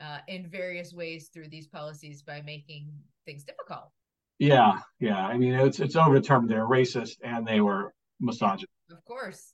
uh, 0.00 0.18
in 0.26 0.48
various 0.48 0.92
ways 0.92 1.30
through 1.32 1.48
these 1.48 1.68
policies 1.68 2.22
by 2.22 2.42
making 2.42 2.90
things 3.26 3.44
difficult. 3.44 3.90
Yeah, 4.38 4.78
yeah. 4.98 5.18
I 5.18 5.36
mean, 5.36 5.54
it's 5.54 5.80
it's 5.80 5.96
over 5.96 6.18
the 6.18 6.26
term 6.26 6.46
they're 6.46 6.66
racist 6.66 7.16
and 7.22 7.46
they 7.46 7.60
were 7.60 7.94
misogynist. 8.20 8.68
Of 8.90 9.04
course. 9.04 9.52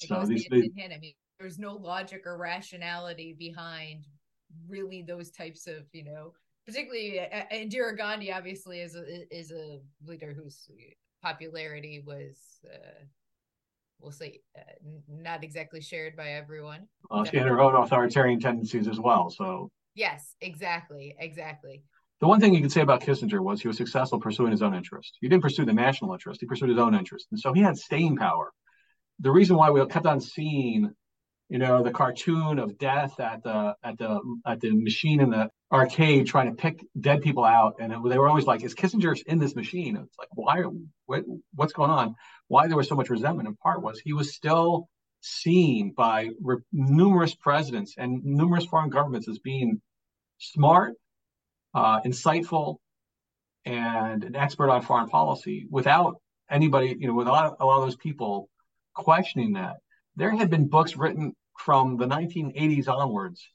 It 0.00 0.08
so 0.08 0.24
these, 0.24 0.46
these... 0.50 0.70
I 0.78 0.98
mean, 0.98 1.14
there's 1.40 1.58
no 1.58 1.74
logic 1.74 2.22
or 2.26 2.36
rationality 2.36 3.34
behind 3.38 4.06
really 4.68 5.02
those 5.02 5.30
types 5.30 5.66
of, 5.66 5.84
you 5.92 6.04
know, 6.04 6.32
particularly 6.66 7.20
uh, 7.20 7.44
Indira 7.52 7.96
Gandhi 7.96 8.32
obviously 8.32 8.80
is 8.80 8.94
a 8.94 9.36
is 9.36 9.50
a 9.50 9.80
leader 10.06 10.34
whose 10.34 10.70
popularity 11.22 12.02
was 12.06 12.60
uh, 12.66 13.04
we'll 14.00 14.12
say 14.12 14.40
uh, 14.56 14.60
not 15.08 15.42
exactly 15.42 15.80
shared 15.80 16.16
by 16.16 16.30
everyone. 16.30 16.86
Well, 17.10 17.24
she 17.24 17.38
had 17.38 17.46
her 17.46 17.60
own 17.60 17.74
authoritarian 17.74 18.40
tendencies 18.40 18.86
as 18.88 19.00
well. 19.00 19.30
So 19.30 19.70
yes, 19.94 20.34
exactly, 20.40 21.16
exactly. 21.18 21.82
The 22.20 22.26
one 22.26 22.40
thing 22.40 22.52
you 22.52 22.60
could 22.60 22.72
say 22.72 22.80
about 22.80 23.02
Kissinger 23.02 23.40
was 23.40 23.60
he 23.60 23.68
was 23.68 23.76
successful 23.76 24.18
pursuing 24.18 24.50
his 24.50 24.62
own 24.62 24.74
interest. 24.74 25.16
He 25.20 25.28
didn't 25.28 25.42
pursue 25.42 25.64
the 25.64 25.72
national 25.72 26.12
interest; 26.12 26.40
he 26.40 26.46
pursued 26.46 26.68
his 26.68 26.78
own 26.78 26.94
interest, 26.94 27.28
and 27.30 27.38
so 27.38 27.52
he 27.52 27.62
had 27.62 27.78
staying 27.78 28.16
power. 28.16 28.52
The 29.20 29.30
reason 29.30 29.56
why 29.56 29.70
we 29.70 29.84
kept 29.86 30.06
on 30.06 30.20
seeing, 30.20 30.90
you 31.48 31.58
know, 31.58 31.82
the 31.84 31.92
cartoon 31.92 32.58
of 32.58 32.76
death 32.76 33.20
at 33.20 33.44
the 33.44 33.76
at 33.84 33.98
the 33.98 34.20
at 34.44 34.60
the 34.60 34.70
machine 34.72 35.20
in 35.20 35.30
the 35.30 35.50
arcade 35.70 36.26
trying 36.26 36.50
to 36.50 36.56
pick 36.56 36.84
dead 36.98 37.22
people 37.22 37.44
out, 37.44 37.76
and 37.78 37.92
it, 37.92 37.98
they 38.08 38.18
were 38.18 38.28
always 38.28 38.46
like, 38.46 38.64
"Is 38.64 38.74
Kissinger 38.74 39.16
in 39.26 39.38
this 39.38 39.54
machine?" 39.54 39.96
It's 39.96 40.18
like, 40.18 40.28
why? 40.34 40.64
What, 41.06 41.22
what's 41.54 41.72
going 41.72 41.90
on? 41.90 42.16
Why 42.48 42.66
there 42.66 42.76
was 42.76 42.88
so 42.88 42.96
much 42.96 43.10
resentment? 43.10 43.48
In 43.48 43.54
part 43.54 43.80
was 43.80 44.00
he 44.00 44.12
was 44.12 44.34
still 44.34 44.88
seen 45.20 45.92
by 45.96 46.30
re- 46.42 46.58
numerous 46.72 47.34
presidents 47.34 47.94
and 47.96 48.24
numerous 48.24 48.64
foreign 48.66 48.90
governments 48.90 49.28
as 49.28 49.38
being 49.38 49.80
smart 50.38 50.94
uh, 51.74 52.00
insightful, 52.00 52.76
and 53.64 54.24
an 54.24 54.36
expert 54.36 54.70
on 54.70 54.82
foreign 54.82 55.08
policy 55.08 55.66
without 55.70 56.16
anybody, 56.50 56.96
you 56.98 57.06
know, 57.06 57.14
with 57.14 57.26
a 57.26 57.30
lot, 57.30 57.46
of, 57.46 57.56
a 57.60 57.66
lot 57.66 57.78
of 57.78 57.84
those 57.84 57.96
people 57.96 58.48
questioning 58.94 59.54
that. 59.54 59.76
There 60.16 60.30
had 60.30 60.50
been 60.50 60.68
books 60.68 60.96
written 60.96 61.34
from 61.58 61.96
the 61.96 62.06
1980s 62.06 62.88
onwards 62.88 63.46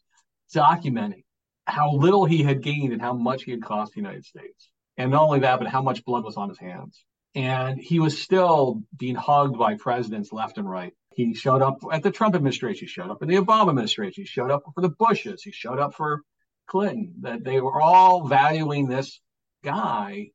documenting 0.53 1.24
how 1.65 1.93
little 1.93 2.25
he 2.25 2.43
had 2.43 2.62
gained 2.62 2.93
and 2.93 3.01
how 3.01 3.13
much 3.13 3.43
he 3.43 3.51
had 3.51 3.63
cost 3.63 3.93
the 3.93 4.01
United 4.01 4.25
States. 4.25 4.70
And 4.98 5.12
not 5.12 5.24
only 5.24 5.39
that, 5.39 5.60
but 5.60 5.67
how 5.67 5.82
much 5.82 6.05
blood 6.05 6.24
was 6.24 6.38
on 6.38 6.50
his 6.50 6.60
hands. 6.60 7.03
And 7.36 7.79
he 7.79 8.00
was 8.00 8.22
still 8.22 8.84
being 8.96 9.15
hugged 9.15 9.58
by 9.58 9.75
presidents 9.75 10.32
left 10.32 10.58
and 10.58 10.70
right. 10.70 10.93
He 11.15 11.34
showed 11.34 11.62
up 11.62 11.77
at 11.91 12.03
the 12.03 12.12
Trump 12.12 12.36
administration, 12.36 12.86
he 12.86 12.91
showed 12.91 13.10
up 13.10 13.22
in 13.24 13.29
the 13.29 13.36
Obama 13.36 13.70
administration, 13.70 14.24
he 14.24 14.27
showed 14.27 14.51
up 14.51 14.63
for 14.75 14.82
the 14.82 14.89
Bushes, 14.89 15.41
he 15.41 15.51
showed 15.51 15.79
up 15.79 15.93
for 15.93 16.22
Clinton, 16.67 17.15
that 17.22 17.43
they 17.43 17.60
were 17.62 17.82
all 17.82 18.27
valuing 18.27 18.88
this 18.88 19.20
guy 19.63 20.29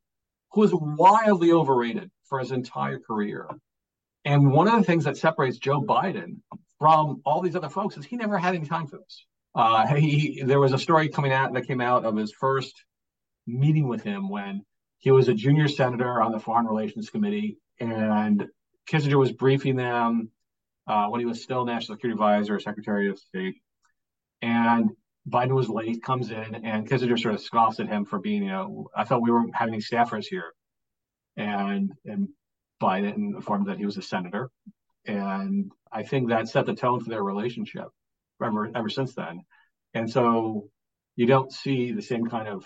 who 0.51 0.61
was 0.61 0.71
wildly 0.73 1.51
overrated 1.51 2.09
for 2.25 2.39
his 2.39 2.51
entire 2.51 2.99
career. 2.99 3.47
And 4.25 4.51
one 4.51 4.67
of 4.67 4.77
the 4.77 4.83
things 4.83 5.05
that 5.05 5.17
separates 5.17 5.57
Joe 5.57 5.81
Biden 5.81 6.37
from 6.79 7.21
all 7.25 7.41
these 7.41 7.55
other 7.55 7.69
folks 7.69 7.97
is 7.97 8.05
he 8.05 8.15
never 8.15 8.37
had 8.37 8.55
any 8.55 8.65
time 8.65 8.87
for 8.87 8.97
this. 8.97 9.25
Uh, 9.55 9.87
he 9.95 10.43
there 10.45 10.59
was 10.59 10.73
a 10.73 10.77
story 10.77 11.09
coming 11.09 11.31
out 11.31 11.53
that 11.53 11.67
came 11.67 11.81
out 11.81 12.05
of 12.05 12.15
his 12.15 12.31
first 12.31 12.83
meeting 13.47 13.87
with 13.87 14.03
him 14.03 14.29
when 14.29 14.63
he 14.99 15.11
was 15.11 15.27
a 15.27 15.33
junior 15.33 15.67
senator 15.67 16.21
on 16.21 16.31
the 16.31 16.39
Foreign 16.39 16.65
Relations 16.65 17.09
Committee, 17.09 17.57
and 17.79 18.47
Kissinger 18.89 19.17
was 19.17 19.31
briefing 19.31 19.75
them 19.75 20.29
uh, 20.87 21.07
when 21.07 21.19
he 21.19 21.25
was 21.25 21.41
still 21.41 21.65
National 21.65 21.95
Security 21.95 22.13
Advisor, 22.13 22.59
Secretary 22.59 23.09
of 23.09 23.17
State, 23.17 23.55
and 24.41 24.91
Biden 25.27 25.53
was 25.53 25.69
late, 25.69 26.01
comes 26.01 26.31
in, 26.31 26.55
and 26.63 26.87
Kissinger 26.87 27.19
sort 27.19 27.35
of 27.35 27.41
scoffs 27.41 27.79
at 27.79 27.87
him 27.87 28.05
for 28.05 28.19
being, 28.19 28.43
you 28.43 28.49
know, 28.49 28.89
I 28.95 29.03
thought 29.03 29.21
we 29.21 29.31
weren't 29.31 29.55
having 29.55 29.79
staffers 29.79 30.25
here. 30.25 30.53
And 31.37 31.93
and 32.05 32.29
Biden 32.81 33.35
informed 33.35 33.67
that 33.67 33.77
he 33.77 33.85
was 33.85 33.97
a 33.97 34.01
senator. 34.01 34.49
And 35.05 35.71
I 35.91 36.03
think 36.03 36.29
that 36.29 36.47
set 36.47 36.65
the 36.65 36.73
tone 36.73 36.99
for 36.99 37.09
their 37.09 37.23
relationship 37.23 37.87
ever 38.43 38.71
ever 38.75 38.89
since 38.89 39.13
then. 39.15 39.43
And 39.93 40.09
so 40.09 40.69
you 41.15 41.25
don't 41.25 41.51
see 41.51 41.91
the 41.91 42.01
same 42.01 42.27
kind 42.27 42.47
of 42.47 42.65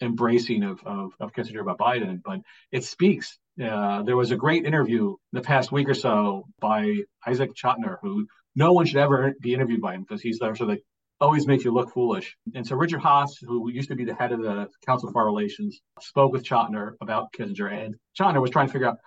embracing 0.00 0.62
of, 0.62 0.82
of, 0.84 1.12
of 1.20 1.32
Kissinger 1.32 1.60
about 1.60 1.78
Biden, 1.78 2.20
but 2.22 2.40
it 2.72 2.84
speaks. 2.84 3.38
Uh, 3.62 4.02
there 4.02 4.16
was 4.16 4.30
a 4.30 4.36
great 4.36 4.64
interview 4.64 5.10
in 5.10 5.16
the 5.32 5.40
past 5.40 5.70
week 5.70 5.88
or 5.88 5.94
so 5.94 6.44
by 6.60 6.96
Isaac 7.26 7.54
Chotiner, 7.54 7.98
who 8.02 8.26
no 8.56 8.72
one 8.72 8.86
should 8.86 8.96
ever 8.98 9.34
be 9.40 9.54
interviewed 9.54 9.80
by 9.80 9.94
him 9.94 10.02
because 10.02 10.22
he's 10.22 10.38
the, 10.38 10.46
sort 10.46 10.60
of 10.62 10.68
the 10.68 10.82
always 11.20 11.46
makes 11.46 11.64
you 11.64 11.72
look 11.72 11.92
foolish. 11.92 12.36
And 12.54 12.66
so 12.66 12.76
Richard 12.76 13.00
Haass, 13.00 13.36
who 13.40 13.70
used 13.70 13.88
to 13.88 13.94
be 13.94 14.04
the 14.04 14.14
head 14.14 14.32
of 14.32 14.42
the 14.42 14.68
Council 14.86 15.08
of 15.08 15.12
Foreign 15.12 15.34
Relations, 15.34 15.80
spoke 16.00 16.32
with 16.32 16.44
Chotiner 16.44 16.92
about 17.00 17.32
Kissinger. 17.32 17.72
And 17.72 17.94
Chotiner 18.18 18.40
was 18.40 18.50
trying 18.50 18.66
to 18.66 18.72
figure 18.72 18.88
out 18.88 18.98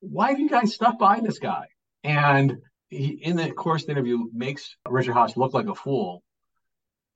why 0.00 0.30
have 0.30 0.38
you 0.38 0.48
guys 0.48 0.74
stuck 0.74 0.98
by 0.98 1.20
this 1.20 1.38
guy? 1.38 1.66
And 2.04 2.58
he, 2.90 3.06
in 3.22 3.36
the 3.36 3.50
course 3.50 3.82
of 3.82 3.86
the 3.86 3.92
interview, 3.92 4.28
makes 4.32 4.76
Richard 4.86 5.14
Haass 5.14 5.36
look 5.36 5.54
like 5.54 5.66
a 5.66 5.74
fool 5.74 6.22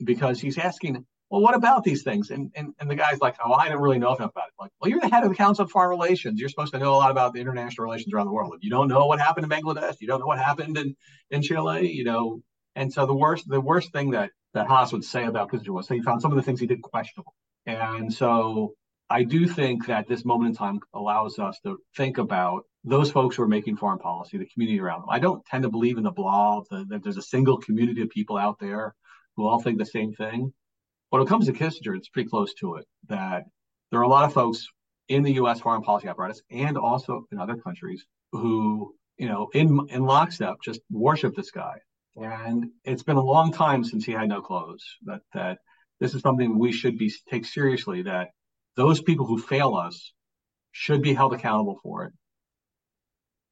because 0.03 0.41
he's 0.41 0.59
asking, 0.59 1.05
well, 1.31 1.41
what 1.41 1.55
about 1.55 1.85
these 1.85 2.03
things? 2.03 2.31
And, 2.31 2.51
and 2.55 2.75
and 2.79 2.91
the 2.91 2.95
guy's 2.95 3.21
like, 3.21 3.37
oh, 3.43 3.53
I 3.53 3.69
don't 3.69 3.81
really 3.81 3.99
know 3.99 4.15
enough 4.15 4.33
about 4.33 4.49
it. 4.49 4.55
Like, 4.61 4.71
well, 4.81 4.91
you're 4.91 5.01
the 5.01 5.09
head 5.09 5.23
of 5.23 5.31
the 5.31 5.37
Council 5.37 5.65
of 5.65 5.71
Foreign 5.71 5.91
Relations. 5.91 6.39
You're 6.39 6.51
supposed 6.51 6.73
to 6.75 6.79
know 6.79 6.93
a 6.93 6.97
lot 6.97 7.11
about 7.11 7.33
the 7.33 7.41
international 7.41 7.85
relations 7.85 8.13
around 8.13 8.27
the 8.27 8.33
world. 8.33 8.53
If 8.55 8.63
you 8.65 8.71
don't 8.71 8.89
know 8.89 9.07
what 9.07 9.21
happened 9.21 9.51
in 9.51 9.51
Bangladesh, 9.51 9.95
you 10.01 10.07
don't 10.07 10.21
know 10.21 10.27
what 10.27 10.39
happened 10.39 10.77
in, 10.77 10.95
in 11.31 11.41
Chile, 11.41 11.91
you 11.91 12.05
know, 12.05 12.43
and 12.75 12.93
so 12.93 13.07
the 13.07 13.15
worst, 13.15 13.49
the 13.49 13.61
worst 13.61 13.93
thing 13.93 14.11
that 14.11 14.31
that 14.55 14.69
Haass 14.69 14.93
would 14.93 15.05
say 15.05 15.25
about 15.25 15.51
Kissinger 15.51 15.71
was 15.71 15.89
he 15.89 16.03
found 16.03 16.21
some 16.21 16.31
of 16.33 16.37
the 16.37 16.43
things 16.43 16.61
he 16.61 16.67
did 16.67 16.83
questionable. 16.83 17.35
And 17.67 18.13
so 18.13 18.75
I 19.09 19.23
do 19.23 19.47
think 19.47 19.87
that 19.87 20.09
this 20.09 20.25
moment 20.25 20.51
in 20.51 20.57
time 20.57 20.81
allows 20.95 21.39
us 21.39 21.59
to 21.65 21.79
think 21.97 22.19
about 22.19 22.65
those 22.85 23.11
folks 23.11 23.37
who 23.37 23.43
are 23.45 23.49
making 23.49 23.77
foreign 23.77 23.99
policy, 23.99 24.37
the 24.39 24.47
community 24.47 24.81
around 24.81 25.03
them. 25.03 25.11
I 25.11 25.21
don't 25.21 25.45
tend 25.47 25.63
to 25.63 25.71
believe 25.71 25.97
in 25.97 26.03
the 26.03 26.11
blob, 26.11 26.65
the, 26.71 26.85
that 26.89 27.03
there's 27.03 27.17
a 27.17 27.23
single 27.23 27.59
community 27.59 28.03
of 28.03 28.11
people 28.11 28.37
out 28.37 28.59
there 28.59 28.95
who 29.37 29.47
all 29.47 29.61
think 29.61 29.79
the 29.79 29.87
same 29.87 30.13
thing. 30.13 30.53
When 31.11 31.23
it 31.23 31.29
comes 31.29 31.47
to 31.47 31.53
Kissinger, 31.53 31.97
it's 31.97 32.09
pretty 32.09 32.29
close 32.29 32.53
to 32.55 32.77
it 32.77 32.87
that 33.09 33.45
there 33.91 34.01
are 34.01 34.05
a 34.05 34.09
lot 34.09 34.25
of 34.25 34.33
folks 34.33 34.67
in 35.09 35.23
the 35.23 35.35
U.S. 35.35 35.61
foreign 35.61 35.83
policy 35.83 36.09
apparatus 36.09 36.43
and 36.51 36.77
also 36.77 37.27
in 37.31 37.39
other 37.39 37.57
countries 37.57 38.05
who, 38.33 38.95
you 39.19 39.29
know, 39.29 39.51
in 39.53 39.87
in 39.91 40.05
lockstep 40.05 40.57
just 40.63 40.81
worship 40.91 41.37
this 41.37 41.51
guy 41.51 41.75
and 42.17 42.71
it's 42.85 43.03
been 43.03 43.17
a 43.17 43.23
long 43.23 43.53
time 43.53 43.85
since 43.85 44.05
he 44.05 44.13
had 44.13 44.29
no 44.29 44.41
clothes. 44.41 44.85
That 45.05 45.21
that 45.35 45.59
this 46.01 46.15
is 46.15 46.23
something 46.23 46.59
we 46.59 46.73
should 46.73 46.99
be 46.99 47.13
take 47.31 47.47
seriously. 47.47 48.03
That 48.03 48.29
those 48.77 49.01
people 49.01 49.27
who 49.27 49.39
fail 49.39 49.75
us 49.75 50.13
should 50.73 51.03
be 51.03 51.15
held 51.15 51.35
accountable 51.35 51.79
for 51.83 52.05
it, 52.05 52.13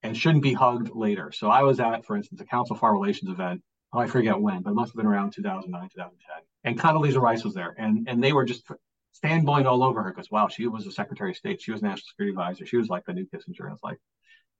and 0.03 0.17
shouldn't 0.17 0.43
be 0.43 0.53
hugged 0.53 0.91
later. 0.95 1.33
So 1.33 1.49
I 1.49 1.63
was 1.63 1.81
at, 1.81 2.05
for 2.05 2.17
instance, 2.17 2.41
a 2.41 2.47
Council 2.47 2.77
Foreign 2.77 3.01
Relations 3.01 3.31
event. 3.31 3.63
Oh, 3.93 3.99
I 3.99 4.07
forget 4.07 4.41
when, 4.41 4.63
but 4.63 4.71
it 4.71 4.75
must 4.75 4.93
have 4.93 4.97
been 4.97 5.07
around 5.07 5.33
2009, 5.33 5.89
2010. 5.95 6.37
And 6.63 6.79
Condoleezza 6.79 7.21
Rice 7.21 7.45
was 7.45 7.55
there, 7.55 7.75
and 7.79 8.09
and 8.09 8.23
they 8.23 8.33
were 8.33 8.45
just 8.45 8.65
fanboying 9.25 9.67
all 9.67 9.83
over 9.83 10.03
her 10.03 10.11
because 10.11 10.31
wow, 10.31 10.49
she 10.49 10.67
was 10.67 10.85
the 10.85 10.93
Secretary 10.93 11.31
of 11.31 11.37
State, 11.37 11.61
she 11.61 11.73
was 11.73 11.83
National 11.83 12.07
Security 12.09 12.33
Advisor, 12.33 12.67
she 12.67 12.77
was 12.77 12.89
like 12.89 13.05
the 13.07 13.13
new 13.13 13.27
Kissinger. 13.27 13.73
It's 13.73 13.83
like 13.83 13.99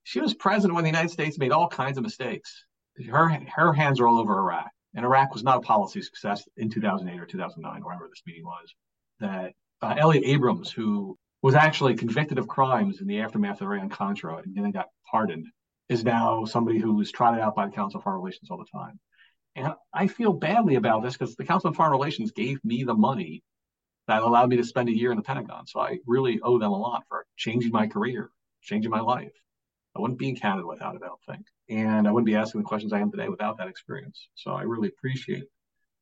she 0.03 0.19
was 0.19 0.33
president 0.33 0.75
when 0.75 0.83
the 0.83 0.89
United 0.89 1.11
States 1.11 1.37
made 1.37 1.51
all 1.51 1.67
kinds 1.67 1.97
of 1.97 2.03
mistakes 2.03 2.65
her 3.09 3.29
her 3.55 3.73
hands 3.73 3.99
are 3.99 4.07
all 4.07 4.19
over 4.19 4.37
Iraq, 4.37 4.69
and 4.95 5.05
Iraq 5.05 5.33
was 5.33 5.43
not 5.43 5.57
a 5.57 5.61
policy 5.61 6.01
success 6.01 6.47
in 6.57 6.69
2008 6.69 7.19
or 7.19 7.25
2009, 7.25 7.81
wherever 7.83 8.07
this 8.09 8.23
meeting 8.25 8.45
was. 8.45 8.73
That 9.19 9.53
uh, 9.81 9.95
Elliott 9.97 10.25
Abrams, 10.25 10.71
who 10.71 11.17
was 11.41 11.55
actually 11.55 11.95
convicted 11.95 12.37
of 12.37 12.47
crimes 12.47 13.01
in 13.01 13.07
the 13.07 13.19
aftermath 13.19 13.61
of 13.61 13.67
Iran 13.67 13.89
Contra 13.89 14.37
and 14.37 14.55
then 14.55 14.71
got 14.71 14.87
pardoned, 15.09 15.47
is 15.89 16.03
now 16.03 16.45
somebody 16.45 16.79
who 16.79 16.95
was 16.95 17.11
trotted 17.11 17.41
out 17.41 17.55
by 17.55 17.65
the 17.65 17.71
Council 17.71 17.97
of 17.97 18.03
Foreign 18.03 18.19
Relations 18.19 18.49
all 18.49 18.57
the 18.57 18.65
time. 18.71 18.99
And 19.55 19.73
I 19.93 20.07
feel 20.07 20.33
badly 20.33 20.75
about 20.75 21.03
this 21.03 21.17
because 21.17 21.35
the 21.35 21.43
Council 21.43 21.69
of 21.69 21.75
Foreign 21.75 21.91
Relations 21.91 22.31
gave 22.31 22.63
me 22.63 22.83
the 22.83 22.93
money 22.93 23.43
that 24.07 24.21
allowed 24.21 24.49
me 24.49 24.57
to 24.57 24.63
spend 24.63 24.89
a 24.89 24.95
year 24.95 25.11
in 25.11 25.17
the 25.17 25.23
Pentagon. 25.23 25.67
So 25.67 25.79
I 25.79 25.97
really 26.05 26.39
owe 26.41 26.57
them 26.57 26.71
a 26.71 26.77
lot 26.77 27.03
for 27.09 27.25
changing 27.37 27.71
my 27.71 27.87
career, 27.87 28.29
changing 28.61 28.91
my 28.91 29.01
life. 29.01 29.33
I 29.95 29.99
wouldn't 29.99 30.19
be 30.19 30.29
in 30.29 30.35
Canada 30.35 30.65
without 30.65 30.95
it, 30.95 31.01
I 31.03 31.07
don't 31.07 31.23
think. 31.27 31.45
And 31.71 32.05
I 32.05 32.11
wouldn't 32.11 32.27
be 32.27 32.35
asking 32.35 32.61
the 32.61 32.67
questions 32.67 32.91
I 32.91 32.99
am 32.99 33.09
today 33.09 33.29
without 33.29 33.57
that 33.57 33.69
experience. 33.69 34.27
So 34.35 34.51
I 34.51 34.63
really 34.63 34.89
appreciate 34.89 35.45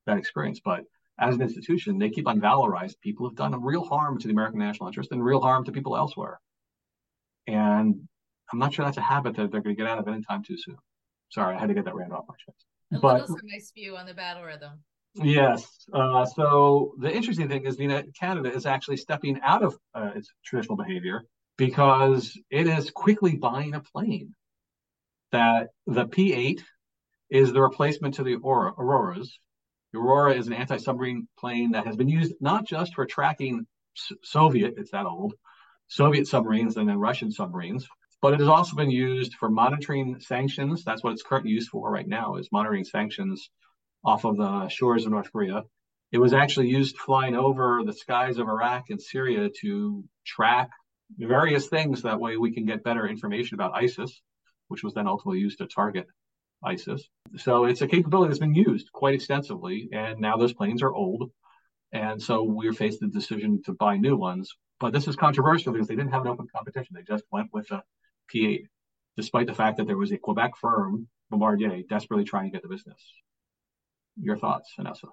that 0.08 0.18
experience. 0.18 0.60
But 0.64 0.84
as 1.20 1.36
an 1.36 1.42
institution, 1.42 2.00
they 2.00 2.10
keep 2.10 2.28
on 2.28 2.42
valorizing 2.42 3.00
people 3.02 3.28
who've 3.28 3.38
done 3.38 3.62
real 3.64 3.84
harm 3.84 4.18
to 4.18 4.28
the 4.28 4.34
American 4.34 4.60
national 4.60 4.88
interest 4.88 5.12
and 5.12 5.24
real 5.24 5.40
harm 5.40 5.64
to 5.66 5.72
people 5.72 5.96
elsewhere. 5.96 6.40
And 7.46 8.08
I'm 8.52 8.58
not 8.58 8.74
sure 8.74 8.84
that's 8.84 8.98
a 8.98 9.02
habit 9.02 9.36
that 9.36 9.52
they're 9.52 9.62
going 9.62 9.76
to 9.76 9.80
get 9.80 9.90
out 9.90 10.00
of 10.00 10.08
anytime 10.08 10.44
too 10.44 10.58
soon. 10.58 10.78
Sorry, 11.30 11.56
I 11.56 11.60
had 11.60 11.68
to 11.68 11.76
get 11.76 11.86
that 11.86 11.94
rant 11.94 12.14
off 12.14 12.26
my 12.28 12.36
chest. 12.44 12.66
A 12.92 12.98
but, 13.00 13.22
little 13.22 13.38
nice 13.44 13.72
view 13.72 13.96
on 13.96 14.08
the 14.08 14.16
battle 14.16 14.44
rhythm. 14.44 14.80
Yes. 15.14 15.86
Uh, 15.94 16.26
so 16.26 16.96
the 16.98 17.14
interesting 17.14 17.48
thing 17.48 17.66
is, 17.66 17.78
you 17.78 17.88
know, 17.88 18.02
Canada 18.20 18.52
is 18.52 18.66
actually 18.66 18.98
stepping 18.98 19.40
out 19.44 19.64
of 19.64 19.78
uh, 19.94 20.12
its 20.16 20.32
traditional 20.44 20.78
behavior 20.78 21.24
because 21.58 22.36
it 22.50 22.68
is 22.68 22.90
quickly 22.90 23.36
buying 23.36 23.76
a 23.76 23.82
plane. 23.82 24.34
That 25.32 25.70
the 25.86 26.06
P-8 26.06 26.62
is 27.30 27.54
the 27.54 27.62
replacement 27.62 28.16
to 28.16 28.24
the 28.24 28.36
Aurora, 28.36 28.74
Auroras. 28.78 29.40
The 29.94 30.00
Aurora 30.00 30.34
is 30.34 30.48
an 30.48 30.54
anti-submarine 30.54 31.28
plane 31.40 31.72
that 31.72 31.86
has 31.86 31.96
been 31.96 32.10
used 32.10 32.34
not 32.40 32.66
just 32.66 32.96
for 32.96 33.06
tracking 33.06 33.66
Soviet, 34.24 34.76
it's 34.78 34.92
that 34.92 35.06
old, 35.06 35.34
Soviet 35.88 36.28
submarines 36.28 36.78
and 36.78 36.88
then 36.88 36.98
Russian 36.98 37.32
submarines, 37.32 37.88
but 38.22 38.34
it 38.34 38.40
has 38.40 38.50
also 38.50 38.76
been 38.76 38.92
used 38.92 39.34
for 39.36 39.50
monitoring 39.50 40.20
sanctions. 40.20 40.84
That's 40.84 41.04
what 41.04 41.14
it's 41.14 41.24
currently 41.24 41.52
used 41.52 41.70
for 41.70 41.92
right 41.92 42.08
now 42.08 42.36
is 42.36 42.52
monitoring 42.52 42.84
sanctions 42.84 43.50
off 44.04 44.26
of 44.26 44.38
the 44.38 44.70
shores 44.70 45.06
of 45.06 45.12
North 45.12 45.32
Korea. 45.32 45.64
It 46.12 46.20
was 46.20 46.34
actually 46.34 46.70
used 46.70 46.98
flying 46.98 47.36
over 47.36 47.82
the 47.86 47.94
skies 47.94 48.38
of 48.38 48.48
Iraq 48.48 48.90
and 48.90 49.02
Syria 49.02 49.50
to 49.62 50.04
track 50.26 50.70
various 51.18 51.68
things. 51.68 52.04
That 52.04 52.20
way 52.20 52.38
we 52.38 52.52
can 52.52 52.66
get 52.66 52.84
better 52.84 53.08
information 53.08 53.56
about 53.56 53.76
ISIS, 53.76 54.22
which 54.70 54.84
was 54.84 54.94
then 54.94 55.08
ultimately 55.08 55.40
used 55.40 55.58
to 55.58 55.68
target 55.68 56.08
ISIS. 56.64 57.08
So 57.38 57.66
it's 57.66 57.82
a 57.82 57.88
capability 57.88 58.30
that's 58.30 58.40
been 58.40 58.56
used 58.56 58.92
quite 58.92 59.14
extensively. 59.14 59.90
And 59.92 60.20
now 60.20 60.38
those 60.38 60.54
planes 60.54 60.82
are 60.82 60.94
old. 60.94 61.32
And 61.92 62.22
so 62.22 62.44
we're 62.44 62.74
faced 62.74 63.02
with 63.02 63.12
the 63.12 63.20
decision 63.20 63.62
to 63.66 63.74
buy 63.74 63.98
new 63.98 64.16
ones. 64.16 64.52
But 64.80 64.94
this 64.94 65.08
is 65.08 65.16
controversial 65.16 65.74
because 65.74 65.88
they 65.88 65.96
didn't 65.96 66.12
have 66.12 66.22
an 66.22 66.30
open 66.30 66.48
competition. 66.56 66.96
They 66.96 67.04
just 67.04 67.26
went 67.32 67.50
with 67.52 67.70
a 67.72 67.84
P8, 68.34 68.64
despite 69.18 69.48
the 69.48 69.54
fact 69.54 69.78
that 69.78 69.88
there 69.88 69.98
was 69.98 70.12
a 70.12 70.18
Quebec 70.18 70.54
firm, 70.58 71.08
Bombardier, 71.30 71.82
desperately 71.90 72.24
trying 72.24 72.46
to 72.46 72.52
get 72.52 72.62
the 72.62 72.70
business. 72.70 73.02
Your 74.22 74.38
thoughts, 74.38 74.74
Anessa? 74.80 75.10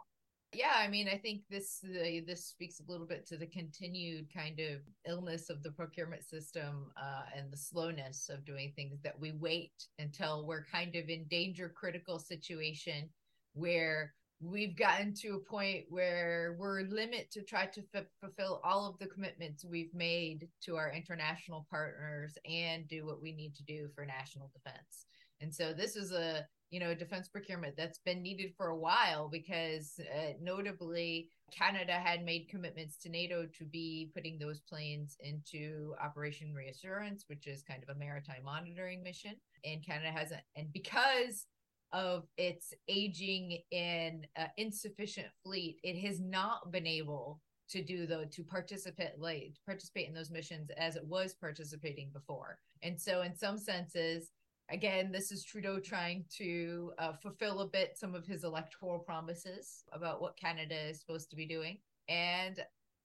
Yeah, 0.57 0.73
I 0.75 0.89
mean, 0.89 1.07
I 1.07 1.19
think 1.19 1.43
this 1.51 1.85
uh, 1.85 2.25
this 2.27 2.47
speaks 2.47 2.81
a 2.81 2.91
little 2.91 3.07
bit 3.07 3.27
to 3.27 3.37
the 3.37 3.47
continued 3.47 4.33
kind 4.33 4.59
of 4.59 4.81
illness 5.07 5.51
of 5.51 5.63
the 5.63 5.71
procurement 5.71 6.25
system 6.25 6.91
uh, 6.97 7.25
and 7.37 7.53
the 7.53 7.59
slowness 7.59 8.31
of 8.31 8.47
doing 8.47 8.73
things 8.75 8.99
that 9.03 9.21
we 9.21 9.33
wait 9.33 9.75
until 9.99 10.47
we're 10.47 10.65
kind 10.65 10.97
of 10.97 11.11
in 11.11 11.25
danger 11.25 11.69
critical 11.69 12.19
situation 12.19 13.11
where 13.53 14.15
we've 14.41 14.79
gotten 14.79 15.13
to 15.17 15.35
a 15.35 15.51
point 15.51 15.85
where 15.91 16.57
we're 16.59 16.85
limit 16.89 17.31
to 17.33 17.43
try 17.43 17.67
to 17.67 17.83
f- 17.95 18.05
fulfill 18.19 18.63
all 18.65 18.89
of 18.89 18.99
the 18.99 19.09
commitments 19.09 19.63
we've 19.63 19.93
made 19.93 20.49
to 20.63 20.77
our 20.77 20.91
international 20.91 21.67
partners 21.69 22.39
and 22.51 22.89
do 22.89 23.05
what 23.05 23.21
we 23.21 23.33
need 23.33 23.55
to 23.55 23.65
do 23.65 23.91
for 23.95 24.07
national 24.07 24.51
defense. 24.55 25.05
And 25.43 25.55
so 25.55 25.75
this 25.75 25.97
is 25.97 26.13
a 26.13 26.47
you 26.71 26.81
know 26.81 26.95
defense 26.95 27.29
procurement 27.29 27.77
that's 27.77 27.99
been 27.99 28.23
needed 28.23 28.53
for 28.57 28.69
a 28.69 28.77
while 28.77 29.29
because 29.29 30.01
uh, 30.01 30.33
notably 30.41 31.31
Canada 31.53 31.93
had 31.93 32.25
made 32.25 32.49
commitments 32.49 32.97
to 32.99 33.09
NATO 33.09 33.47
to 33.57 33.65
be 33.65 34.11
putting 34.15 34.39
those 34.39 34.61
planes 34.61 35.17
into 35.21 35.95
Operation 36.03 36.53
Reassurance, 36.53 37.25
which 37.29 37.47
is 37.47 37.63
kind 37.63 37.83
of 37.83 37.95
a 37.95 37.99
maritime 37.99 38.45
monitoring 38.45 39.03
mission. 39.03 39.37
And 39.65 39.85
Canada 39.85 40.11
hasn't, 40.11 40.43
and 40.57 40.73
because 40.73 41.47
of 41.93 42.25
its 42.37 42.75
aging 42.89 43.63
and 43.73 44.27
uh, 44.37 44.47
insufficient 44.57 45.29
fleet, 45.45 45.79
it 45.83 45.99
has 46.01 46.21
not 46.21 46.73
been 46.73 46.87
able 46.87 47.41
to 47.69 47.83
do 47.83 48.07
though 48.07 48.25
to 48.25 48.45
participate 48.45 49.19
like 49.19 49.55
participate 49.67 50.07
in 50.07 50.15
those 50.15 50.31
missions 50.31 50.71
as 50.77 50.95
it 50.95 51.05
was 51.05 51.35
participating 51.35 52.11
before. 52.13 52.59
And 52.83 53.01
so, 53.01 53.23
in 53.23 53.35
some 53.35 53.59
senses, 53.59 54.31
again, 54.69 55.13
this 55.13 55.31
is 55.31 55.45
Trudeau 55.45 55.79
trying 55.79 56.25
to 56.39 56.93
uh, 56.99 57.13
fulfill 57.13 57.61
a 57.61 57.67
bit 57.67 57.97
some 57.97 58.15
of 58.15 58.27
his 58.27 58.45
electoral 58.45 58.99
promises 58.99 59.85
about 59.93 60.21
what 60.21 60.37
Canada 60.37 60.89
is 60.89 61.01
supposed 61.01 61.31
to 61.31 61.37
be 61.37 61.47
doing. 61.47 61.79
And 62.09 62.63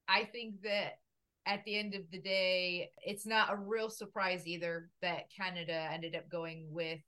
I 0.08 0.24
think 0.26 0.62
that 0.64 1.00
at 1.46 1.64
the 1.66 1.78
end 1.78 1.96
of 1.96 2.10
the 2.12 2.20
day, 2.20 2.92
it's 3.06 3.26
not 3.26 3.52
a 3.52 3.56
real 3.56 3.90
surprise 3.90 4.48
either 4.48 4.90
that 5.02 5.32
Canada 5.36 5.88
ended 5.92 6.16
up 6.16 6.30
going 6.30 6.68
with 6.70 7.00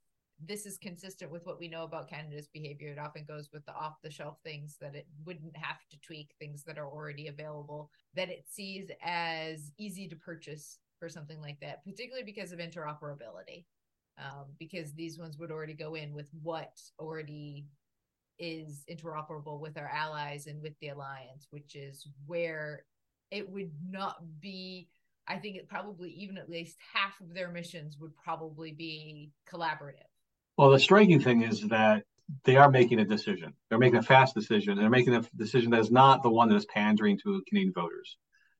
this 0.44 0.66
is 0.66 0.76
consistent 0.78 1.30
with 1.30 1.46
what 1.46 1.60
we 1.60 1.68
know 1.68 1.84
about 1.84 2.10
Canada's 2.10 2.48
behavior. 2.48 2.88
It 2.88 2.98
often 2.98 3.24
goes 3.24 3.50
with 3.52 3.64
the 3.66 3.74
off 3.74 4.02
the 4.02 4.10
shelf 4.10 4.38
things 4.42 4.76
that 4.80 4.94
it 4.94 5.06
wouldn't 5.24 5.56
have 5.56 5.78
to 5.90 6.00
tweak, 6.00 6.34
things 6.38 6.64
that 6.64 6.76
are 6.76 6.88
already 6.88 7.28
available, 7.28 7.90
that 8.14 8.30
it 8.30 8.44
sees 8.48 8.90
as 9.02 9.70
easy 9.78 10.08
to 10.08 10.16
purchase 10.16 10.78
for 10.98 11.08
something 11.08 11.40
like 11.40 11.60
that, 11.60 11.84
particularly 11.84 12.24
because 12.24 12.50
of 12.50 12.58
interoperability. 12.58 13.64
Um, 14.18 14.46
because 14.58 14.92
these 14.92 15.18
ones 15.18 15.38
would 15.38 15.50
already 15.50 15.74
go 15.74 15.96
in 15.96 16.14
with 16.14 16.28
what 16.42 16.70
already 17.00 17.66
is 18.38 18.84
interoperable 18.88 19.60
with 19.60 19.76
our 19.76 19.88
allies 19.88 20.46
and 20.46 20.62
with 20.62 20.74
the 20.80 20.88
alliance, 20.88 21.48
which 21.50 21.74
is 21.74 22.06
where 22.26 22.84
it 23.30 23.48
would 23.48 23.72
not 23.88 24.16
be. 24.40 24.88
I 25.26 25.38
think 25.38 25.56
it 25.56 25.68
probably 25.68 26.10
even 26.10 26.38
at 26.38 26.50
least 26.50 26.76
half 26.92 27.20
of 27.20 27.34
their 27.34 27.50
missions 27.50 27.96
would 27.98 28.14
probably 28.16 28.72
be 28.72 29.32
collaborative 29.52 30.04
well, 30.56 30.70
the 30.70 30.78
striking 30.78 31.20
thing 31.20 31.42
is 31.42 31.62
that 31.68 32.04
they 32.44 32.56
are 32.56 32.70
making 32.70 33.00
a 33.00 33.04
decision. 33.04 33.52
They're 33.68 33.78
making 33.78 33.98
a 33.98 34.02
fast 34.02 34.34
decision. 34.34 34.78
They're 34.78 34.88
making 34.88 35.14
a 35.14 35.24
decision 35.36 35.70
that 35.72 35.80
is 35.80 35.90
not 35.90 36.22
the 36.22 36.30
one 36.30 36.48
that 36.48 36.56
is 36.56 36.66
pandering 36.66 37.18
to 37.24 37.42
Canadian 37.48 37.72
voters. 37.72 38.16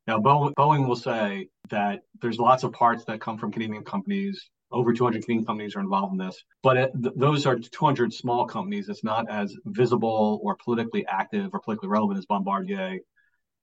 Now, 0.07 0.19
Boeing 0.19 0.87
will 0.87 0.97
say 0.97 1.49
that 1.71 2.03
there's 2.21 2.39
lots 2.39 2.63
of 2.63 2.73
parts 2.73 3.05
that 3.05 3.21
come 3.21 3.39
from 3.39 3.53
Canadian 3.53 3.85
companies. 3.85 4.51
Over 4.75 4.93
200 4.93 5.25
Canadian 5.25 5.47
companies 5.47 5.77
are 5.77 5.81
involved 5.81 6.13
in 6.13 6.19
this, 6.19 6.43
but 6.63 6.77
it, 6.77 6.93
th- 7.01 7.15
those 7.17 7.47
are 7.47 7.59
200 7.59 8.13
small 8.13 8.47
companies. 8.47 8.89
It's 8.89 9.05
not 9.05 9.31
as 9.31 9.57
visible 9.65 10.41
or 10.43 10.57
politically 10.57 11.07
active 11.07 11.51
or 11.53 11.61
politically 11.61 11.89
relevant 11.89 12.19
as 12.19 12.27
Bombardier. 12.27 12.99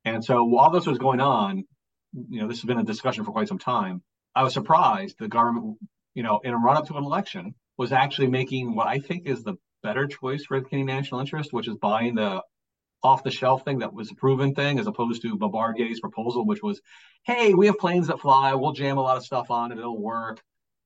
And 0.06 0.24
so 0.24 0.43
while 0.43 0.71
this 0.71 0.88
was 0.88 0.97
going 0.97 1.19
on, 1.19 1.65
you 2.30 2.41
know, 2.41 2.47
this 2.47 2.60
has 2.62 2.65
been 2.65 2.80
a 2.80 2.84
discussion 2.84 3.24
for 3.24 3.32
quite 3.32 3.47
some 3.47 3.60
time. 3.60 4.02
I 4.36 4.43
was 4.43 4.54
surprised 4.54 5.17
the 5.19 5.28
government, 5.28 5.78
you 6.13 6.24
know, 6.24 6.39
in 6.43 6.54
a 6.54 6.58
run 6.58 6.78
up 6.78 6.88
to 6.88 6.95
an 6.95 7.04
election, 7.04 7.56
was 7.78 7.91
actually 7.91 8.28
making 8.28 8.76
what 8.76 8.88
I 8.88 9.00
think 9.00 9.28
is 9.28 9.43
the 9.43 9.56
better 9.84 10.08
choice 10.08 10.45
for 10.45 10.60
the 10.60 10.65
Canadian 10.65 10.88
national 10.88 11.19
interest, 11.19 11.54
which 11.54 11.67
is 11.67 11.76
buying 11.76 12.15
the 12.15 12.41
off 13.04 13.24
the 13.24 13.32
shelf 13.32 13.65
thing 13.65 13.80
that 13.80 13.93
was 13.93 14.12
a 14.12 14.15
proven 14.15 14.54
thing, 14.54 14.80
as 14.80 14.88
opposed 14.88 15.21
to 15.24 15.38
Bombardier's 15.38 16.00
proposal, 16.00 16.45
which 16.45 16.62
was, 16.62 16.82
hey, 17.24 17.54
we 17.54 17.65
have 17.65 17.78
planes 17.78 18.08
that 18.08 18.19
fly, 18.19 18.54
we'll 18.54 18.74
jam 18.74 18.97
a 18.97 19.02
lot 19.02 19.17
of 19.17 19.26
stuff 19.26 19.50
on 19.50 19.71
it, 19.71 19.80
it'll 19.80 20.00
work. 20.00 20.41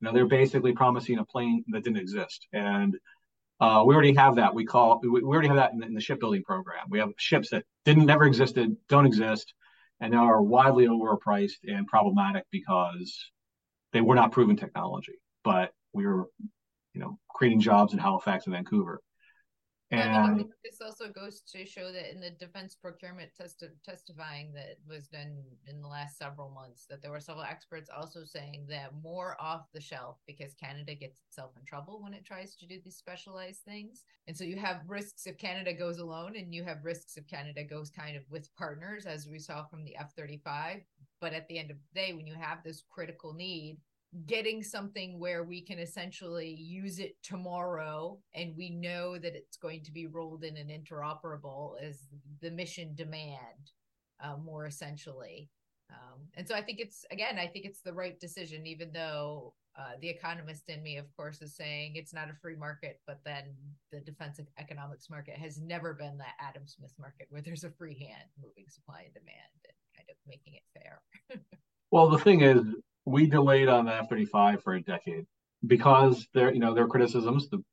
You 0.05 0.11
know, 0.11 0.17
they're 0.17 0.27
basically 0.27 0.71
promising 0.71 1.17
a 1.17 1.25
plane 1.25 1.63
that 1.69 1.83
didn't 1.83 1.97
exist. 1.97 2.45
And 2.53 2.95
uh, 3.59 3.83
we 3.87 3.95
already 3.95 4.13
have 4.13 4.35
that. 4.35 4.53
We 4.53 4.63
call 4.63 5.01
we, 5.01 5.19
already 5.23 5.47
have 5.47 5.57
that 5.57 5.73
in, 5.73 5.81
in, 5.81 5.95
the 5.95 5.99
shipbuilding 5.99 6.43
program. 6.43 6.85
We 6.89 6.99
have 6.99 7.09
ships 7.17 7.49
that 7.49 7.63
didn't 7.85 8.05
never 8.05 8.25
existed, 8.25 8.77
don't 8.87 9.07
exist, 9.07 9.51
and 9.99 10.13
now 10.13 10.25
are 10.25 10.43
widely 10.43 10.85
overpriced 10.85 11.57
and 11.67 11.87
problematic 11.87 12.43
because 12.51 13.31
they 13.93 14.01
were 14.01 14.13
not 14.13 14.31
proven 14.31 14.55
technology. 14.55 15.15
But 15.43 15.71
we 15.91 16.05
were 16.05 16.27
you 16.93 17.01
know, 17.01 17.17
creating 17.27 17.61
jobs 17.61 17.93
in 17.93 17.97
Halifax 17.97 18.45
and 18.45 18.53
Vancouver. 18.53 19.01
And 19.97 20.41
um, 20.41 20.49
this 20.63 20.79
also 20.81 21.11
goes 21.11 21.41
to 21.51 21.65
show 21.65 21.91
that 21.91 22.11
in 22.11 22.19
the 22.19 22.31
defense 22.31 22.75
procurement 22.75 23.31
test- 23.37 23.63
testifying 23.83 24.53
that 24.53 24.77
was 24.87 25.07
done 25.07 25.43
in 25.67 25.81
the 25.81 25.87
last 25.87 26.17
several 26.17 26.49
months, 26.49 26.85
that 26.89 27.01
there 27.01 27.11
were 27.11 27.19
several 27.19 27.43
experts 27.43 27.89
also 27.95 28.23
saying 28.23 28.65
that 28.69 28.91
more 29.01 29.35
off 29.39 29.67
the 29.73 29.81
shelf 29.81 30.17
because 30.27 30.53
Canada 30.53 30.95
gets 30.95 31.21
itself 31.27 31.51
in 31.59 31.65
trouble 31.65 32.01
when 32.01 32.13
it 32.13 32.25
tries 32.25 32.55
to 32.55 32.67
do 32.67 32.79
these 32.83 32.95
specialized 32.95 33.61
things. 33.61 34.03
And 34.27 34.35
so 34.35 34.43
you 34.43 34.57
have 34.57 34.81
risks 34.87 35.27
if 35.27 35.37
Canada 35.37 35.73
goes 35.73 35.99
alone, 35.99 36.35
and 36.35 36.53
you 36.53 36.63
have 36.63 36.83
risks 36.83 37.17
if 37.17 37.27
Canada 37.27 37.63
goes 37.63 37.89
kind 37.89 38.17
of 38.17 38.23
with 38.29 38.53
partners, 38.55 39.05
as 39.05 39.27
we 39.27 39.39
saw 39.39 39.65
from 39.65 39.83
the 39.83 39.95
F 39.97 40.13
35. 40.15 40.81
But 41.21 41.33
at 41.33 41.47
the 41.47 41.57
end 41.57 41.71
of 41.71 41.77
the 41.77 41.99
day, 41.99 42.13
when 42.13 42.27
you 42.27 42.35
have 42.35 42.63
this 42.63 42.83
critical 42.89 43.33
need, 43.33 43.77
getting 44.25 44.63
something 44.63 45.19
where 45.19 45.43
we 45.43 45.61
can 45.61 45.79
essentially 45.79 46.49
use 46.49 46.99
it 46.99 47.15
tomorrow 47.23 48.17
and 48.33 48.55
we 48.55 48.69
know 48.69 49.17
that 49.17 49.35
it's 49.35 49.57
going 49.57 49.83
to 49.83 49.91
be 49.91 50.07
rolled 50.07 50.43
in 50.43 50.57
and 50.57 50.69
interoperable 50.69 51.73
as 51.81 52.07
the 52.41 52.51
mission 52.51 52.93
demand 52.95 53.71
uh, 54.23 54.37
more 54.37 54.65
essentially. 54.65 55.49
Um, 55.91 56.21
and 56.33 56.47
so 56.47 56.55
i 56.55 56.61
think 56.61 56.79
it's 56.79 57.05
again 57.11 57.37
i 57.37 57.45
think 57.45 57.65
it's 57.65 57.81
the 57.81 57.93
right 57.93 58.19
decision 58.19 58.65
even 58.65 58.91
though 58.91 59.53
uh, 59.77 59.91
the 60.01 60.09
economist 60.09 60.63
in 60.67 60.81
me 60.81 60.97
of 60.97 61.05
course 61.15 61.43
is 61.43 61.55
saying 61.55 61.95
it's 61.95 62.13
not 62.13 62.29
a 62.29 62.33
free 62.41 62.55
market 62.55 63.01
but 63.05 63.19
then 63.23 63.43
the 63.91 63.99
defensive 63.99 64.47
economics 64.57 65.11
market 65.11 65.37
has 65.37 65.59
never 65.61 65.93
been 65.93 66.17
that 66.17 66.33
adam 66.41 66.63
smith 66.65 66.93
market 66.99 67.27
where 67.29 67.41
there's 67.41 67.63
a 67.63 67.69
free 67.69 67.93
hand 67.99 68.29
moving 68.41 68.65
supply 68.67 69.03
and 69.05 69.13
demand 69.13 69.53
and 69.63 69.75
kind 69.95 70.09
of 70.09 70.15
making 70.27 70.55
it 70.55 70.63
fair. 70.73 71.01
Well 71.91 72.09
the 72.09 72.17
thing 72.17 72.41
is 72.41 72.63
we 73.05 73.27
delayed 73.27 73.67
on 73.67 73.85
the 73.85 73.93
F-35 73.93 74.61
for 74.63 74.73
a 74.73 74.81
decade 74.81 75.25
because 75.65 76.27
there, 76.33 76.53
you 76.53 76.59
know, 76.59 76.73
there 76.73 76.85
are 76.85 76.89
criticisms. 76.89 77.49
The, 77.49 77.63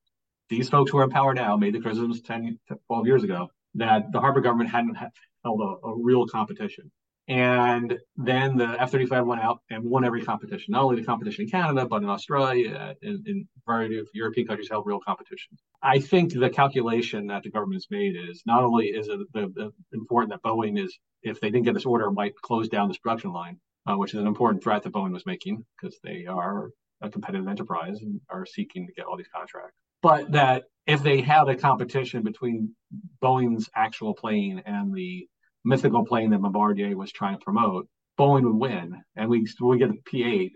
these 0.48 0.68
folks 0.68 0.90
who 0.90 0.98
are 0.98 1.04
in 1.04 1.10
power 1.10 1.34
now 1.34 1.56
made 1.56 1.74
the 1.74 1.80
criticisms 1.80 2.20
10, 2.22 2.58
12 2.86 3.06
years 3.06 3.24
ago 3.24 3.48
that 3.74 4.12
the 4.12 4.20
Harper 4.20 4.40
government 4.40 4.70
hadn't 4.70 4.96
held 5.44 5.60
a, 5.60 5.86
a 5.86 5.94
real 5.96 6.26
competition. 6.26 6.90
And 7.28 7.98
then 8.16 8.58
the 8.58 8.76
F 8.80 8.90
35 8.90 9.26
went 9.26 9.40
out 9.40 9.60
and 9.70 9.84
won 9.84 10.04
every 10.04 10.24
competition, 10.24 10.72
not 10.72 10.82
only 10.82 11.00
the 11.00 11.06
competition 11.06 11.44
in 11.44 11.50
Canada, 11.50 11.86
but 11.86 12.02
in 12.02 12.08
Australia 12.08 12.94
and 13.00 13.26
in 13.26 13.48
a 13.56 13.70
variety 13.70 13.98
of 13.98 14.08
European 14.12 14.48
countries 14.48 14.68
held 14.68 14.86
real 14.86 14.98
competitions. 15.00 15.60
I 15.82 16.00
think 16.00 16.32
the 16.32 16.50
calculation 16.50 17.28
that 17.28 17.44
the 17.44 17.50
government 17.50 17.76
has 17.76 17.86
made 17.90 18.16
is 18.16 18.42
not 18.44 18.64
only 18.64 18.86
is 18.86 19.06
it 19.08 19.20
the, 19.32 19.52
the 19.54 19.72
important 19.92 20.32
that 20.32 20.42
Boeing 20.42 20.82
is, 20.82 20.98
if 21.22 21.40
they 21.40 21.48
didn't 21.48 21.64
get 21.64 21.74
this 21.74 21.86
order, 21.86 22.10
might 22.10 22.34
close 22.42 22.68
down 22.68 22.88
this 22.88 22.98
production 22.98 23.32
line, 23.32 23.60
uh, 23.86 23.96
which 23.96 24.14
is 24.14 24.20
an 24.20 24.26
important 24.26 24.62
threat 24.62 24.82
that 24.82 24.92
Boeing 24.92 25.12
was 25.12 25.26
making 25.26 25.64
because 25.80 25.98
they 26.02 26.26
are 26.26 26.70
a 27.00 27.10
competitive 27.10 27.48
enterprise 27.48 28.00
and 28.00 28.20
are 28.30 28.46
seeking 28.46 28.86
to 28.86 28.92
get 28.92 29.06
all 29.06 29.16
these 29.16 29.28
contracts. 29.34 29.76
But 30.02 30.32
that 30.32 30.64
if 30.86 31.02
they 31.02 31.20
had 31.20 31.48
a 31.48 31.56
competition 31.56 32.22
between 32.22 32.74
Boeing's 33.22 33.68
actual 33.74 34.14
plane 34.14 34.62
and 34.66 34.94
the 34.94 35.26
mythical 35.64 36.04
plane 36.04 36.30
that 36.30 36.42
Bombardier 36.42 36.96
was 36.96 37.12
trying 37.12 37.38
to 37.38 37.44
promote, 37.44 37.88
Boeing 38.18 38.44
would 38.44 38.56
win, 38.56 39.00
and 39.16 39.30
we 39.30 39.46
would 39.60 39.78
get 39.78 39.90
a 39.90 39.94
P8. 39.94 40.52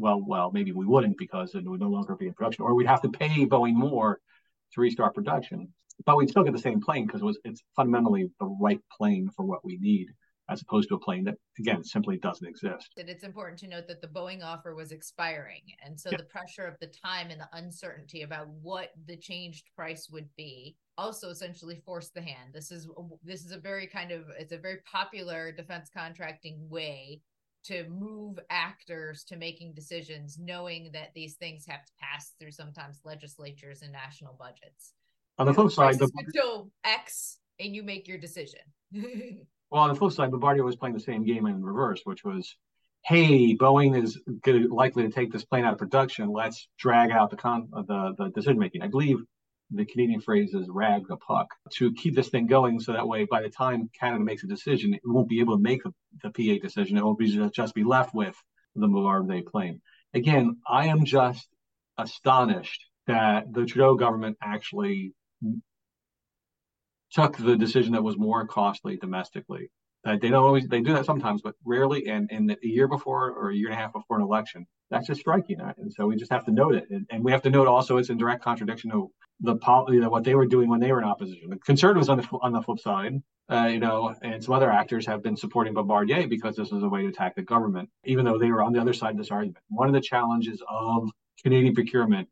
Well, 0.00 0.22
well, 0.24 0.50
maybe 0.52 0.72
we 0.72 0.86
wouldn't 0.86 1.18
because 1.18 1.54
it 1.54 1.64
would 1.64 1.80
no 1.80 1.88
longer 1.88 2.14
be 2.14 2.26
in 2.26 2.34
production, 2.34 2.64
or 2.64 2.74
we'd 2.74 2.86
have 2.86 3.02
to 3.02 3.08
pay 3.08 3.46
Boeing 3.46 3.74
more 3.74 4.20
to 4.74 4.80
restart 4.80 5.14
production. 5.14 5.72
But 6.06 6.16
we'd 6.16 6.30
still 6.30 6.44
get 6.44 6.52
the 6.52 6.60
same 6.60 6.80
plane 6.80 7.06
because 7.06 7.22
it 7.22 7.24
was 7.24 7.38
it's 7.44 7.62
fundamentally 7.74 8.30
the 8.38 8.46
right 8.46 8.80
plane 8.96 9.30
for 9.34 9.44
what 9.44 9.64
we 9.64 9.78
need 9.78 10.08
as 10.48 10.62
opposed 10.62 10.88
to 10.88 10.94
a 10.94 10.98
plane 10.98 11.24
that 11.24 11.36
again 11.58 11.84
simply 11.84 12.16
doesn't 12.16 12.46
exist. 12.46 12.90
It's 12.96 13.24
important 13.24 13.58
to 13.60 13.68
note 13.68 13.86
that 13.88 14.00
the 14.00 14.08
Boeing 14.08 14.42
offer 14.42 14.74
was 14.74 14.92
expiring, 14.92 15.62
and 15.84 15.98
so 15.98 16.10
the 16.10 16.24
pressure 16.24 16.66
of 16.66 16.76
the 16.80 16.86
time 16.86 17.30
and 17.30 17.40
the 17.40 17.48
uncertainty 17.52 18.22
about 18.22 18.48
what 18.62 18.90
the 19.06 19.16
changed 19.16 19.64
price 19.76 20.08
would 20.10 20.28
be 20.36 20.76
also 20.96 21.30
essentially 21.30 21.80
forced 21.84 22.14
the 22.14 22.22
hand. 22.22 22.52
This 22.52 22.70
is 22.70 22.88
this 23.22 23.44
is 23.44 23.52
a 23.52 23.58
very 23.58 23.86
kind 23.86 24.10
of 24.10 24.24
it's 24.38 24.52
a 24.52 24.58
very 24.58 24.78
popular 24.90 25.52
defense 25.52 25.90
contracting 25.94 26.68
way 26.68 27.22
to 27.64 27.88
move 27.88 28.38
actors 28.50 29.24
to 29.24 29.36
making 29.36 29.74
decisions 29.74 30.38
knowing 30.38 30.90
that 30.92 31.10
these 31.14 31.34
things 31.34 31.66
have 31.66 31.84
to 31.84 31.92
pass 32.00 32.32
through 32.38 32.52
sometimes 32.52 33.00
legislatures 33.04 33.82
and 33.82 33.92
national 33.92 34.36
budgets. 34.38 34.94
On 35.38 35.46
the 35.46 35.54
flip 35.54 35.70
side, 35.70 35.98
the 35.98 36.10
so 36.34 36.70
X 36.84 37.38
and 37.60 37.74
you 37.74 37.82
make 37.82 38.08
your 38.08 38.18
decision. 38.18 38.60
Well, 39.70 39.82
on 39.82 39.90
the 39.90 39.94
flip 39.94 40.12
side, 40.12 40.30
Bombardier 40.30 40.64
was 40.64 40.76
playing 40.76 40.94
the 40.94 41.00
same 41.00 41.24
game 41.24 41.46
in 41.46 41.62
reverse, 41.62 42.00
which 42.04 42.24
was, 42.24 42.56
hey, 43.04 43.54
Boeing 43.54 44.02
is 44.02 44.18
good, 44.42 44.70
likely 44.70 45.02
to 45.02 45.10
take 45.10 45.30
this 45.30 45.44
plane 45.44 45.64
out 45.64 45.74
of 45.74 45.78
production. 45.78 46.32
Let's 46.32 46.68
drag 46.78 47.10
out 47.10 47.30
the 47.30 47.36
con 47.36 47.68
the, 47.70 48.14
the 48.16 48.30
decision 48.30 48.58
making. 48.58 48.82
I 48.82 48.88
believe 48.88 49.18
the 49.70 49.84
Canadian 49.84 50.22
phrase 50.22 50.54
is 50.54 50.66
rag 50.70 51.06
the 51.08 51.16
puck 51.16 51.48
to 51.74 51.92
keep 51.92 52.16
this 52.16 52.30
thing 52.30 52.46
going 52.46 52.80
so 52.80 52.92
that 52.92 53.06
way 53.06 53.26
by 53.30 53.42
the 53.42 53.50
time 53.50 53.90
Canada 53.98 54.24
makes 54.24 54.42
a 54.42 54.46
decision, 54.46 54.94
it 54.94 55.02
won't 55.04 55.28
be 55.28 55.40
able 55.40 55.56
to 55.56 55.62
make 55.62 55.82
the, 55.82 55.92
the 56.22 56.30
P8 56.30 56.62
decision. 56.62 56.96
It 56.96 57.04
will 57.04 57.14
be 57.14 57.30
just, 57.30 57.54
just 57.54 57.74
be 57.74 57.84
left 57.84 58.14
with 58.14 58.34
the 58.74 58.88
Bombardier 58.88 59.42
plane. 59.42 59.82
Again, 60.14 60.56
I 60.66 60.86
am 60.86 61.04
just 61.04 61.46
astonished 61.98 62.86
that 63.06 63.52
the 63.52 63.66
Trudeau 63.66 63.96
government 63.96 64.38
actually 64.42 65.12
took 67.12 67.36
the 67.36 67.56
decision 67.56 67.92
that 67.92 68.02
was 68.02 68.16
more 68.16 68.46
costly 68.46 68.96
domestically. 68.96 69.70
Uh, 70.04 70.16
they 70.20 70.28
don't 70.28 70.44
always 70.44 70.66
they 70.68 70.80
do 70.80 70.92
that 70.92 71.04
sometimes, 71.04 71.42
but 71.42 71.54
rarely. 71.64 72.06
And 72.08 72.30
in 72.30 72.46
the 72.46 72.56
year 72.62 72.88
before 72.88 73.30
or 73.32 73.50
a 73.50 73.54
year 73.54 73.68
and 73.68 73.74
a 73.74 73.80
half 73.80 73.92
before 73.92 74.16
an 74.16 74.22
election, 74.22 74.66
that's 74.90 75.06
just 75.06 75.20
striking. 75.20 75.60
And 75.60 75.92
so 75.92 76.06
we 76.06 76.16
just 76.16 76.30
have 76.30 76.44
to 76.46 76.52
note 76.52 76.74
it, 76.74 76.84
and, 76.90 77.06
and 77.10 77.24
we 77.24 77.32
have 77.32 77.42
to 77.42 77.50
note 77.50 77.66
also 77.66 77.96
it's 77.96 78.08
in 78.08 78.16
direct 78.16 78.42
contradiction 78.42 78.90
to 78.90 79.10
the 79.40 79.56
you 79.88 80.00
know 80.00 80.08
what 80.08 80.24
they 80.24 80.34
were 80.34 80.46
doing 80.46 80.68
when 80.68 80.80
they 80.80 80.92
were 80.92 80.98
in 80.98 81.04
opposition. 81.04 81.50
The 81.50 81.56
conservatives 81.58 82.08
on 82.08 82.18
the 82.18 82.28
on 82.42 82.52
the 82.52 82.62
flip 82.62 82.78
side, 82.78 83.20
uh, 83.50 83.68
you 83.70 83.80
know, 83.80 84.14
and 84.22 84.42
some 84.42 84.54
other 84.54 84.70
actors 84.70 85.06
have 85.06 85.22
been 85.22 85.36
supporting 85.36 85.74
Bombardier 85.74 86.28
because 86.28 86.56
this 86.56 86.72
is 86.72 86.82
a 86.82 86.88
way 86.88 87.02
to 87.02 87.08
attack 87.08 87.34
the 87.34 87.42
government, 87.42 87.90
even 88.04 88.24
though 88.24 88.38
they 88.38 88.50
were 88.50 88.62
on 88.62 88.72
the 88.72 88.80
other 88.80 88.92
side 88.92 89.12
of 89.12 89.18
this 89.18 89.30
argument. 89.30 89.58
One 89.68 89.88
of 89.88 89.94
the 89.94 90.00
challenges 90.00 90.62
of 90.68 91.10
Canadian 91.42 91.74
procurement 91.74 92.28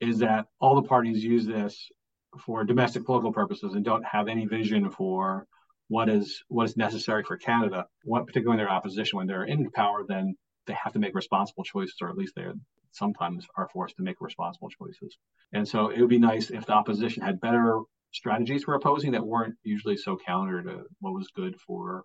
is 0.00 0.18
that 0.18 0.46
all 0.60 0.74
the 0.74 0.88
parties 0.88 1.22
use 1.22 1.44
this 1.44 1.90
for 2.38 2.64
domestic 2.64 3.04
political 3.04 3.32
purposes 3.32 3.74
and 3.74 3.84
don't 3.84 4.04
have 4.04 4.28
any 4.28 4.46
vision 4.46 4.90
for 4.90 5.46
what 5.88 6.08
is 6.08 6.42
what 6.48 6.64
is 6.64 6.76
necessary 6.76 7.24
for 7.24 7.36
Canada. 7.36 7.86
What 8.04 8.26
particularly 8.26 8.56
when 8.56 8.58
they're 8.58 8.74
opposition, 8.74 9.16
when 9.16 9.26
they're 9.26 9.44
in 9.44 9.70
power, 9.70 10.04
then 10.06 10.36
they 10.66 10.74
have 10.74 10.92
to 10.92 10.98
make 10.98 11.14
responsible 11.14 11.64
choices, 11.64 11.96
or 12.00 12.08
at 12.08 12.16
least 12.16 12.34
they 12.36 12.46
sometimes 12.92 13.46
are 13.56 13.68
forced 13.72 13.96
to 13.96 14.02
make 14.02 14.20
responsible 14.20 14.68
choices. 14.68 15.16
And 15.52 15.66
so 15.66 15.88
it 15.88 16.00
would 16.00 16.10
be 16.10 16.18
nice 16.18 16.50
if 16.50 16.66
the 16.66 16.72
opposition 16.72 17.22
had 17.22 17.40
better 17.40 17.80
strategies 18.12 18.64
for 18.64 18.74
opposing 18.74 19.12
that 19.12 19.26
weren't 19.26 19.54
usually 19.62 19.96
so 19.96 20.16
counter 20.16 20.62
to 20.62 20.82
what 21.00 21.14
was 21.14 21.28
good 21.34 21.56
for 21.60 22.04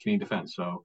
Canadian 0.00 0.20
defense. 0.20 0.54
So 0.54 0.84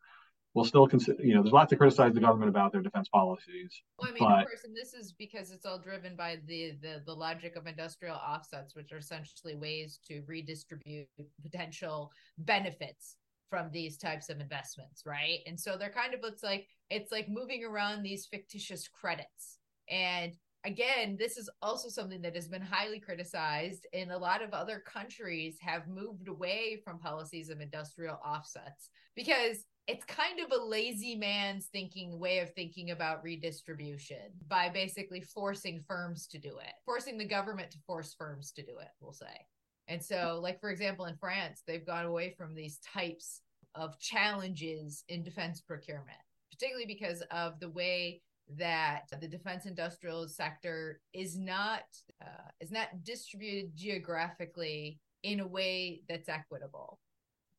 we'll 0.53 0.65
still 0.65 0.87
consider, 0.87 1.21
you 1.23 1.33
know, 1.33 1.41
there's 1.41 1.53
lots 1.53 1.69
to 1.71 1.75
criticize 1.75 2.13
the 2.13 2.19
government 2.19 2.49
about 2.49 2.71
their 2.71 2.81
defense 2.81 3.09
policies. 3.09 3.81
Well, 3.99 4.09
I 4.09 4.13
mean, 4.13 4.19
but, 4.19 4.39
of 4.39 4.47
course, 4.47 4.63
and 4.63 4.75
this 4.75 4.93
is 4.93 5.13
because 5.13 5.51
it's 5.51 5.65
all 5.65 5.79
driven 5.79 6.15
by 6.15 6.37
the, 6.45 6.73
the 6.81 7.01
the 7.05 7.13
logic 7.13 7.55
of 7.55 7.67
industrial 7.67 8.15
offsets, 8.15 8.75
which 8.75 8.91
are 8.91 8.97
essentially 8.97 9.55
ways 9.55 9.99
to 10.07 10.21
redistribute 10.27 11.07
potential 11.41 12.11
benefits 12.37 13.17
from 13.49 13.69
these 13.71 13.97
types 13.97 14.29
of 14.29 14.39
investments, 14.39 15.03
right? 15.05 15.39
And 15.45 15.59
so 15.59 15.77
they're 15.77 15.89
kind 15.89 16.13
of 16.13 16.21
it's 16.23 16.43
like 16.43 16.67
it's 16.89 17.11
like 17.11 17.29
moving 17.29 17.63
around 17.63 18.03
these 18.03 18.25
fictitious 18.25 18.87
credits. 18.87 19.59
And 19.89 20.33
again, 20.65 21.17
this 21.19 21.37
is 21.37 21.49
also 21.61 21.89
something 21.89 22.21
that 22.21 22.35
has 22.35 22.47
been 22.47 22.61
highly 22.61 22.99
criticized, 22.99 23.85
and 23.93 24.11
a 24.11 24.17
lot 24.17 24.41
of 24.41 24.53
other 24.53 24.79
countries 24.79 25.57
have 25.61 25.87
moved 25.87 26.27
away 26.27 26.81
from 26.83 26.99
policies 26.99 27.49
of 27.49 27.59
industrial 27.59 28.19
offsets 28.25 28.89
because 29.15 29.65
it's 29.87 30.05
kind 30.05 30.39
of 30.39 30.51
a 30.51 30.63
lazy 30.63 31.15
man's 31.15 31.65
thinking 31.65 32.17
way 32.17 32.39
of 32.39 32.53
thinking 32.53 32.91
about 32.91 33.23
redistribution 33.23 34.31
by 34.47 34.69
basically 34.69 35.21
forcing 35.21 35.83
firms 35.85 36.25
to 36.27 36.37
do 36.37 36.57
it, 36.59 36.73
forcing 36.85 37.17
the 37.17 37.25
government 37.25 37.71
to 37.71 37.77
force 37.85 38.15
firms 38.17 38.51
to 38.53 38.63
do 38.63 38.77
it, 38.79 38.87
we'll 39.01 39.11
say. 39.11 39.45
And 39.89 40.01
so, 40.01 40.39
like, 40.41 40.61
for 40.61 40.69
example, 40.69 41.05
in 41.05 41.17
France, 41.17 41.63
they've 41.67 41.85
gone 41.85 42.05
away 42.05 42.33
from 42.37 42.55
these 42.55 42.79
types 42.93 43.41
of 43.75 43.99
challenges 43.99 45.03
in 45.09 45.23
defense 45.23 45.59
procurement, 45.59 46.17
particularly 46.49 46.85
because 46.85 47.21
of 47.31 47.59
the 47.59 47.69
way 47.69 48.21
that 48.57 49.03
the 49.19 49.27
defense 49.27 49.65
industrial 49.65 50.27
sector 50.27 51.01
is 51.13 51.37
not 51.37 51.83
uh, 52.21 52.49
is 52.61 52.71
not 52.71 53.03
distributed 53.03 53.75
geographically 53.75 54.99
in 55.23 55.39
a 55.39 55.47
way 55.47 56.01
that's 56.07 56.29
equitable 56.29 56.99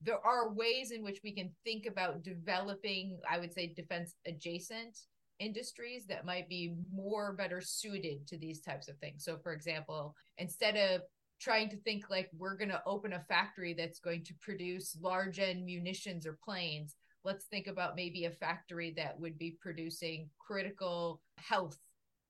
there 0.03 0.25
are 0.25 0.53
ways 0.53 0.91
in 0.91 1.03
which 1.03 1.21
we 1.25 1.33
can 1.33 1.51
think 1.65 1.87
about 1.87 2.23
developing, 2.23 3.19
I 3.29 3.39
would 3.39 3.53
say, 3.53 3.73
defense 3.75 4.15
adjacent 4.27 4.99
industries 5.41 6.07
that 6.07 6.27
might 6.27 6.49
be 6.49 6.75
more 6.93 7.33
better 7.33 7.61
suited 7.61 8.27
to 8.29 8.39
these 8.39 8.61
types 8.61 8.89
of 8.89 8.99
things. 8.99 9.25
So, 9.25 9.37
for 9.39 9.53
example, 9.53 10.15
instead 10.39 10.77
of 10.77 11.03
trying 11.41 11.69
to 11.69 11.77
think 11.79 12.09
like 12.11 12.31
we're 12.37 12.57
going 12.57 12.71
to 12.71 12.83
open 12.87 13.13
a 13.13 13.21
factory 13.21 13.75
that's 13.75 13.99
going 13.99 14.25
to 14.25 14.35
produce 14.41 14.97
large 15.01 15.39
end 15.39 15.65
munitions 15.65 16.27
or 16.27 16.39
planes, 16.45 16.97
let's 17.25 17.47
think 17.47 17.67
about 17.67 17.97
maybe 17.97 18.27
a 18.27 18.31
factory 18.31 18.93
that 18.97 19.19
would 19.19 19.39
be 19.39 19.57
producing 19.61 20.29
critical 20.39 21.21
health 21.39 21.79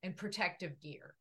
and 0.03 0.16
protective 0.16 0.81
gear, 0.81 1.14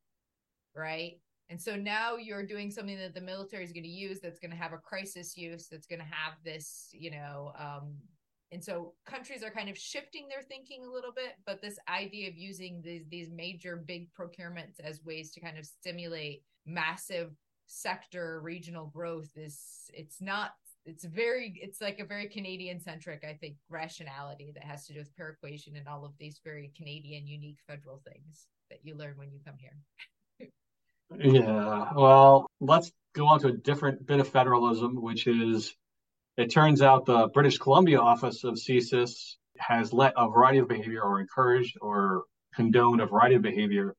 right? 0.76 1.20
And 1.50 1.62
so 1.62 1.76
now 1.76 2.16
you're 2.16 2.46
doing 2.46 2.72
something 2.72 2.98
that 2.98 3.14
the 3.14 3.22
military 3.22 3.64
is 3.64 3.72
going 3.72 3.84
to 3.84 3.90
use 3.90 4.20
that's 4.20 4.40
going 4.40 4.52
to 4.52 4.58
have 4.58 4.74
a 4.74 4.78
crisis 4.78 5.38
use, 5.38 5.68
that's 5.70 5.88
going 5.88 6.00
to 6.00 6.06
have 6.06 6.34
this, 6.44 6.90
you 6.92 7.12
know, 7.12 7.54
um, 7.60 7.96
and 8.54 8.64
so 8.64 8.94
countries 9.06 9.44
are 9.44 9.50
kind 9.50 9.68
of 9.68 9.78
shifting 9.78 10.28
their 10.30 10.44
thinking 10.44 10.86
a 10.86 10.92
little 10.92 11.12
bit, 11.12 11.34
but 11.46 11.60
this 11.60 11.80
idea 11.90 12.30
of 12.30 12.38
using 12.38 12.82
these 12.84 13.04
these 13.10 13.32
major 13.32 13.76
big 13.76 14.10
procurements 14.14 14.80
as 14.80 15.04
ways 15.04 15.32
to 15.32 15.40
kind 15.40 15.58
of 15.58 15.66
stimulate 15.66 16.44
massive 16.66 17.32
sector 17.66 18.40
regional 18.42 18.88
growth 18.88 19.32
is 19.36 19.90
it's 19.94 20.22
not 20.22 20.52
it's 20.86 21.06
very 21.06 21.60
it's 21.62 21.82
like 21.82 22.00
a 22.00 22.06
very 22.06 22.28
canadian 22.28 22.80
centric 22.80 23.24
i 23.24 23.34
think 23.34 23.56
rationality 23.70 24.52
that 24.54 24.64
has 24.64 24.86
to 24.86 24.94
do 24.94 25.00
with 25.00 25.16
per-equation 25.16 25.76
and 25.78 25.88
all 25.88 26.04
of 26.06 26.12
these 26.20 26.42
very 26.44 26.72
canadian 26.76 27.26
unique 27.26 27.60
federal 27.66 28.02
things 28.06 28.48
that 28.70 28.80
you 28.84 28.96
learn 28.96 29.14
when 29.18 29.32
you 29.32 29.40
come 29.46 29.56
here 29.58 29.78
yeah, 31.20 31.92
well, 31.96 32.48
let's 32.60 32.92
go 33.14 33.28
on 33.28 33.40
to 33.42 33.48
a 33.48 33.54
different 33.54 34.06
bit 34.06 34.20
of 34.20 34.28
federalism, 34.28 35.02
which 35.02 35.28
is 35.28 35.76
it 36.38 36.52
turns 36.52 36.82
out 36.82 37.06
the 37.06 37.28
British 37.28 37.58
Columbia 37.58 38.00
office 38.00 38.44
of 38.44 38.56
CSIS 38.56 39.36
has 39.60 39.94
let 39.94 40.14
a 40.18 40.30
variety 40.30 40.60
of 40.60 40.68
behavior 40.68 41.02
or 41.02 41.20
encouraged 41.20 41.78
or 41.82 42.24
condoned 42.56 43.02
a 43.02 43.06
variety 43.06 43.36
of 43.36 43.42
behavior 43.42 43.96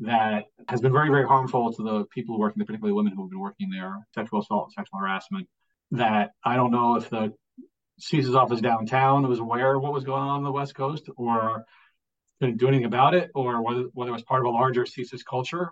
that 0.00 0.46
has 0.68 0.80
been 0.80 0.92
very, 0.92 1.08
very 1.08 1.26
harmful 1.26 1.72
to 1.72 1.82
the 1.82 2.04
people 2.06 2.38
working 2.38 2.58
there, 2.58 2.66
particularly 2.66 2.92
women 2.92 3.12
who 3.14 3.22
have 3.22 3.30
been 3.30 3.38
working 3.38 3.70
there, 3.70 4.06
sexual 4.14 4.40
assault, 4.40 4.72
sexual 4.72 4.98
harassment. 4.98 5.48
That 5.92 6.32
I 6.44 6.56
don't 6.56 6.72
know 6.72 6.96
if 6.96 7.08
the 7.08 7.32
CSIS 8.00 8.34
office 8.34 8.60
downtown 8.60 9.28
was 9.28 9.38
aware 9.38 9.76
of 9.76 9.82
what 9.82 9.92
was 9.92 10.04
going 10.04 10.22
on 10.22 10.30
on 10.30 10.42
the 10.42 10.50
West 10.50 10.74
Coast 10.74 11.08
or 11.16 11.64
didn't 12.40 12.58
do 12.58 12.66
anything 12.66 12.86
about 12.86 13.14
it, 13.14 13.30
or 13.34 13.62
whether, 13.62 13.84
whether 13.92 14.10
it 14.10 14.14
was 14.14 14.24
part 14.24 14.40
of 14.40 14.46
a 14.46 14.50
larger 14.50 14.84
CSIS 14.84 15.24
culture. 15.24 15.70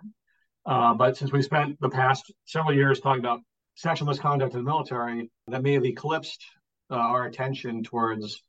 Uh, 0.65 0.93
but 0.93 1.17
since 1.17 1.31
we 1.31 1.41
spent 1.41 1.79
the 1.81 1.89
past 1.89 2.31
several 2.45 2.73
years 2.73 2.99
talking 2.99 3.19
about 3.19 3.41
sexual 3.75 4.07
misconduct 4.07 4.53
in 4.53 4.59
the 4.59 4.69
military, 4.69 5.29
that 5.47 5.61
may 5.61 5.73
have 5.73 5.85
eclipsed 5.85 6.43
uh, 6.91 6.95
our 6.95 7.25
attention 7.25 7.83
towards 7.83 8.41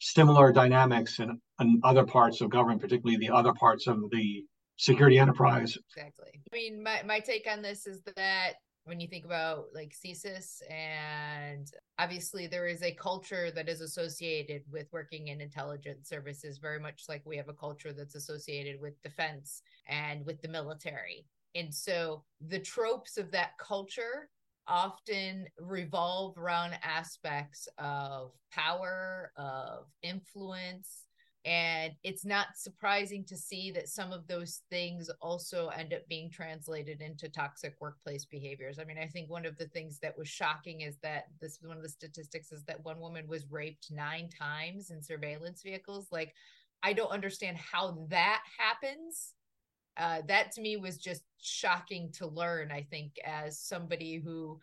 similar 0.00 0.52
dynamics 0.52 1.18
in, 1.20 1.40
in 1.60 1.80
other 1.84 2.04
parts 2.04 2.40
of 2.40 2.50
government, 2.50 2.80
particularly 2.80 3.16
the 3.16 3.32
other 3.32 3.54
parts 3.54 3.86
of 3.86 4.10
the 4.10 4.44
security 4.76 5.18
enterprise. 5.18 5.78
Exactly. 5.96 6.30
I 6.52 6.56
mean, 6.56 6.82
my, 6.82 7.02
my 7.04 7.20
take 7.20 7.46
on 7.50 7.62
this 7.62 7.86
is 7.86 8.02
that 8.16 8.54
when 8.84 9.00
you 9.00 9.08
think 9.08 9.24
about 9.24 9.66
like 9.74 9.94
CSIS 9.94 10.60
and 10.70 11.66
obviously 11.98 12.46
there 12.46 12.66
is 12.66 12.82
a 12.82 12.92
culture 12.92 13.50
that 13.50 13.68
is 13.68 13.80
associated 13.80 14.62
with 14.70 14.86
working 14.92 15.28
in 15.28 15.40
intelligence 15.40 16.08
services 16.08 16.58
very 16.58 16.78
much 16.78 17.04
like 17.08 17.22
we 17.24 17.36
have 17.36 17.48
a 17.48 17.54
culture 17.54 17.94
that's 17.94 18.14
associated 18.14 18.78
with 18.80 19.00
defense 19.02 19.62
and 19.88 20.24
with 20.26 20.42
the 20.42 20.48
military 20.48 21.24
and 21.54 21.74
so 21.74 22.24
the 22.40 22.58
tropes 22.58 23.16
of 23.16 23.30
that 23.30 23.56
culture 23.58 24.28
often 24.66 25.46
revolve 25.58 26.36
around 26.38 26.78
aspects 26.82 27.68
of 27.78 28.32
power, 28.50 29.30
of 29.36 29.86
influence. 30.02 31.04
And 31.44 31.92
it's 32.02 32.24
not 32.24 32.56
surprising 32.56 33.22
to 33.26 33.36
see 33.36 33.70
that 33.72 33.90
some 33.90 34.12
of 34.12 34.26
those 34.26 34.62
things 34.70 35.10
also 35.20 35.68
end 35.68 35.92
up 35.92 36.00
being 36.08 36.30
translated 36.30 37.02
into 37.02 37.28
toxic 37.28 37.74
workplace 37.80 38.24
behaviors. 38.24 38.78
I 38.78 38.84
mean, 38.84 38.96
I 38.96 39.06
think 39.06 39.28
one 39.28 39.44
of 39.44 39.58
the 39.58 39.68
things 39.68 39.98
that 39.98 40.16
was 40.16 40.26
shocking 40.26 40.80
is 40.80 40.96
that 41.02 41.24
this 41.42 41.58
one 41.62 41.76
of 41.76 41.82
the 41.82 41.88
statistics 41.90 42.50
is 42.50 42.64
that 42.64 42.82
one 42.82 42.98
woman 42.98 43.28
was 43.28 43.44
raped 43.50 43.90
nine 43.90 44.30
times 44.30 44.90
in 44.90 45.02
surveillance 45.02 45.60
vehicles. 45.62 46.08
Like, 46.10 46.32
I 46.82 46.94
don't 46.94 47.12
understand 47.12 47.58
how 47.58 48.06
that 48.08 48.42
happens 48.58 49.34
uh, 49.96 50.20
that 50.26 50.52
to 50.52 50.60
me 50.60 50.76
was 50.76 50.98
just 50.98 51.22
shocking 51.40 52.10
to 52.12 52.26
learn 52.26 52.70
i 52.70 52.82
think 52.90 53.12
as 53.24 53.58
somebody 53.58 54.20
who 54.24 54.58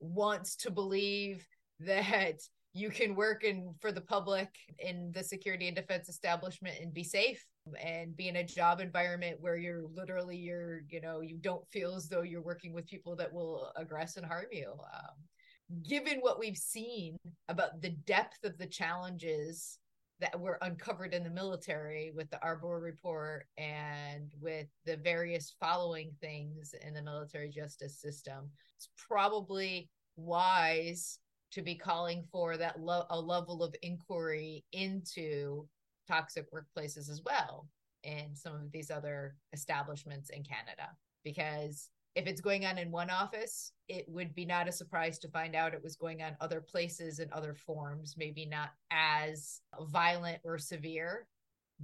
wants 0.00 0.56
to 0.56 0.70
believe 0.70 1.46
that 1.80 2.40
you 2.76 2.90
can 2.90 3.14
work 3.14 3.44
in 3.44 3.72
for 3.80 3.92
the 3.92 4.00
public 4.00 4.48
in 4.80 5.12
the 5.12 5.22
security 5.22 5.68
and 5.68 5.76
defense 5.76 6.08
establishment 6.08 6.76
and 6.80 6.92
be 6.92 7.04
safe 7.04 7.44
and 7.80 8.16
be 8.16 8.28
in 8.28 8.36
a 8.36 8.44
job 8.44 8.80
environment 8.80 9.36
where 9.40 9.56
you're 9.56 9.84
literally 9.94 10.36
you're 10.36 10.82
you 10.88 11.00
know 11.00 11.20
you 11.20 11.38
don't 11.38 11.66
feel 11.72 11.94
as 11.94 12.08
though 12.08 12.22
you're 12.22 12.42
working 12.42 12.72
with 12.72 12.86
people 12.86 13.16
that 13.16 13.32
will 13.32 13.72
aggress 13.78 14.16
and 14.16 14.26
harm 14.26 14.46
you. 14.50 14.72
Um, 14.72 15.82
given 15.82 16.18
what 16.18 16.38
we've 16.38 16.56
seen 16.56 17.16
about 17.48 17.80
the 17.80 17.90
depth 17.90 18.44
of 18.44 18.58
the 18.58 18.66
challenges 18.66 19.78
that 20.20 20.38
were 20.38 20.58
uncovered 20.62 21.12
in 21.12 21.24
the 21.24 21.30
military 21.30 22.12
with 22.14 22.30
the 22.30 22.42
Arbour 22.42 22.80
report 22.80 23.46
and 23.58 24.32
with 24.40 24.68
the 24.84 24.96
various 24.96 25.54
following 25.60 26.12
things 26.20 26.74
in 26.86 26.94
the 26.94 27.02
military 27.02 27.50
justice 27.50 28.00
system. 28.00 28.50
It's 28.76 28.88
probably 28.96 29.90
wise 30.16 31.18
to 31.52 31.62
be 31.62 31.74
calling 31.74 32.24
for 32.30 32.56
that 32.56 32.80
lo- 32.80 33.06
a 33.10 33.20
level 33.20 33.62
of 33.62 33.74
inquiry 33.82 34.64
into 34.72 35.66
toxic 36.06 36.46
workplaces 36.52 37.10
as 37.10 37.22
well 37.24 37.68
in 38.02 38.34
some 38.34 38.54
of 38.54 38.70
these 38.72 38.90
other 38.90 39.36
establishments 39.52 40.30
in 40.30 40.42
Canada 40.42 40.90
because 41.24 41.90
if 42.14 42.26
it's 42.26 42.40
going 42.40 42.64
on 42.64 42.78
in 42.78 42.90
one 42.90 43.10
office, 43.10 43.72
it 43.88 44.04
would 44.08 44.34
be 44.34 44.44
not 44.44 44.68
a 44.68 44.72
surprise 44.72 45.18
to 45.18 45.28
find 45.28 45.54
out 45.54 45.74
it 45.74 45.82
was 45.82 45.96
going 45.96 46.22
on 46.22 46.36
other 46.40 46.60
places 46.60 47.18
in 47.18 47.28
other 47.32 47.54
forms, 47.54 48.14
maybe 48.16 48.46
not 48.46 48.70
as 48.90 49.60
violent 49.88 50.38
or 50.44 50.56
severe, 50.58 51.26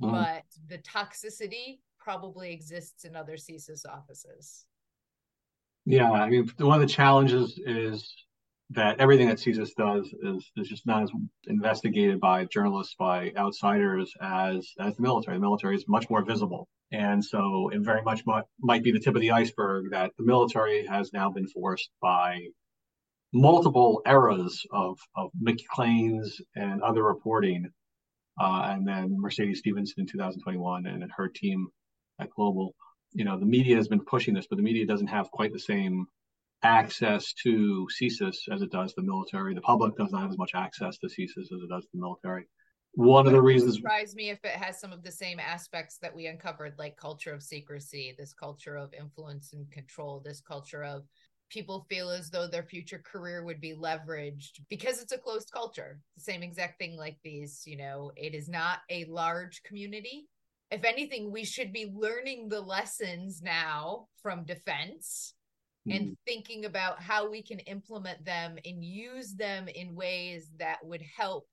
mm. 0.01 0.11
but 0.11 0.45
the 0.69 0.79
toxicity 0.79 1.81
probably 1.99 2.53
exists 2.53 3.05
in 3.05 3.17
other 3.17 3.35
CSIS 3.35 3.83
offices. 3.89 4.67
Yeah, 5.85 6.11
I 6.11 6.29
mean, 6.29 6.51
one 6.59 6.81
of 6.81 6.87
the 6.87 6.93
challenges 6.93 7.59
is 7.67 8.15
that 8.71 9.01
everything 9.01 9.29
that 9.29 9.39
CSIS 9.39 9.75
does 9.75 10.15
is, 10.23 10.51
is 10.57 10.69
just 10.69 10.87
not 10.87 11.03
as 11.03 11.11
investigated 11.49 12.21
by 12.21 12.45
journalists, 12.45 12.95
by 12.99 13.33
outsiders 13.37 14.13
as 14.21 14.73
as 14.79 14.97
the 14.97 15.03
military. 15.03 15.37
The 15.37 15.43
military 15.43 15.77
is 15.77 15.89
much 15.89 16.09
more 16.09 16.25
visible. 16.25 16.69
And 16.93 17.25
so 17.25 17.71
it 17.73 17.81
very 17.81 18.03
much 18.03 18.27
might, 18.27 18.45
might 18.61 18.83
be 18.83 18.91
the 18.93 18.99
tip 18.99 19.15
of 19.15 19.21
the 19.21 19.31
iceberg 19.31 19.91
that 19.91 20.13
the 20.19 20.25
military 20.25 20.87
has 20.87 21.13
now 21.13 21.31
been 21.31 21.47
forced 21.47 21.91
by 22.03 22.47
multiple 23.33 24.03
eras 24.07 24.65
of, 24.73 24.99
of 25.17 25.31
Maclean's 25.41 26.41
and 26.57 26.83
other 26.83 27.05
reporting, 27.05 27.71
uh, 28.41 28.71
and 28.73 28.87
then 28.87 29.17
Mercedes 29.21 29.61
Stephenson 29.61 30.01
in 30.01 30.07
2021 30.07 30.87
and 30.87 31.11
her 31.17 31.29
team 31.29 31.69
at 32.21 32.31
Global. 32.31 32.75
You 33.13 33.25
know, 33.25 33.39
the 33.39 33.47
media 33.47 33.77
has 33.77 33.87
been 33.87 34.05
pushing 34.05 34.35
this, 34.35 34.49
but 34.49 34.57
the 34.57 34.63
media 34.63 34.87
doesn't 34.87 35.07
have 35.07 35.31
quite 35.31 35.53
the 35.53 35.61
same 35.61 36.07
access 36.63 37.33
to 37.43 37.89
CSIS 38.01 38.37
as 38.53 38.63
it 38.63 38.71
does 38.71 38.95
the 38.95 39.03
military. 39.03 39.55
The 39.55 39.61
public 39.61 39.97
does 39.97 40.13
not 40.13 40.23
have 40.23 40.31
as 40.31 40.39
much 40.39 40.53
access 40.55 40.99
to 40.99 41.07
CSIS 41.07 41.39
as 41.39 41.63
it 41.63 41.69
does 41.71 41.87
the 41.93 42.01
military. 42.01 42.45
One 42.95 43.27
of 43.27 43.33
the 43.33 43.41
reasons 43.41 43.77
surprise 43.77 44.17
me 44.17 44.31
if 44.31 44.45
it 44.45 44.51
has 44.51 44.81
some 44.81 44.93
of 44.93 45.03
the 45.03 45.13
same 45.13 45.39
aspects 45.39 45.99
that 45.99 46.15
we 46.15 46.27
uncovered 46.27 46.75
like 46.77 46.97
culture 46.97 47.33
of 47.33 47.43
secrecy 47.43 48.15
this 48.19 48.33
culture 48.33 48.77
of 48.77 48.93
influence 48.93 49.53
and 49.53 49.71
control 49.71 50.21
this 50.25 50.41
culture 50.41 50.83
of 50.83 51.05
people 51.51 51.87
feel 51.89 52.11
as 52.11 52.31
though 52.31 52.49
their 52.49 52.65
future 52.65 53.01
career 53.05 53.45
would 53.45 53.61
be 53.61 53.75
leveraged 53.75 54.61
because 54.69 55.01
it's 55.01 55.13
a 55.13 55.19
closed 55.19 55.51
culture. 55.53 56.01
The 56.17 56.23
same 56.23 56.43
exact 56.43 56.79
thing 56.79 56.97
like 56.97 57.17
these 57.23 57.63
you 57.65 57.77
know 57.77 58.11
it 58.17 58.35
is 58.35 58.49
not 58.49 58.81
a 58.91 59.05
large 59.05 59.63
community. 59.63 60.27
If 60.73 60.85
anything 60.85 61.31
we 61.31 61.45
should 61.45 61.73
be 61.73 61.93
learning 61.95 62.49
the 62.49 62.61
lessons 62.61 63.41
now 63.41 64.09
from 64.21 64.45
defense 64.45 65.35
and 65.89 66.03
mm-hmm. 66.03 66.13
thinking 66.27 66.67
about 66.67 67.01
how 67.01 67.31
we 67.31 67.43
can 67.43 67.59
implement 67.61 68.25
them 68.25 68.59
and 68.65 68.85
use 68.85 69.35
them 69.35 69.67
in 69.69 69.95
ways 69.95 70.51
that 70.59 70.79
would 70.83 71.03
help 71.17 71.47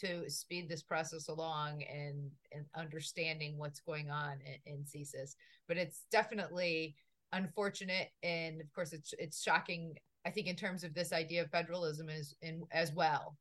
to 0.00 0.28
speed 0.30 0.68
this 0.68 0.82
process 0.82 1.28
along 1.28 1.82
and 1.84 2.30
and 2.52 2.64
understanding 2.76 3.58
what's 3.58 3.80
going 3.80 4.10
on 4.10 4.38
in, 4.66 4.74
in 4.74 4.84
CSIS. 4.84 5.34
But 5.68 5.76
it's 5.76 6.04
definitely 6.10 6.94
unfortunate, 7.32 8.10
and 8.22 8.60
of 8.60 8.72
course, 8.74 8.92
it's 8.92 9.14
it's 9.18 9.42
shocking. 9.42 9.94
I 10.26 10.30
think 10.30 10.46
in 10.46 10.56
terms 10.56 10.84
of 10.84 10.94
this 10.94 11.12
idea 11.12 11.42
of 11.42 11.50
federalism 11.50 12.08
is 12.10 12.34
in 12.42 12.62
as 12.72 12.92
well 12.92 13.36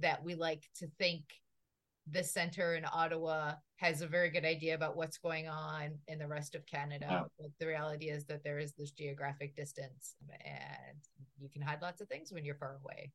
that 0.00 0.24
we 0.24 0.34
like 0.34 0.64
to 0.76 0.88
think 0.98 1.22
the 2.10 2.22
center 2.22 2.74
in 2.74 2.84
Ottawa 2.92 3.54
has 3.76 4.02
a 4.02 4.06
very 4.06 4.30
good 4.30 4.44
idea 4.44 4.74
about 4.74 4.96
what's 4.96 5.18
going 5.18 5.48
on 5.48 5.98
in 6.06 6.18
the 6.18 6.26
rest 6.26 6.54
of 6.54 6.66
Canada. 6.66 7.06
Yeah. 7.10 7.22
But 7.38 7.50
the 7.58 7.66
reality 7.66 8.10
is 8.10 8.24
that 8.26 8.44
there 8.44 8.58
is 8.58 8.72
this 8.72 8.90
geographic 8.90 9.56
distance, 9.56 10.16
and 10.44 10.98
you 11.40 11.48
can 11.48 11.62
hide 11.62 11.82
lots 11.82 12.00
of 12.00 12.08
things 12.08 12.32
when 12.32 12.44
you're 12.44 12.56
far 12.56 12.78
away 12.82 13.10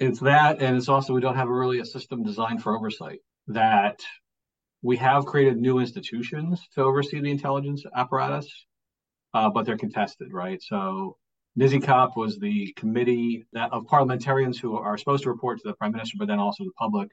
it's 0.00 0.18
that 0.20 0.60
and 0.60 0.76
it's 0.76 0.88
also 0.88 1.12
we 1.12 1.20
don't 1.20 1.36
have 1.36 1.48
really 1.48 1.78
a 1.78 1.84
system 1.84 2.24
designed 2.24 2.62
for 2.62 2.74
oversight 2.74 3.20
that 3.46 4.00
we 4.82 4.96
have 4.96 5.26
created 5.26 5.58
new 5.58 5.78
institutions 5.78 6.66
to 6.74 6.82
oversee 6.82 7.20
the 7.20 7.30
intelligence 7.30 7.84
apparatus 7.94 8.48
uh, 9.34 9.48
but 9.50 9.64
they're 9.64 9.76
contested 9.76 10.32
right 10.32 10.60
so 10.62 11.16
NSICOP 11.58 12.16
was 12.16 12.38
the 12.38 12.72
committee 12.76 13.44
that, 13.52 13.72
of 13.72 13.84
parliamentarians 13.86 14.58
who 14.58 14.76
are 14.76 14.96
supposed 14.96 15.24
to 15.24 15.30
report 15.30 15.58
to 15.58 15.68
the 15.68 15.74
prime 15.74 15.92
minister 15.92 16.16
but 16.18 16.28
then 16.28 16.40
also 16.40 16.64
the 16.64 16.72
public 16.78 17.10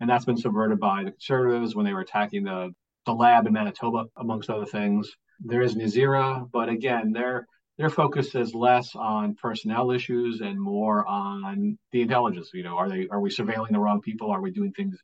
and 0.00 0.08
that's 0.08 0.24
been 0.24 0.36
subverted 0.36 0.78
by 0.78 1.04
the 1.04 1.10
conservatives 1.10 1.74
when 1.74 1.84
they 1.84 1.92
were 1.92 2.00
attacking 2.00 2.44
the 2.44 2.70
the 3.06 3.14
lab 3.14 3.46
in 3.46 3.52
manitoba 3.52 4.04
amongst 4.16 4.50
other 4.50 4.66
things 4.66 5.10
there 5.40 5.62
is 5.62 5.74
NSIRA 5.74 6.50
but 6.50 6.68
again 6.68 7.12
they're 7.12 7.46
their 7.78 7.90
focus 7.90 8.34
is 8.34 8.54
less 8.54 8.94
on 8.94 9.34
personnel 9.34 9.90
issues 9.90 10.40
and 10.40 10.58
more 10.58 11.06
on 11.06 11.78
the 11.92 12.00
intelligence. 12.00 12.50
You 12.54 12.62
know, 12.62 12.76
are 12.76 12.88
they 12.88 13.06
are 13.10 13.20
we 13.20 13.30
surveilling 13.30 13.70
the 13.70 13.78
wrong 13.78 14.00
people? 14.00 14.30
Are 14.30 14.40
we 14.40 14.50
doing 14.50 14.72
things, 14.72 14.98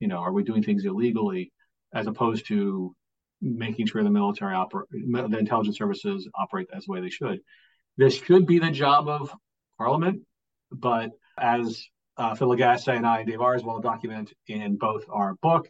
you 0.00 0.08
know, 0.08 0.18
are 0.18 0.32
we 0.32 0.42
doing 0.42 0.62
things 0.62 0.84
illegally, 0.84 1.52
as 1.94 2.06
opposed 2.06 2.48
to 2.48 2.94
making 3.40 3.86
sure 3.86 4.02
the 4.02 4.10
military 4.10 4.54
operate, 4.54 4.88
the 4.90 5.38
intelligence 5.38 5.78
services 5.78 6.28
operate 6.34 6.68
as 6.74 6.84
the 6.84 6.92
way 6.92 7.00
they 7.00 7.08
should. 7.08 7.40
This 7.96 8.14
should 8.14 8.46
be 8.46 8.58
the 8.58 8.70
job 8.70 9.08
of 9.08 9.34
Parliament, 9.78 10.22
but 10.70 11.10
as 11.38 11.86
uh, 12.16 12.34
Phil 12.34 12.48
Lagasse 12.48 12.94
and 12.94 13.06
I 13.06 13.20
and 13.20 13.28
Dave 13.28 13.38
Auerswald 13.38 13.82
document 13.82 14.32
in 14.46 14.76
both 14.76 15.04
our 15.08 15.34
book 15.42 15.68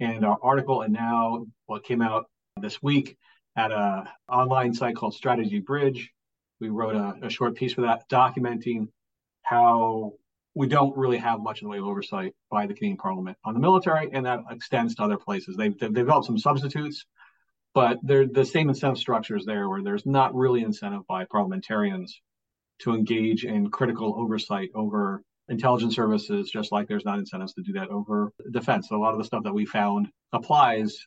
and 0.00 0.24
our 0.24 0.38
article, 0.42 0.82
and 0.82 0.92
now 0.92 1.46
what 1.66 1.84
came 1.84 2.02
out 2.02 2.26
this 2.60 2.82
week 2.82 3.16
at 3.56 3.72
a 3.72 4.10
online 4.28 4.74
site 4.74 4.96
called 4.96 5.14
Strategy 5.14 5.58
Bridge. 5.58 6.12
We 6.60 6.68
wrote 6.68 6.94
a, 6.94 7.26
a 7.26 7.30
short 7.30 7.56
piece 7.56 7.72
for 7.72 7.82
that 7.82 8.08
documenting 8.08 8.88
how 9.42 10.12
we 10.54 10.66
don't 10.66 10.96
really 10.96 11.18
have 11.18 11.40
much 11.40 11.62
in 11.62 11.66
the 11.66 11.70
way 11.70 11.78
of 11.78 11.84
oversight 11.84 12.34
by 12.50 12.66
the 12.66 12.74
Canadian 12.74 12.96
Parliament 12.96 13.36
on 13.44 13.54
the 13.54 13.60
military, 13.60 14.10
and 14.12 14.26
that 14.26 14.40
extends 14.50 14.94
to 14.96 15.02
other 15.02 15.16
places. 15.16 15.56
They've, 15.56 15.76
they've 15.78 15.92
developed 15.92 16.26
some 16.26 16.38
substitutes, 16.38 17.04
but 17.74 17.98
they're 18.02 18.26
the 18.26 18.44
same 18.44 18.68
incentive 18.68 18.98
structures 18.98 19.44
there, 19.44 19.68
where 19.68 19.82
there's 19.82 20.04
not 20.04 20.34
really 20.34 20.62
incentive 20.62 21.06
by 21.06 21.26
parliamentarians 21.26 22.20
to 22.80 22.92
engage 22.92 23.44
in 23.44 23.70
critical 23.70 24.14
oversight 24.18 24.70
over 24.74 25.22
intelligence 25.48 25.94
services, 25.94 26.50
just 26.50 26.72
like 26.72 26.88
there's 26.88 27.04
not 27.04 27.18
incentives 27.18 27.54
to 27.54 27.62
do 27.62 27.72
that 27.74 27.88
over 27.88 28.32
defense. 28.52 28.88
So 28.88 28.96
a 28.96 29.02
lot 29.02 29.12
of 29.12 29.18
the 29.18 29.24
stuff 29.24 29.44
that 29.44 29.54
we 29.54 29.66
found 29.66 30.08
applies 30.32 31.06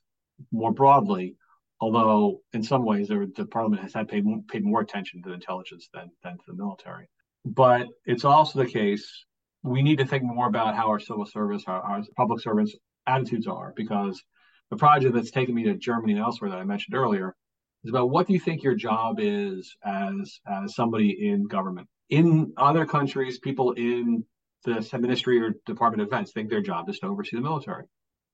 more 0.51 0.71
broadly 0.71 1.35
although 1.81 2.41
in 2.53 2.63
some 2.63 2.85
ways 2.85 3.07
the 3.07 3.47
parliament 3.49 3.81
has 3.81 3.93
had 3.93 4.07
paid, 4.07 4.23
paid 4.47 4.63
more 4.63 4.81
attention 4.81 5.21
to 5.23 5.33
intelligence 5.33 5.89
than, 5.93 6.11
than 6.23 6.33
to 6.33 6.43
the 6.47 6.53
military. 6.53 7.09
But 7.43 7.87
it's 8.05 8.23
also 8.23 8.59
the 8.59 8.69
case 8.69 9.25
we 9.63 9.81
need 9.81 9.97
to 9.97 10.05
think 10.05 10.23
more 10.23 10.47
about 10.47 10.75
how 10.75 10.89
our 10.89 10.99
civil 10.99 11.25
service, 11.25 11.63
our, 11.65 11.81
our 11.81 12.03
public 12.15 12.39
servants' 12.41 12.75
attitudes 13.07 13.47
are, 13.47 13.73
because 13.75 14.21
the 14.69 14.77
project 14.77 15.15
that's 15.15 15.31
taken 15.31 15.55
me 15.55 15.63
to 15.63 15.75
Germany 15.75 16.13
and 16.13 16.21
elsewhere 16.21 16.51
that 16.51 16.59
I 16.59 16.63
mentioned 16.63 16.95
earlier 16.95 17.35
is 17.83 17.89
about 17.89 18.11
what 18.11 18.27
do 18.27 18.33
you 18.33 18.39
think 18.39 18.61
your 18.61 18.75
job 18.75 19.15
is 19.19 19.75
as 19.83 20.39
as 20.47 20.75
somebody 20.75 21.29
in 21.29 21.47
government. 21.47 21.87
In 22.09 22.53
other 22.57 22.85
countries, 22.85 23.39
people 23.39 23.71
in 23.71 24.23
the 24.63 24.99
ministry 24.99 25.41
or 25.41 25.55
department 25.65 26.01
of 26.01 26.09
defense 26.09 26.31
think 26.31 26.49
their 26.49 26.61
job 26.61 26.89
is 26.89 26.99
to 26.99 27.07
oversee 27.07 27.35
the 27.35 27.41
military, 27.41 27.85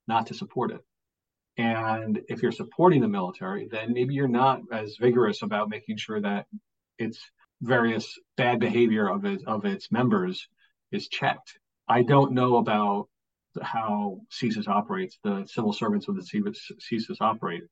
not 0.07 0.27
to 0.27 0.33
support 0.33 0.71
it. 0.71 0.81
And 1.57 2.21
if 2.27 2.41
you're 2.41 2.51
supporting 2.51 3.01
the 3.01 3.07
military, 3.07 3.67
then 3.67 3.93
maybe 3.93 4.13
you're 4.13 4.27
not 4.27 4.61
as 4.71 4.97
vigorous 4.99 5.41
about 5.41 5.69
making 5.69 5.97
sure 5.97 6.21
that 6.21 6.45
its 6.99 7.19
various 7.61 8.19
bad 8.35 8.59
behavior 8.59 9.09
of 9.09 9.25
its 9.25 9.43
of 9.47 9.65
its 9.65 9.91
members 9.91 10.47
is 10.91 11.07
checked. 11.07 11.57
I 11.87 12.03
don't 12.03 12.33
know 12.33 12.57
about 12.57 13.07
how 13.61 14.19
CSIS 14.31 14.67
operates, 14.67 15.17
the 15.23 15.45
civil 15.47 15.73
servants 15.73 16.07
of 16.07 16.15
the 16.15 16.21
CSIS 16.21 17.17
operate, 17.21 17.63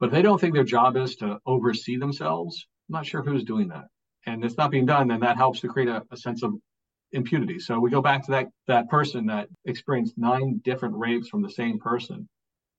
but 0.00 0.06
if 0.06 0.12
they 0.12 0.22
don't 0.22 0.40
think 0.40 0.54
their 0.54 0.64
job 0.64 0.96
is 0.96 1.16
to 1.16 1.38
oversee 1.46 1.96
themselves. 1.96 2.66
I'm 2.88 2.94
not 2.94 3.06
sure 3.06 3.22
who's 3.22 3.44
doing 3.44 3.68
that, 3.68 3.84
and 4.26 4.44
it's 4.44 4.56
not 4.56 4.70
being 4.70 4.86
done, 4.86 5.10
and 5.10 5.22
that 5.22 5.36
helps 5.36 5.60
to 5.60 5.68
create 5.68 5.88
a, 5.90 6.02
a 6.10 6.16
sense 6.16 6.42
of 6.42 6.54
impunity. 7.12 7.58
So 7.58 7.80
we 7.80 7.90
go 7.90 8.02
back 8.02 8.24
to 8.26 8.30
that 8.32 8.46
that 8.66 8.88
person 8.88 9.26
that 9.26 9.48
experienced 9.64 10.18
nine 10.18 10.60
different 10.64 10.96
rapes 10.96 11.28
from 11.28 11.42
the 11.42 11.50
same 11.50 11.78
person. 11.78 12.28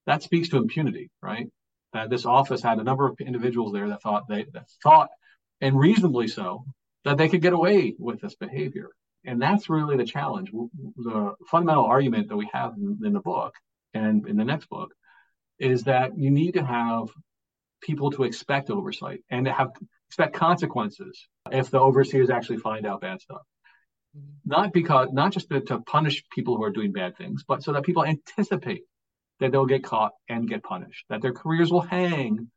That 0.05 0.23
speaks 0.23 0.49
to 0.49 0.57
impunity, 0.57 1.09
right? 1.21 1.47
That 1.93 2.09
this 2.09 2.25
office 2.25 2.61
had 2.61 2.79
a 2.79 2.83
number 2.83 3.07
of 3.07 3.19
individuals 3.19 3.73
there 3.73 3.89
that 3.89 4.01
thought 4.01 4.27
they 4.27 4.45
that 4.53 4.69
thought, 4.83 5.09
and 5.61 5.77
reasonably 5.77 6.27
so, 6.27 6.65
that 7.05 7.17
they 7.17 7.29
could 7.29 7.41
get 7.41 7.53
away 7.53 7.95
with 7.97 8.21
this 8.21 8.35
behavior. 8.35 8.89
And 9.25 9.41
that's 9.41 9.69
really 9.69 9.97
the 9.97 10.05
challenge. 10.05 10.51
The 10.51 11.35
fundamental 11.47 11.85
argument 11.85 12.29
that 12.29 12.37
we 12.37 12.49
have 12.53 12.73
in, 12.77 12.99
in 13.03 13.13
the 13.13 13.19
book 13.19 13.53
and 13.93 14.27
in 14.27 14.37
the 14.37 14.45
next 14.45 14.69
book 14.69 14.93
is 15.59 15.83
that 15.83 16.17
you 16.17 16.31
need 16.31 16.53
to 16.53 16.63
have 16.63 17.09
people 17.81 18.11
to 18.11 18.23
expect 18.23 18.69
oversight 18.69 19.21
and 19.29 19.45
to 19.45 19.51
have 19.51 19.71
expect 20.07 20.33
consequences 20.33 21.27
if 21.51 21.69
the 21.69 21.79
overseers 21.79 22.29
actually 22.29 22.57
find 22.57 22.85
out 22.85 23.01
bad 23.01 23.21
stuff. 23.21 23.41
Not 24.45 24.73
because 24.73 25.09
not 25.11 25.31
just 25.31 25.49
to, 25.49 25.61
to 25.61 25.79
punish 25.81 26.23
people 26.31 26.57
who 26.57 26.63
are 26.63 26.71
doing 26.71 26.91
bad 26.91 27.17
things, 27.17 27.43
but 27.47 27.63
so 27.63 27.73
that 27.73 27.83
people 27.83 28.03
anticipate 28.05 28.83
that 29.39 29.51
they'll 29.51 29.65
get 29.65 29.83
caught 29.83 30.13
and 30.27 30.49
get 30.49 30.63
punished, 30.63 31.05
that 31.09 31.21
their 31.21 31.33
careers 31.33 31.71
will 31.71 31.81
hang 31.81 32.49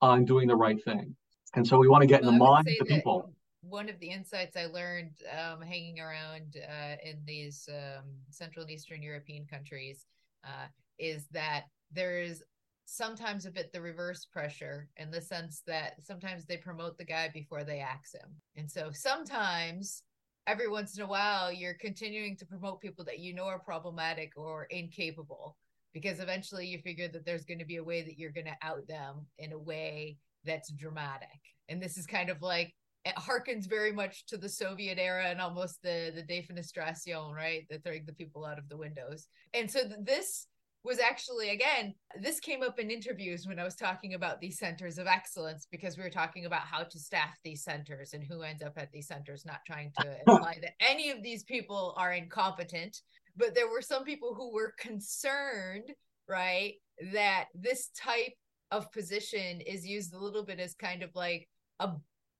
on 0.00 0.24
doing 0.24 0.48
the 0.48 0.56
right 0.56 0.82
thing. 0.84 1.16
And 1.54 1.66
so 1.66 1.78
we 1.78 1.88
want 1.88 2.02
to 2.02 2.06
get 2.06 2.22
well, 2.22 2.30
in 2.30 2.38
the 2.38 2.44
minds 2.44 2.70
of 2.80 2.86
the 2.86 2.94
people 2.94 3.32
one 3.60 3.88
of 3.88 3.98
the 4.00 4.10
insights 4.10 4.56
I 4.56 4.66
learned 4.66 5.22
um, 5.32 5.60
hanging 5.60 6.00
around 6.00 6.56
uh, 6.56 6.96
in 7.04 7.18
these 7.26 7.68
um, 7.68 8.04
Central 8.30 8.62
and 8.62 8.70
Eastern 8.70 9.02
European 9.02 9.46
countries 9.46 10.06
uh, 10.44 10.66
is 10.98 11.26
that 11.32 11.64
there 11.92 12.20
is 12.20 12.42
sometimes 12.84 13.44
a 13.44 13.50
bit 13.50 13.72
the 13.72 13.80
reverse 13.80 14.24
pressure 14.24 14.88
in 14.96 15.10
the 15.10 15.20
sense 15.20 15.62
that 15.66 15.94
sometimes 16.02 16.46
they 16.46 16.56
promote 16.56 16.96
the 16.96 17.04
guy 17.04 17.28
before 17.32 17.64
they 17.64 17.80
axe 17.80 18.14
him. 18.14 18.30
And 18.56 18.70
so 18.70 18.90
sometimes 18.92 20.02
every 20.48 20.66
once 20.66 20.96
in 20.96 21.04
a 21.04 21.06
while 21.06 21.52
you're 21.52 21.74
continuing 21.74 22.34
to 22.34 22.46
promote 22.46 22.80
people 22.80 23.04
that 23.04 23.18
you 23.18 23.34
know 23.34 23.44
are 23.44 23.58
problematic 23.58 24.32
or 24.34 24.64
incapable 24.70 25.56
because 25.92 26.20
eventually 26.20 26.66
you 26.66 26.78
figure 26.78 27.06
that 27.06 27.24
there's 27.26 27.44
going 27.44 27.58
to 27.58 27.66
be 27.66 27.76
a 27.76 27.84
way 27.84 28.02
that 28.02 28.18
you're 28.18 28.32
going 28.32 28.46
to 28.46 28.56
out 28.66 28.86
them 28.88 29.26
in 29.38 29.52
a 29.52 29.58
way 29.58 30.16
that's 30.44 30.72
dramatic. 30.72 31.28
And 31.68 31.82
this 31.82 31.98
is 31.98 32.06
kind 32.06 32.30
of 32.30 32.40
like 32.40 32.74
it 33.04 33.14
harkens 33.16 33.68
very 33.68 33.92
much 33.92 34.26
to 34.26 34.36
the 34.36 34.48
Soviet 34.48 34.98
era 34.98 35.26
and 35.26 35.40
almost 35.40 35.82
the 35.82 36.12
the 36.14 36.22
defenestration, 36.22 37.34
right? 37.34 37.66
The 37.68 37.78
throwing 37.78 38.04
the 38.06 38.12
people 38.12 38.44
out 38.44 38.58
of 38.58 38.68
the 38.68 38.76
windows. 38.76 39.28
And 39.54 39.70
so 39.70 39.80
this 40.00 40.46
was 40.84 41.00
actually 41.00 41.50
again 41.50 41.92
this 42.22 42.40
came 42.40 42.62
up 42.62 42.78
in 42.78 42.90
interviews 42.90 43.46
when 43.46 43.58
i 43.58 43.64
was 43.64 43.74
talking 43.74 44.14
about 44.14 44.40
these 44.40 44.58
centers 44.58 44.96
of 44.96 45.06
excellence 45.06 45.66
because 45.70 45.96
we 45.96 46.02
were 46.02 46.10
talking 46.10 46.46
about 46.46 46.62
how 46.62 46.82
to 46.82 46.98
staff 46.98 47.36
these 47.44 47.64
centers 47.64 48.14
and 48.14 48.24
who 48.24 48.42
ends 48.42 48.62
up 48.62 48.74
at 48.76 48.90
these 48.92 49.08
centers 49.08 49.44
not 49.44 49.60
trying 49.66 49.92
to 50.00 50.16
imply 50.26 50.56
that 50.60 50.74
any 50.80 51.10
of 51.10 51.22
these 51.22 51.44
people 51.44 51.94
are 51.96 52.12
incompetent. 52.12 53.00
But 53.36 53.54
there 53.54 53.68
were 53.68 53.82
some 53.82 54.04
people 54.04 54.34
who 54.34 54.52
were 54.52 54.74
concerned 54.78 55.92
right 56.28 56.74
that 57.12 57.46
this 57.54 57.90
type 57.98 58.34
of 58.70 58.90
position 58.92 59.60
is 59.60 59.86
used 59.86 60.12
a 60.12 60.18
little 60.18 60.44
bit 60.44 60.60
as 60.60 60.74
kind 60.74 61.02
of 61.02 61.10
like 61.14 61.48
a 61.80 61.90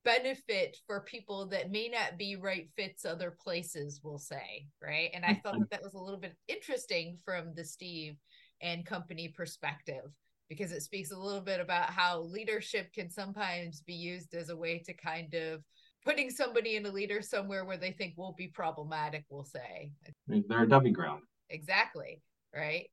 benefit 0.08 0.78
for 0.86 1.02
people 1.02 1.46
that 1.48 1.70
may 1.70 1.86
not 1.86 2.16
be 2.16 2.34
right 2.34 2.70
fits 2.74 3.04
other 3.04 3.36
places 3.38 4.00
we'll 4.02 4.18
say 4.18 4.66
right? 4.82 5.10
And 5.12 5.22
i 5.22 5.34
thought 5.34 5.54
mm-hmm. 5.54 5.60
that, 5.60 5.70
that 5.70 5.82
was 5.82 5.92
a 5.92 5.98
little 5.98 6.18
bit 6.18 6.34
interesting 6.48 7.18
from 7.22 7.52
the 7.54 7.64
steve 7.64 8.16
and 8.62 8.86
company 8.86 9.28
perspective 9.28 10.04
because 10.48 10.72
it 10.72 10.80
speaks 10.80 11.10
a 11.10 11.18
little 11.18 11.42
bit 11.42 11.60
about 11.60 11.90
how 11.90 12.20
leadership 12.22 12.90
can 12.94 13.10
sometimes 13.10 13.82
be 13.82 13.92
used 13.92 14.34
as 14.34 14.48
a 14.48 14.56
way 14.56 14.78
to 14.78 14.94
kind 14.94 15.34
of 15.34 15.60
putting 16.06 16.30
somebody 16.30 16.76
in 16.76 16.86
a 16.86 16.90
leader 16.90 17.20
somewhere 17.20 17.66
where 17.66 17.76
they 17.76 17.92
think 17.92 18.14
will 18.16 18.34
be 18.38 18.48
problematic 18.48 19.26
we'll 19.28 19.44
say. 19.44 19.92
They're 20.26 20.62
a 20.62 20.68
dumping 20.68 20.94
ground. 20.94 21.20
Exactly 21.50 22.22
right 22.54 22.86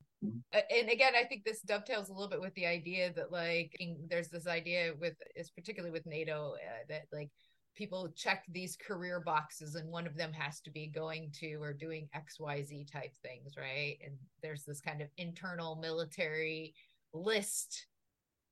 and 0.53 0.89
again 0.89 1.13
i 1.15 1.23
think 1.23 1.43
this 1.43 1.61
dovetails 1.61 2.09
a 2.09 2.13
little 2.13 2.29
bit 2.29 2.41
with 2.41 2.53
the 2.55 2.65
idea 2.65 3.11
that 3.13 3.31
like 3.31 3.75
there's 4.09 4.29
this 4.29 4.47
idea 4.47 4.93
with 4.99 5.15
is 5.35 5.49
particularly 5.49 5.91
with 5.91 6.05
nato 6.05 6.53
uh, 6.55 6.83
that 6.87 7.03
like 7.11 7.29
people 7.75 8.09
check 8.15 8.43
these 8.49 8.77
career 8.77 9.19
boxes 9.19 9.75
and 9.75 9.89
one 9.89 10.07
of 10.07 10.15
them 10.15 10.31
has 10.33 10.61
to 10.61 10.71
be 10.71 10.87
going 10.87 11.29
to 11.39 11.55
or 11.61 11.73
doing 11.73 12.07
xyz 12.15 12.91
type 12.91 13.13
things 13.21 13.53
right? 13.57 13.97
And 14.03 14.15
there's 14.41 14.63
this 14.63 14.81
kind 14.81 15.01
of 15.01 15.09
internal 15.17 15.75
military 15.75 16.73
list 17.13 17.87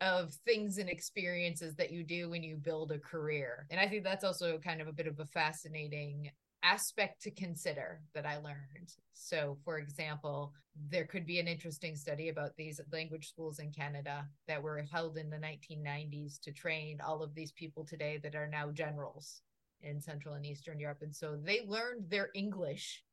of 0.02 0.34
things 0.46 0.78
and 0.78 0.90
experiences 0.90 1.76
that 1.76 1.92
you 1.92 2.04
do 2.04 2.30
when 2.30 2.44
you 2.44 2.58
build 2.58 2.92
a 2.92 3.00
career. 3.00 3.66
And 3.70 3.80
i 3.80 3.88
think 3.88 4.04
that's 4.04 4.24
also 4.24 4.58
kind 4.58 4.82
of 4.82 4.88
a 4.88 4.94
bit 4.94 5.08
of 5.08 5.20
a 5.20 5.26
fascinating 5.26 6.30
aspect 6.64 7.22
to 7.22 7.32
consider 7.32 8.01
that 8.14 8.26
I 8.26 8.38
learned. 8.38 8.93
So, 9.14 9.57
for 9.64 9.78
example, 9.78 10.53
there 10.89 11.05
could 11.05 11.26
be 11.26 11.39
an 11.39 11.47
interesting 11.47 11.95
study 11.95 12.30
about 12.30 12.55
these 12.57 12.80
language 12.91 13.28
schools 13.28 13.59
in 13.59 13.72
Canada 13.72 14.28
that 14.47 14.61
were 14.61 14.84
held 14.91 15.18
in 15.18 15.30
the 15.30 15.38
1990s 15.38 16.39
to 16.41 16.51
train 16.51 16.99
all 17.05 17.22
of 17.22 17.36
these 17.36 17.51
people 17.51 17.86
today 17.86 18.20
that 18.24 18.36
are 18.36 18.47
now 18.47 18.72
generals 18.72 19.41
in 19.82 20.01
Central 20.01 20.36
and 20.36 20.45
Eastern 20.45 20.80
Europe. 20.80 20.99
And 21.01 21.16
so 21.16 21.38
they 21.41 21.61
learned 21.68 22.09
their 22.09 22.30
English 22.34 23.03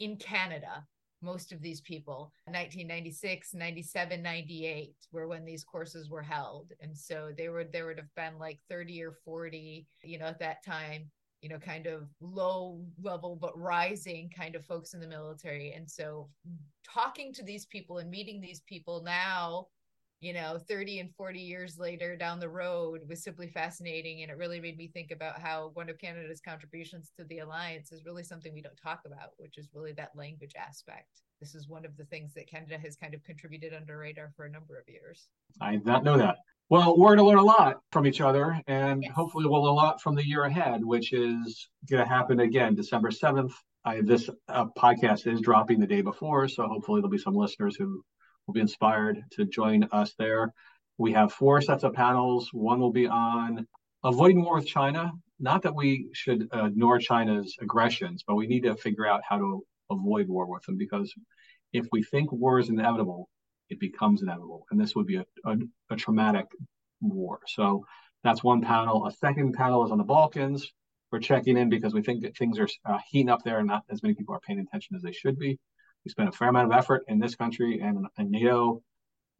in 0.00 0.16
Canada. 0.16 0.86
Most 1.22 1.52
of 1.52 1.62
these 1.62 1.80
people, 1.80 2.32
1996, 2.44 3.54
97, 3.54 4.22
98 4.22 4.94
were 5.12 5.28
when 5.28 5.44
these 5.44 5.64
courses 5.64 6.10
were 6.10 6.22
held. 6.22 6.72
And 6.80 6.96
so 6.96 7.32
they 7.36 7.48
were, 7.48 7.64
there 7.64 7.86
would 7.86 7.98
have 7.98 8.14
been 8.14 8.38
like 8.38 8.58
30 8.68 9.02
or 9.02 9.12
40, 9.24 9.86
you 10.02 10.18
know, 10.18 10.26
at 10.26 10.38
that 10.40 10.64
time 10.64 11.10
you 11.42 11.48
know, 11.48 11.58
kind 11.58 11.86
of 11.86 12.08
low 12.20 12.84
level 13.00 13.36
but 13.36 13.58
rising 13.58 14.30
kind 14.36 14.56
of 14.56 14.64
folks 14.64 14.94
in 14.94 15.00
the 15.00 15.06
military. 15.06 15.72
And 15.72 15.88
so 15.88 16.28
talking 16.84 17.32
to 17.34 17.42
these 17.42 17.66
people 17.66 17.98
and 17.98 18.10
meeting 18.10 18.40
these 18.40 18.60
people 18.60 19.02
now, 19.02 19.68
you 20.20 20.32
know, 20.32 20.58
30 20.66 21.00
and 21.00 21.14
40 21.14 21.38
years 21.38 21.78
later 21.78 22.16
down 22.16 22.40
the 22.40 22.48
road 22.48 23.02
was 23.06 23.22
simply 23.22 23.48
fascinating. 23.48 24.22
And 24.22 24.30
it 24.30 24.38
really 24.38 24.60
made 24.60 24.78
me 24.78 24.88
think 24.88 25.10
about 25.10 25.38
how 25.38 25.70
one 25.74 25.90
of 25.90 25.98
Canada's 25.98 26.40
contributions 26.40 27.12
to 27.18 27.24
the 27.24 27.40
alliance 27.40 27.92
is 27.92 28.06
really 28.06 28.24
something 28.24 28.54
we 28.54 28.62
don't 28.62 28.80
talk 28.82 29.02
about, 29.04 29.30
which 29.36 29.58
is 29.58 29.68
really 29.74 29.92
that 29.92 30.16
language 30.16 30.54
aspect. 30.58 31.20
This 31.38 31.54
is 31.54 31.68
one 31.68 31.84
of 31.84 31.96
the 31.98 32.04
things 32.06 32.32
that 32.32 32.48
Canada 32.48 32.78
has 32.78 32.96
kind 32.96 33.12
of 33.12 33.22
contributed 33.24 33.74
under 33.74 33.98
radar 33.98 34.32
for 34.34 34.46
a 34.46 34.50
number 34.50 34.78
of 34.78 34.88
years. 34.88 35.28
I 35.60 35.72
did 35.72 35.84
not 35.84 36.02
know 36.02 36.16
that. 36.16 36.36
Well, 36.68 36.98
we're 36.98 37.14
going 37.14 37.18
to 37.18 37.24
learn 37.24 37.38
a 37.38 37.44
lot 37.44 37.76
from 37.92 38.08
each 38.08 38.20
other, 38.20 38.60
and 38.66 39.00
yes. 39.00 39.12
hopefully, 39.14 39.46
we'll 39.46 39.62
learn 39.62 39.70
a 39.70 39.74
lot 39.74 40.00
from 40.00 40.16
the 40.16 40.26
year 40.26 40.42
ahead, 40.42 40.84
which 40.84 41.12
is 41.12 41.68
going 41.88 42.02
to 42.02 42.08
happen 42.08 42.40
again 42.40 42.74
December 42.74 43.10
7th. 43.10 43.52
I, 43.84 44.00
this 44.00 44.28
uh, 44.48 44.66
podcast 44.76 45.32
is 45.32 45.40
dropping 45.40 45.78
the 45.78 45.86
day 45.86 46.00
before, 46.00 46.48
so 46.48 46.66
hopefully, 46.66 47.00
there'll 47.00 47.10
be 47.10 47.18
some 47.18 47.36
listeners 47.36 47.76
who 47.76 48.02
will 48.46 48.54
be 48.54 48.60
inspired 48.60 49.22
to 49.32 49.44
join 49.44 49.86
us 49.92 50.14
there. 50.18 50.52
We 50.98 51.12
have 51.12 51.32
four 51.32 51.60
sets 51.62 51.84
of 51.84 51.92
panels. 51.92 52.50
One 52.52 52.80
will 52.80 52.92
be 52.92 53.06
on 53.06 53.68
avoiding 54.02 54.42
war 54.42 54.56
with 54.56 54.66
China. 54.66 55.12
Not 55.38 55.62
that 55.62 55.76
we 55.76 56.08
should 56.14 56.48
ignore 56.52 56.98
China's 56.98 57.54
aggressions, 57.60 58.24
but 58.26 58.34
we 58.34 58.48
need 58.48 58.64
to 58.64 58.74
figure 58.74 59.06
out 59.06 59.20
how 59.28 59.38
to 59.38 59.62
avoid 59.88 60.26
war 60.28 60.50
with 60.52 60.64
them 60.64 60.76
because 60.76 61.14
if 61.72 61.86
we 61.92 62.02
think 62.02 62.32
war 62.32 62.58
is 62.58 62.70
inevitable, 62.70 63.28
it 63.70 63.80
becomes 63.80 64.22
inevitable. 64.22 64.66
And 64.70 64.80
this 64.80 64.94
would 64.94 65.06
be 65.06 65.16
a, 65.16 65.24
a, 65.44 65.56
a 65.90 65.96
traumatic 65.96 66.46
war. 67.00 67.40
So 67.46 67.84
that's 68.24 68.42
one 68.42 68.62
panel. 68.62 69.06
A 69.06 69.12
second 69.12 69.54
panel 69.54 69.84
is 69.84 69.90
on 69.90 69.98
the 69.98 70.04
Balkans. 70.04 70.72
We're 71.12 71.20
checking 71.20 71.56
in 71.56 71.68
because 71.68 71.94
we 71.94 72.02
think 72.02 72.22
that 72.22 72.36
things 72.36 72.58
are 72.58 72.68
uh, 72.84 72.98
heating 73.08 73.30
up 73.30 73.42
there 73.44 73.58
and 73.58 73.68
not 73.68 73.84
as 73.90 74.02
many 74.02 74.14
people 74.14 74.34
are 74.34 74.40
paying 74.40 74.58
attention 74.60 74.96
as 74.96 75.02
they 75.02 75.12
should 75.12 75.38
be. 75.38 75.58
We 76.04 76.10
spent 76.10 76.28
a 76.28 76.32
fair 76.32 76.48
amount 76.48 76.72
of 76.72 76.78
effort 76.78 77.04
in 77.08 77.18
this 77.18 77.34
country 77.34 77.80
and 77.80 78.06
in 78.18 78.30
NATO 78.30 78.82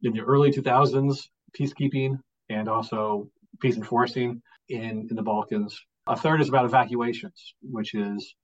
in 0.03 0.13
the 0.13 0.21
early 0.21 0.51
2000s, 0.51 1.27
peacekeeping 1.57 2.19
and 2.49 2.69
also 2.69 3.29
peace 3.59 3.77
enforcing 3.77 4.41
in, 4.69 5.07
in 5.09 5.15
the 5.15 5.21
Balkans. 5.21 5.79
A 6.07 6.15
third 6.15 6.41
is 6.41 6.49
about 6.49 6.65
evacuations, 6.65 7.55
which 7.61 7.93
is 7.93 8.35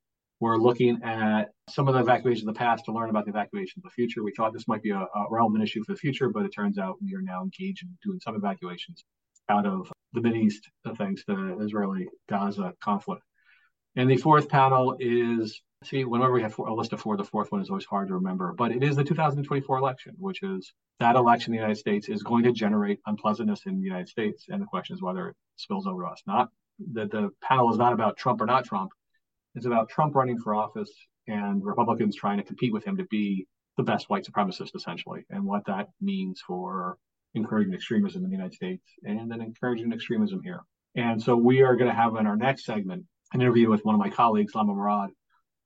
We're 0.44 0.58
looking 0.58 1.02
at 1.04 1.52
some 1.70 1.88
of 1.88 1.94
the 1.94 2.02
evacuations 2.02 2.46
of 2.46 2.54
the 2.54 2.58
past 2.60 2.84
to 2.84 2.92
learn 2.92 3.10
about 3.10 3.24
the 3.24 3.32
evacuation 3.32 3.80
of 3.80 3.84
the 3.84 3.92
future. 3.92 4.22
We 4.22 4.34
thought 4.36 4.52
this 4.52 4.68
might 4.68 4.84
be 4.84 4.90
a, 4.90 4.98
a 4.98 5.26
relevant 5.30 5.64
issue 5.64 5.82
for 5.86 5.94
the 5.94 5.98
future, 5.98 6.28
but 6.28 6.44
it 6.44 6.50
turns 6.50 6.78
out 6.78 6.98
we 7.02 7.16
are 7.16 7.22
now 7.22 7.44
engaged 7.44 7.84
in 7.84 7.98
doing 8.04 8.20
some 8.20 8.36
evacuations 8.36 9.06
out 9.48 9.66
of 9.66 9.90
the 10.12 10.34
East, 10.34 10.70
thanks 10.98 11.24
to 11.24 11.36
the 11.38 11.64
Israeli 11.64 12.10
Gaza 12.28 12.74
conflict. 12.82 13.24
And 13.96 14.12
the 14.12 14.18
fourth 14.18 14.50
panel 14.50 14.98
is 15.00 15.62
see, 15.86 16.04
whenever 16.04 16.34
we 16.34 16.42
have 16.42 16.60
a 16.60 16.74
list 16.74 16.92
of 16.92 17.00
four, 17.00 17.16
the 17.16 17.24
fourth 17.24 17.50
one 17.54 17.62
is 17.62 17.70
always 17.70 17.86
hard 17.86 18.10
to 18.10 18.16
remember, 18.16 18.52
but 18.52 18.74
it 18.74 18.84
is 18.84 18.98
the 18.98 19.04
2024 19.06 19.78
election, 19.78 20.14
which 20.18 20.44
is 20.44 20.74
that 21.00 21.16
election 21.16 21.54
in 21.54 21.58
the 21.58 21.62
United 21.62 21.80
States 21.80 22.10
is 22.10 22.22
going 22.22 22.44
to 22.44 22.52
generate 22.52 23.00
unpleasantness 23.06 23.62
in 23.66 23.78
the 23.78 23.86
United 23.86 24.10
States. 24.10 24.48
And 24.50 24.62
the 24.62 24.66
question 24.66 24.94
is 24.94 25.02
whether 25.02 25.30
it 25.30 25.36
spills 25.56 25.88
over 25.88 26.04
to 26.04 26.10
us. 26.10 26.22
Not 26.28 26.50
that 26.92 27.12
the 27.12 27.30
panel 27.42 27.72
is 27.72 27.78
not 27.78 27.94
about 27.94 28.18
Trump 28.18 28.42
or 28.42 28.46
not 28.46 28.66
Trump. 28.66 28.92
It's 29.56 29.66
about 29.66 29.90
Trump 29.90 30.16
running 30.16 30.40
for 30.40 30.56
office 30.56 30.92
and 31.28 31.64
Republicans 31.64 32.16
trying 32.16 32.38
to 32.38 32.44
compete 32.44 32.74
with 32.74 32.84
him 32.84 32.98
to 32.98 33.06
be 33.06 33.48
the 33.78 33.84
best 33.84 34.10
white 34.10 34.26
supremacist, 34.26 34.76
essentially, 34.76 35.26
and 35.30 35.44
what 35.44 35.66
that 35.66 35.90
means 36.02 36.42
for 36.46 36.98
encouraging 37.36 37.74
extremism 37.74 38.24
in 38.24 38.30
the 38.30 38.36
United 38.36 38.54
States 38.54 38.84
and 39.04 39.32
then 39.32 39.42
encouraging 39.42 39.92
extremism 39.92 40.42
here. 40.44 40.62
And 40.96 41.22
so 41.22 41.36
we 41.36 41.62
are 41.62 41.76
going 41.76 41.90
to 41.90 41.96
have 41.96 42.16
in 42.16 42.28
our 42.28 42.36
next 42.36 42.66
segment 42.66 43.06
an 43.34 43.42
interview 43.42 43.70
with 43.70 43.84
one 43.84 43.96
of 43.96 44.00
my 44.00 44.10
colleagues, 44.10 44.54
Lama 44.54 44.74
Mourad, 44.74 45.10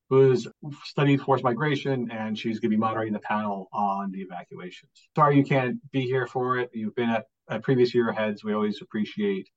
who's 0.10 0.48
studied 0.86 1.20
forced 1.20 1.44
migration, 1.44 2.10
and 2.12 2.38
she's 2.38 2.60
going 2.60 2.72
to 2.72 2.78
be 2.78 2.80
moderating 2.80 3.14
the 3.14 3.20
panel 3.20 3.68
on 3.74 4.12
the 4.12 4.22
evacuations. 4.22 4.92
Sorry 5.16 5.36
you 5.36 5.44
can't 5.44 5.78
be 5.92 6.02
here 6.02 6.28
for 6.28 6.60
it. 6.60 6.70
You've 6.74 6.96
been 6.96 7.10
at, 7.10 7.26
at 7.50 7.64
previous 7.64 7.94
year 7.94 8.12
heads. 8.14 8.44
We 8.44 8.54
always 8.54 8.82
appreciate 8.82 9.50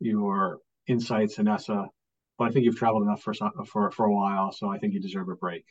your 0.00 0.58
insights, 0.88 1.36
Anessa. 1.36 1.86
But 2.38 2.48
I 2.48 2.50
think 2.50 2.64
you've 2.64 2.76
traveled 2.76 3.04
enough 3.04 3.22
for 3.22 3.34
for 3.66 3.90
for 3.90 4.06
a 4.06 4.12
while, 4.12 4.52
so 4.52 4.68
I 4.68 4.78
think 4.78 4.94
you 4.94 5.00
deserve 5.00 5.28
a 5.28 5.36
break. 5.36 5.64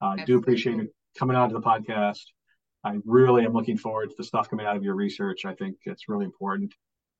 I 0.00 0.14
uh, 0.14 0.24
do 0.24 0.38
appreciate 0.38 0.76
you 0.76 0.88
coming 1.18 1.36
on 1.36 1.48
to 1.50 1.54
the 1.54 1.60
podcast. 1.60 2.22
I 2.82 2.96
really 3.04 3.44
am 3.44 3.52
looking 3.52 3.76
forward 3.76 4.08
to 4.10 4.16
the 4.16 4.24
stuff 4.24 4.48
coming 4.48 4.66
out 4.66 4.76
of 4.76 4.82
your 4.82 4.94
research. 4.94 5.44
I 5.44 5.54
think 5.54 5.76
it's 5.84 6.08
really 6.08 6.24
important. 6.24 6.72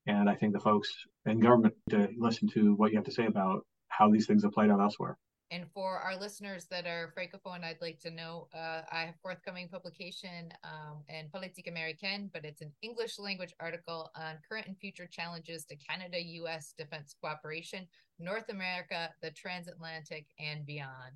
And 0.07 0.31
I 0.31 0.35
think 0.35 0.55
the 0.55 0.61
folks 0.61 0.91
in 1.27 1.41
government 1.41 1.75
to 1.91 2.09
listen 2.17 2.49
to 2.55 2.75
what 2.75 2.91
you 2.91 2.97
have 2.97 3.05
to 3.05 3.13
say 3.13 3.27
about 3.27 3.67
how 3.89 4.11
these 4.11 4.27
things 4.27 4.43
have 4.43 4.53
played 4.53 4.71
out 4.71 4.81
elsewhere. 4.81 5.19
And 5.53 5.67
for 5.75 5.99
our 5.99 6.17
listeners 6.17 6.67
that 6.71 6.87
are 6.87 7.13
francophone, 7.19 7.65
I'd 7.65 7.81
like 7.81 7.99
to 8.01 8.11
know 8.11 8.47
uh, 8.55 8.83
I 8.91 9.01
have 9.07 9.17
forthcoming 9.21 9.69
publication 9.69 10.53
um, 10.63 11.03
in 11.09 11.29
Politique 11.29 11.69
Américaine, 11.69 12.31
but 12.33 12.45
it's 12.45 12.61
an 12.61 12.71
English 12.83 13.19
language 13.19 13.53
article 13.59 14.13
on 14.15 14.39
current 14.49 14.69
and 14.69 14.79
future 14.79 15.09
challenges 15.11 15.65
to 15.65 15.77
Canada 15.77 16.23
US 16.23 16.73
defense 16.79 17.17
cooperation, 17.21 17.89
North 18.21 18.49
America, 18.49 19.11
the 19.23 19.33
transatlantic, 19.33 20.27
and 20.39 20.65
beyond. 20.65 21.15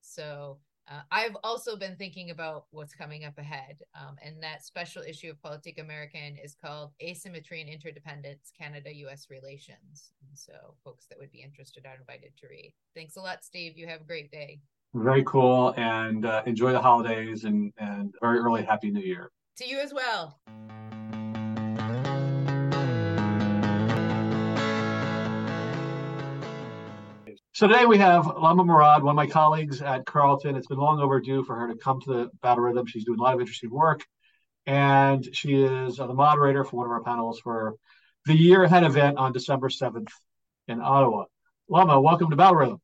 So 0.00 0.58
uh, 0.88 1.00
I've 1.10 1.36
also 1.42 1.76
been 1.76 1.96
thinking 1.96 2.30
about 2.30 2.66
what's 2.70 2.94
coming 2.94 3.24
up 3.24 3.38
ahead, 3.38 3.82
um, 3.94 4.16
and 4.22 4.40
that 4.42 4.64
special 4.64 5.02
issue 5.02 5.30
of 5.30 5.42
Politique 5.42 5.78
American 5.78 6.36
is 6.42 6.54
called 6.54 6.92
Asymmetry 7.02 7.60
and 7.60 7.68
Interdependence 7.68 8.52
Canada 8.56 8.94
US 8.94 9.26
Relations. 9.28 10.12
And 10.20 10.38
so, 10.38 10.52
folks 10.84 11.06
that 11.08 11.18
would 11.18 11.32
be 11.32 11.42
interested 11.42 11.86
are 11.86 11.96
invited 11.96 12.32
to 12.38 12.46
read. 12.48 12.72
Thanks 12.94 13.16
a 13.16 13.20
lot, 13.20 13.44
Steve. 13.44 13.76
You 13.76 13.88
have 13.88 14.02
a 14.02 14.04
great 14.04 14.30
day. 14.30 14.60
Very 14.94 15.24
cool, 15.24 15.74
and 15.76 16.24
uh, 16.24 16.42
enjoy 16.46 16.72
the 16.72 16.80
holidays 16.80 17.44
and, 17.44 17.72
and 17.78 18.14
very 18.22 18.38
early 18.38 18.62
Happy 18.62 18.90
New 18.90 19.02
Year. 19.02 19.30
To 19.58 19.68
you 19.68 19.78
as 19.78 19.92
well. 19.92 20.38
So 27.56 27.66
today 27.66 27.86
we 27.86 27.96
have 27.96 28.26
Lama 28.26 28.64
Mourad, 28.64 29.00
one 29.00 29.12
of 29.12 29.16
my 29.16 29.26
colleagues 29.26 29.80
at 29.80 30.04
Carleton. 30.04 30.56
It's 30.56 30.66
been 30.66 30.76
long 30.76 31.00
overdue 31.00 31.42
for 31.42 31.56
her 31.56 31.68
to 31.68 31.74
come 31.74 32.02
to 32.02 32.12
the 32.12 32.30
Battle 32.42 32.62
Rhythm. 32.62 32.84
She's 32.84 33.06
doing 33.06 33.18
a 33.18 33.22
lot 33.22 33.32
of 33.32 33.40
interesting 33.40 33.70
work, 33.70 34.04
and 34.66 35.26
she 35.34 35.62
is 35.62 35.98
uh, 35.98 36.06
the 36.06 36.12
moderator 36.12 36.64
for 36.64 36.76
one 36.76 36.84
of 36.84 36.92
our 36.92 37.02
panels 37.02 37.40
for 37.40 37.76
the 38.26 38.34
Year 38.34 38.64
Ahead 38.64 38.84
event 38.84 39.16
on 39.16 39.32
December 39.32 39.70
7th 39.70 40.10
in 40.68 40.82
Ottawa. 40.82 41.24
Lama, 41.66 41.98
welcome 41.98 42.28
to 42.28 42.36
Battle 42.36 42.56
Rhythm. 42.56 42.80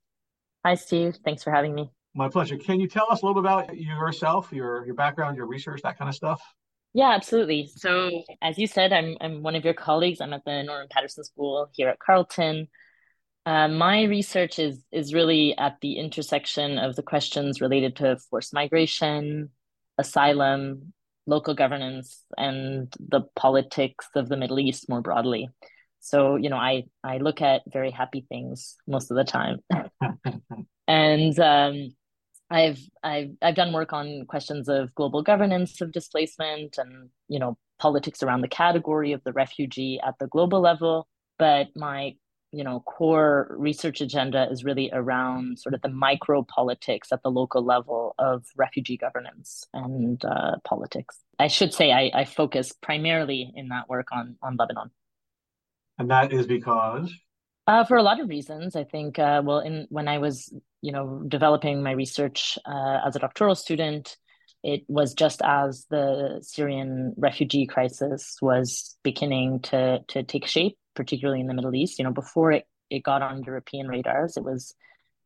Hi, 0.64 0.74
Steve. 0.74 1.18
Thanks 1.22 1.42
for 1.42 1.50
having 1.50 1.74
me. 1.74 1.90
My 2.14 2.30
pleasure. 2.30 2.56
Can 2.56 2.80
you 2.80 2.88
tell 2.88 3.08
us 3.10 3.20
a 3.20 3.26
little 3.26 3.42
bit 3.42 3.46
about 3.46 3.76
yourself, 3.76 4.50
your 4.54 4.86
your 4.86 4.94
background, 4.94 5.36
your 5.36 5.48
research, 5.48 5.82
that 5.82 5.98
kind 5.98 6.08
of 6.08 6.14
stuff? 6.14 6.40
Yeah, 6.94 7.10
absolutely. 7.10 7.68
So, 7.76 8.24
as 8.40 8.56
you 8.56 8.66
said, 8.66 8.94
I'm 8.94 9.18
I'm 9.20 9.42
one 9.42 9.54
of 9.54 9.66
your 9.66 9.74
colleagues. 9.74 10.22
I'm 10.22 10.32
at 10.32 10.46
the 10.46 10.62
Norman 10.62 10.88
Paterson 10.90 11.24
School 11.24 11.68
here 11.74 11.90
at 11.90 11.98
Carleton. 11.98 12.68
Uh, 13.45 13.66
my 13.66 14.05
research 14.05 14.59
is 14.59 14.84
is 14.93 15.12
really 15.12 15.57
at 15.59 15.76
the 15.80 15.99
intersection 15.99 16.78
of 16.78 16.95
the 16.95 17.03
questions 17.03 17.61
related 17.61 17.97
to 17.97 18.16
forced 18.30 18.55
migration, 18.55 19.51
asylum, 19.99 20.93
local 21.26 21.55
governance, 21.55 22.24
and 22.36 22.93
the 23.01 23.22
politics 23.34 24.07
of 24.14 24.28
the 24.28 24.36
Middle 24.36 24.61
East 24.61 24.88
more 24.88 25.01
broadly. 25.01 25.49
So, 25.99 26.36
you 26.36 26.51
know, 26.51 26.57
I 26.57 26.84
I 27.03 27.18
look 27.18 27.43
at 27.43 27.62
very 27.66 27.90
happy 27.90 28.24
things 28.28 28.76
most 28.86 29.11
of 29.11 29.16
the 29.16 29.24
time, 29.24 29.59
and 30.86 31.38
um, 31.40 31.95
I've 32.49 32.78
I've 33.03 33.30
I've 33.40 33.55
done 33.57 33.72
work 33.72 33.93
on 33.93 34.26
questions 34.26 34.68
of 34.68 34.95
global 34.95 35.22
governance 35.22 35.80
of 35.80 35.90
displacement 35.90 36.78
and 36.78 37.09
you 37.28 37.40
know 37.40 37.59
politics 37.80 38.22
around 38.22 38.43
the 38.43 38.49
category 38.49 39.12
of 39.12 39.24
the 39.24 39.32
refugee 39.32 40.01
at 40.05 40.14
the 40.20 40.28
global 40.28 40.61
level. 40.61 41.09
But 41.38 41.68
my 41.74 42.14
you 42.53 42.62
know 42.62 42.80
core 42.80 43.55
research 43.59 44.00
agenda 44.00 44.48
is 44.50 44.64
really 44.64 44.90
around 44.92 45.59
sort 45.59 45.74
of 45.74 45.82
the 45.82 45.88
micro 45.88 46.42
politics 46.42 47.09
at 47.12 47.22
the 47.22 47.30
local 47.30 47.64
level 47.64 48.14
of 48.18 48.44
refugee 48.57 48.96
governance 48.96 49.66
and 49.72 50.24
uh, 50.24 50.57
politics. 50.64 51.18
I 51.38 51.48
should 51.48 51.72
say 51.72 51.92
I, 51.92 52.11
I 52.14 52.24
focus 52.24 52.72
primarily 52.72 53.53
in 53.55 53.68
that 53.68 53.88
work 53.88 54.09
on 54.12 54.36
on 54.42 54.57
lebanon. 54.57 54.90
And 55.98 56.11
that 56.11 56.32
is 56.32 56.46
because? 56.46 57.12
Uh, 57.66 57.84
for 57.84 57.96
a 57.96 58.03
lot 58.03 58.20
of 58.20 58.28
reasons. 58.28 58.76
I 58.76 58.84
think 58.84 59.18
uh, 59.18 59.42
well 59.44 59.61
in 59.61 59.86
when 59.88 60.09
i 60.09 60.18
was 60.18 60.53
you 60.82 60.92
know 60.92 61.22
developing 61.26 61.82
my 61.82 61.92
research 61.92 62.59
uh, 62.66 62.98
as 63.07 63.16
a 63.16 63.18
doctoral 63.18 63.55
student 63.55 64.16
it 64.62 64.84
was 64.88 65.14
just 65.14 65.42
as 65.42 65.86
the 65.90 66.38
syrian 66.42 67.14
refugee 67.16 67.66
crisis 67.66 68.36
was 68.42 68.96
beginning 69.03 69.61
to 69.61 70.00
to 70.09 70.22
take 70.22 70.46
shape 70.46 70.76
particularly 70.95 71.40
in 71.40 71.47
the 71.47 71.55
Middle 71.55 71.74
East. 71.74 71.99
You 71.99 72.05
know, 72.05 72.12
before 72.12 72.53
it, 72.53 72.66
it 72.90 73.03
got 73.03 73.22
on 73.22 73.43
European 73.45 73.88
radars, 73.88 74.36
it 74.36 74.45
was, 74.45 74.74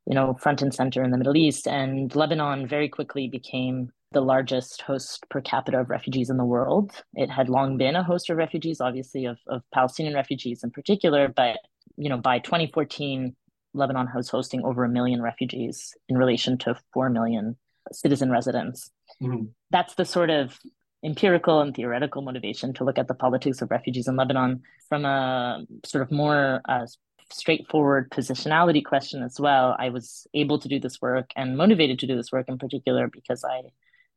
you 0.06 0.14
know, 0.14 0.34
front 0.34 0.62
and 0.62 0.74
center 0.74 1.02
in 1.02 1.10
the 1.10 1.18
Middle 1.18 1.36
East. 1.36 1.66
And 1.66 2.14
Lebanon 2.14 2.66
very 2.66 2.88
quickly 2.88 3.28
became 3.28 3.90
the 4.12 4.20
largest 4.20 4.82
host 4.82 5.26
per 5.28 5.40
capita 5.40 5.80
of 5.80 5.90
refugees 5.90 6.30
in 6.30 6.36
the 6.36 6.44
world. 6.44 6.92
It 7.14 7.30
had 7.30 7.48
long 7.48 7.76
been 7.76 7.96
a 7.96 8.04
host 8.04 8.30
of 8.30 8.36
refugees, 8.36 8.80
obviously 8.80 9.26
of, 9.26 9.38
of 9.48 9.62
Palestinian 9.74 10.14
refugees 10.14 10.62
in 10.62 10.70
particular, 10.70 11.28
but 11.28 11.58
you 11.96 12.08
know, 12.08 12.18
by 12.18 12.38
2014, 12.38 13.34
Lebanon 13.74 14.08
was 14.14 14.28
hosting 14.28 14.64
over 14.64 14.84
a 14.84 14.88
million 14.88 15.22
refugees 15.22 15.94
in 16.08 16.16
relation 16.16 16.58
to 16.58 16.76
4 16.92 17.10
million 17.10 17.56
citizen 17.92 18.30
residents. 18.30 18.90
Mm-hmm. 19.22 19.46
That's 19.70 19.94
the 19.94 20.04
sort 20.04 20.30
of 20.30 20.58
empirical 21.06 21.60
and 21.60 21.74
theoretical 21.74 22.20
motivation 22.20 22.74
to 22.74 22.84
look 22.84 22.98
at 22.98 23.06
the 23.06 23.14
politics 23.14 23.62
of 23.62 23.70
refugees 23.70 24.08
in 24.08 24.16
Lebanon 24.16 24.62
from 24.88 25.04
a 25.04 25.64
sort 25.84 26.02
of 26.02 26.10
more 26.10 26.60
uh, 26.68 26.84
straightforward 27.32 28.10
positionality 28.10 28.84
question 28.84 29.22
as 29.22 29.38
well. 29.38 29.76
I 29.78 29.90
was 29.90 30.26
able 30.34 30.58
to 30.58 30.68
do 30.68 30.80
this 30.80 31.00
work 31.00 31.30
and 31.36 31.56
motivated 31.56 32.00
to 32.00 32.06
do 32.06 32.16
this 32.16 32.32
work 32.32 32.48
in 32.48 32.58
particular 32.58 33.08
because 33.08 33.44
I, 33.44 33.62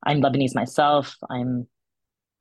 I'm 0.03 0.21
Lebanese 0.21 0.55
myself. 0.55 1.15
I'm 1.29 1.67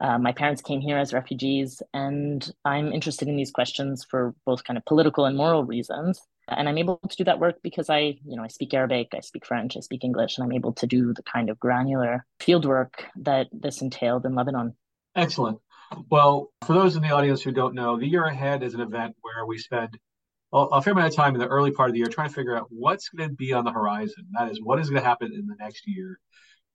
uh, 0.00 0.16
my 0.16 0.30
parents 0.30 0.62
came 0.62 0.80
here 0.80 0.96
as 0.96 1.12
refugees, 1.12 1.82
and 1.92 2.48
I'm 2.64 2.92
interested 2.92 3.26
in 3.26 3.34
these 3.34 3.50
questions 3.50 4.06
for 4.08 4.32
both 4.46 4.62
kind 4.62 4.76
of 4.78 4.84
political 4.84 5.24
and 5.24 5.36
moral 5.36 5.64
reasons 5.64 6.20
and 6.48 6.68
i'm 6.68 6.78
able 6.78 6.98
to 7.08 7.16
do 7.16 7.24
that 7.24 7.38
work 7.38 7.56
because 7.62 7.90
i 7.90 7.98
you 7.98 8.36
know 8.36 8.42
i 8.42 8.48
speak 8.48 8.72
arabic 8.74 9.08
i 9.14 9.20
speak 9.20 9.44
french 9.46 9.76
i 9.76 9.80
speak 9.80 10.04
english 10.04 10.38
and 10.38 10.44
i'm 10.44 10.52
able 10.52 10.72
to 10.72 10.86
do 10.86 11.12
the 11.14 11.22
kind 11.22 11.50
of 11.50 11.58
granular 11.58 12.24
field 12.40 12.64
work 12.64 13.04
that 13.16 13.48
this 13.52 13.82
entailed 13.82 14.24
in 14.24 14.34
lebanon. 14.34 14.74
Excellent. 15.14 15.58
Well 16.10 16.52
for 16.66 16.74
those 16.74 16.96
in 16.96 17.02
the 17.02 17.10
audience 17.10 17.42
who 17.42 17.52
don't 17.52 17.74
know 17.74 17.98
the 17.98 18.06
year 18.06 18.24
ahead 18.24 18.62
is 18.62 18.74
an 18.74 18.80
event 18.80 19.16
where 19.22 19.46
we 19.46 19.58
spend 19.58 19.98
a 20.52 20.80
fair 20.80 20.92
amount 20.92 21.08
of 21.08 21.14
time 21.14 21.34
in 21.34 21.40
the 21.40 21.46
early 21.46 21.70
part 21.70 21.90
of 21.90 21.92
the 21.92 21.98
year 21.98 22.08
trying 22.08 22.28
to 22.28 22.34
figure 22.34 22.56
out 22.56 22.68
what's 22.70 23.10
going 23.10 23.28
to 23.28 23.34
be 23.34 23.52
on 23.52 23.64
the 23.64 23.70
horizon. 23.70 24.26
That 24.32 24.50
is 24.50 24.62
what 24.62 24.78
is 24.78 24.88
going 24.88 25.02
to 25.02 25.06
happen 25.06 25.32
in 25.32 25.46
the 25.46 25.56
next 25.58 25.86
year. 25.86 26.18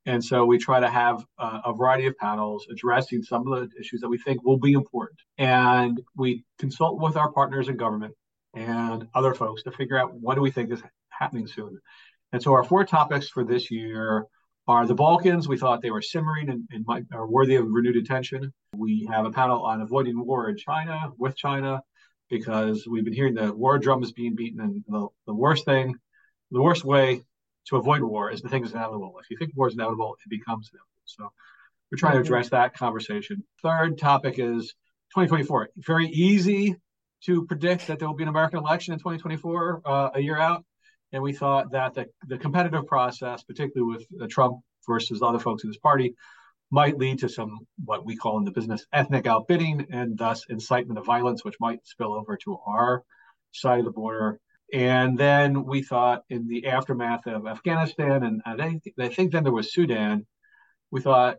And 0.05 0.23
so 0.23 0.45
we 0.45 0.57
try 0.57 0.79
to 0.79 0.89
have 0.89 1.25
uh, 1.39 1.61
a 1.65 1.73
variety 1.73 2.07
of 2.07 2.17
panels 2.17 2.67
addressing 2.69 3.23
some 3.23 3.51
of 3.51 3.69
the 3.69 3.79
issues 3.79 4.01
that 4.01 4.09
we 4.09 4.17
think 4.17 4.43
will 4.43 4.59
be 4.59 4.73
important. 4.73 5.19
And 5.37 6.01
we 6.15 6.43
consult 6.59 7.01
with 7.01 7.15
our 7.15 7.31
partners 7.31 7.69
in 7.69 7.77
government 7.77 8.13
and 8.53 9.07
other 9.13 9.33
folks 9.33 9.63
to 9.63 9.71
figure 9.71 9.97
out 9.97 10.13
what 10.13 10.35
do 10.35 10.41
we 10.41 10.51
think 10.51 10.71
is 10.71 10.81
happening 11.09 11.47
soon. 11.47 11.79
And 12.31 12.41
so 12.41 12.53
our 12.53 12.63
four 12.63 12.85
topics 12.85 13.29
for 13.29 13.43
this 13.43 13.71
year 13.71 14.25
are 14.67 14.87
the 14.87 14.95
Balkans. 14.95 15.47
We 15.47 15.57
thought 15.57 15.81
they 15.81 15.91
were 15.91 16.01
simmering 16.01 16.49
and, 16.49 16.67
and 16.71 16.85
might, 16.85 17.03
are 17.13 17.27
worthy 17.27 17.55
of 17.55 17.67
renewed 17.67 17.97
attention. 17.97 18.53
We 18.75 19.07
have 19.11 19.25
a 19.25 19.31
panel 19.31 19.63
on 19.63 19.81
avoiding 19.81 20.23
war 20.25 20.49
in 20.49 20.57
China 20.57 21.11
with 21.17 21.35
China 21.35 21.81
because 22.29 22.87
we've 22.89 23.03
been 23.03 23.13
hearing 23.13 23.35
the 23.35 23.53
war 23.53 23.77
drum 23.77 24.01
is 24.03 24.11
being 24.11 24.35
beaten 24.35 24.61
and 24.61 24.83
the, 24.87 25.07
the 25.27 25.33
worst 25.33 25.65
thing, 25.65 25.95
the 26.51 26.61
worst 26.61 26.83
way 26.83 27.21
to 27.67 27.77
avoid 27.77 28.01
war 28.01 28.31
is 28.31 28.41
the 28.41 28.49
thing 28.49 28.63
is 28.63 28.71
inevitable. 28.71 29.15
If 29.21 29.29
you 29.29 29.37
think 29.37 29.51
war 29.55 29.67
is 29.67 29.75
inevitable, 29.75 30.15
it 30.25 30.29
becomes 30.29 30.69
inevitable. 30.71 30.89
So 31.05 31.31
we're 31.91 31.97
trying 31.97 32.13
to 32.13 32.19
mm-hmm. 32.19 32.25
address 32.25 32.49
that 32.49 32.75
conversation. 32.75 33.43
Third 33.61 33.97
topic 33.97 34.39
is 34.39 34.73
2024. 35.13 35.69
Very 35.77 36.07
easy 36.07 36.75
to 37.25 37.45
predict 37.45 37.87
that 37.87 37.99
there 37.99 38.07
will 38.07 38.15
be 38.15 38.23
an 38.23 38.29
American 38.29 38.59
election 38.59 38.93
in 38.93 38.99
2024, 38.99 39.81
uh, 39.85 40.09
a 40.15 40.19
year 40.19 40.37
out. 40.37 40.65
And 41.11 41.21
we 41.21 41.33
thought 41.33 41.71
that 41.71 41.93
the, 41.93 42.07
the 42.27 42.37
competitive 42.37 42.87
process, 42.87 43.43
particularly 43.43 43.95
with 43.95 44.21
uh, 44.21 44.27
Trump 44.29 44.57
versus 44.87 45.21
other 45.21 45.39
folks 45.39 45.63
in 45.63 45.69
his 45.69 45.77
party, 45.77 46.15
might 46.71 46.97
lead 46.97 47.19
to 47.19 47.29
some 47.29 47.59
what 47.85 48.03
we 48.03 48.15
call 48.15 48.39
in 48.39 48.45
the 48.45 48.51
business 48.51 48.85
ethnic 48.91 49.27
outbidding 49.27 49.85
and 49.91 50.17
thus 50.17 50.43
incitement 50.49 50.97
of 50.97 51.05
violence, 51.05 51.45
which 51.45 51.55
might 51.59 51.85
spill 51.85 52.13
over 52.13 52.35
to 52.35 52.57
our 52.65 53.03
side 53.51 53.79
of 53.79 53.85
the 53.85 53.91
border. 53.91 54.39
And 54.73 55.15
then 55.17 55.65
we 55.65 55.83
thought 55.83 56.23
in 56.29 56.47
the 56.47 56.65
aftermath 56.65 57.27
of 57.27 57.45
Afghanistan, 57.45 58.23
and 58.23 58.41
I 58.43 58.55
think, 58.55 58.83
I 58.99 59.09
think 59.09 59.31
then 59.31 59.43
there 59.43 59.53
was 59.53 59.71
Sudan, 59.71 60.25
we 60.89 60.99
thought, 60.99 61.37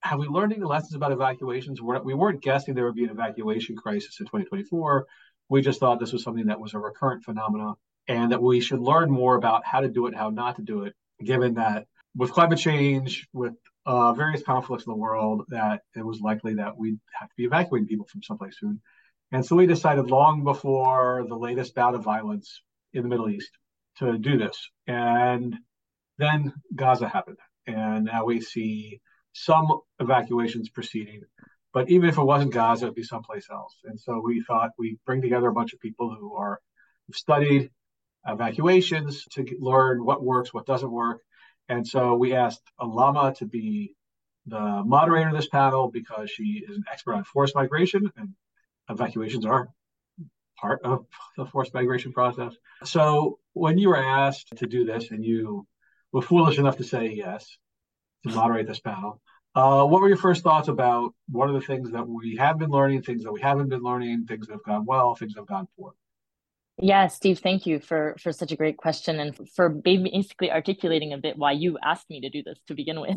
have 0.00 0.20
we 0.20 0.28
learned 0.28 0.52
any 0.52 0.62
lessons 0.62 0.94
about 0.94 1.10
evacuations? 1.10 1.82
We're, 1.82 2.00
we 2.00 2.14
weren't 2.14 2.42
guessing 2.42 2.74
there 2.74 2.84
would 2.84 2.94
be 2.94 3.04
an 3.04 3.10
evacuation 3.10 3.74
crisis 3.76 4.20
in 4.20 4.26
2024. 4.26 5.04
We 5.48 5.62
just 5.62 5.80
thought 5.80 6.00
this 6.00 6.12
was 6.12 6.22
something 6.22 6.46
that 6.46 6.60
was 6.60 6.74
a 6.74 6.78
recurrent 6.78 7.24
phenomenon 7.24 7.76
and 8.08 8.32
that 8.32 8.42
we 8.42 8.60
should 8.60 8.80
learn 8.80 9.10
more 9.10 9.36
about 9.36 9.64
how 9.64 9.80
to 9.80 9.88
do 9.88 10.06
it, 10.06 10.14
how 10.14 10.30
not 10.30 10.56
to 10.56 10.62
do 10.62 10.84
it, 10.84 10.94
given 11.22 11.54
that 11.54 11.86
with 12.14 12.32
climate 12.32 12.58
change, 12.58 13.28
with 13.32 13.54
uh, 13.84 14.12
various 14.12 14.42
conflicts 14.42 14.86
in 14.86 14.90
the 14.90 14.96
world, 14.96 15.44
that 15.48 15.82
it 15.94 16.04
was 16.04 16.20
likely 16.20 16.54
that 16.54 16.76
we'd 16.76 16.98
have 17.12 17.28
to 17.28 17.34
be 17.36 17.44
evacuating 17.44 17.86
people 17.86 18.06
from 18.06 18.22
someplace 18.22 18.58
soon. 18.58 18.80
And 19.32 19.44
so 19.44 19.56
we 19.56 19.66
decided 19.66 20.10
long 20.10 20.44
before 20.44 21.24
the 21.28 21.36
latest 21.36 21.74
bout 21.74 21.94
of 21.94 22.02
violence 22.02 22.62
in 22.92 23.02
the 23.02 23.08
Middle 23.08 23.28
East 23.28 23.50
to 23.98 24.18
do 24.18 24.38
this. 24.38 24.70
And 24.86 25.56
then 26.18 26.52
Gaza 26.74 27.08
happened. 27.08 27.38
And 27.66 28.04
now 28.04 28.24
we 28.24 28.40
see 28.40 29.00
some 29.32 29.80
evacuations 29.98 30.68
proceeding. 30.68 31.22
But 31.76 31.90
even 31.90 32.08
if 32.08 32.16
it 32.16 32.22
wasn't 32.24 32.54
Gaza, 32.54 32.86
it'd 32.86 32.94
be 32.94 33.02
someplace 33.02 33.48
else. 33.50 33.76
And 33.84 34.00
so 34.00 34.22
we 34.24 34.40
thought 34.40 34.70
we'd 34.78 34.98
bring 35.04 35.20
together 35.20 35.48
a 35.48 35.52
bunch 35.52 35.74
of 35.74 35.78
people 35.78 36.16
who 36.18 36.34
are 36.34 36.58
who've 37.06 37.14
studied 37.14 37.70
evacuations 38.26 39.26
to 39.32 39.44
learn 39.60 40.02
what 40.02 40.24
works, 40.24 40.54
what 40.54 40.64
doesn't 40.64 40.90
work. 40.90 41.20
And 41.68 41.86
so 41.86 42.14
we 42.14 42.32
asked 42.32 42.62
Alama 42.80 43.34
to 43.34 43.44
be 43.44 43.94
the 44.46 44.82
moderator 44.86 45.28
of 45.28 45.36
this 45.36 45.48
panel 45.48 45.90
because 45.90 46.30
she 46.30 46.64
is 46.66 46.78
an 46.78 46.84
expert 46.90 47.12
on 47.12 47.24
forced 47.24 47.54
migration 47.54 48.10
and 48.16 48.30
evacuations 48.88 49.44
are 49.44 49.68
part 50.58 50.80
of 50.82 51.04
the 51.36 51.44
forced 51.44 51.74
migration 51.74 52.10
process. 52.14 52.54
So 52.84 53.38
when 53.52 53.76
you 53.76 53.90
were 53.90 54.02
asked 54.02 54.56
to 54.56 54.66
do 54.66 54.86
this 54.86 55.10
and 55.10 55.22
you 55.22 55.66
were 56.10 56.22
foolish 56.22 56.58
enough 56.58 56.78
to 56.78 56.84
say 56.84 57.12
yes 57.12 57.58
to 58.26 58.34
moderate 58.34 58.66
this 58.66 58.80
panel, 58.80 59.20
uh, 59.56 59.84
what 59.86 60.02
were 60.02 60.08
your 60.08 60.18
first 60.18 60.42
thoughts 60.42 60.68
about 60.68 61.14
what 61.28 61.48
are 61.48 61.54
the 61.54 61.60
things 61.60 61.90
that 61.90 62.06
we 62.06 62.36
have 62.36 62.58
been 62.58 62.70
learning, 62.70 63.02
things 63.02 63.24
that 63.24 63.32
we 63.32 63.40
haven't 63.40 63.70
been 63.70 63.82
learning, 63.82 64.26
things 64.26 64.46
that 64.46 64.52
have 64.52 64.64
gone 64.64 64.84
well, 64.84 65.14
things 65.14 65.32
that 65.32 65.40
have 65.40 65.48
gone 65.48 65.66
poor? 65.78 65.94
Yeah, 66.78 67.06
Steve, 67.06 67.38
thank 67.38 67.64
you 67.64 67.80
for 67.80 68.14
for 68.20 68.32
such 68.32 68.52
a 68.52 68.56
great 68.56 68.76
question 68.76 69.18
and 69.18 69.34
for 69.54 69.70
basically 69.70 70.52
articulating 70.52 71.14
a 71.14 71.18
bit 71.18 71.38
why 71.38 71.52
you 71.52 71.78
asked 71.82 72.10
me 72.10 72.20
to 72.20 72.28
do 72.28 72.42
this 72.42 72.58
to 72.68 72.74
begin 72.74 73.00
with. 73.00 73.16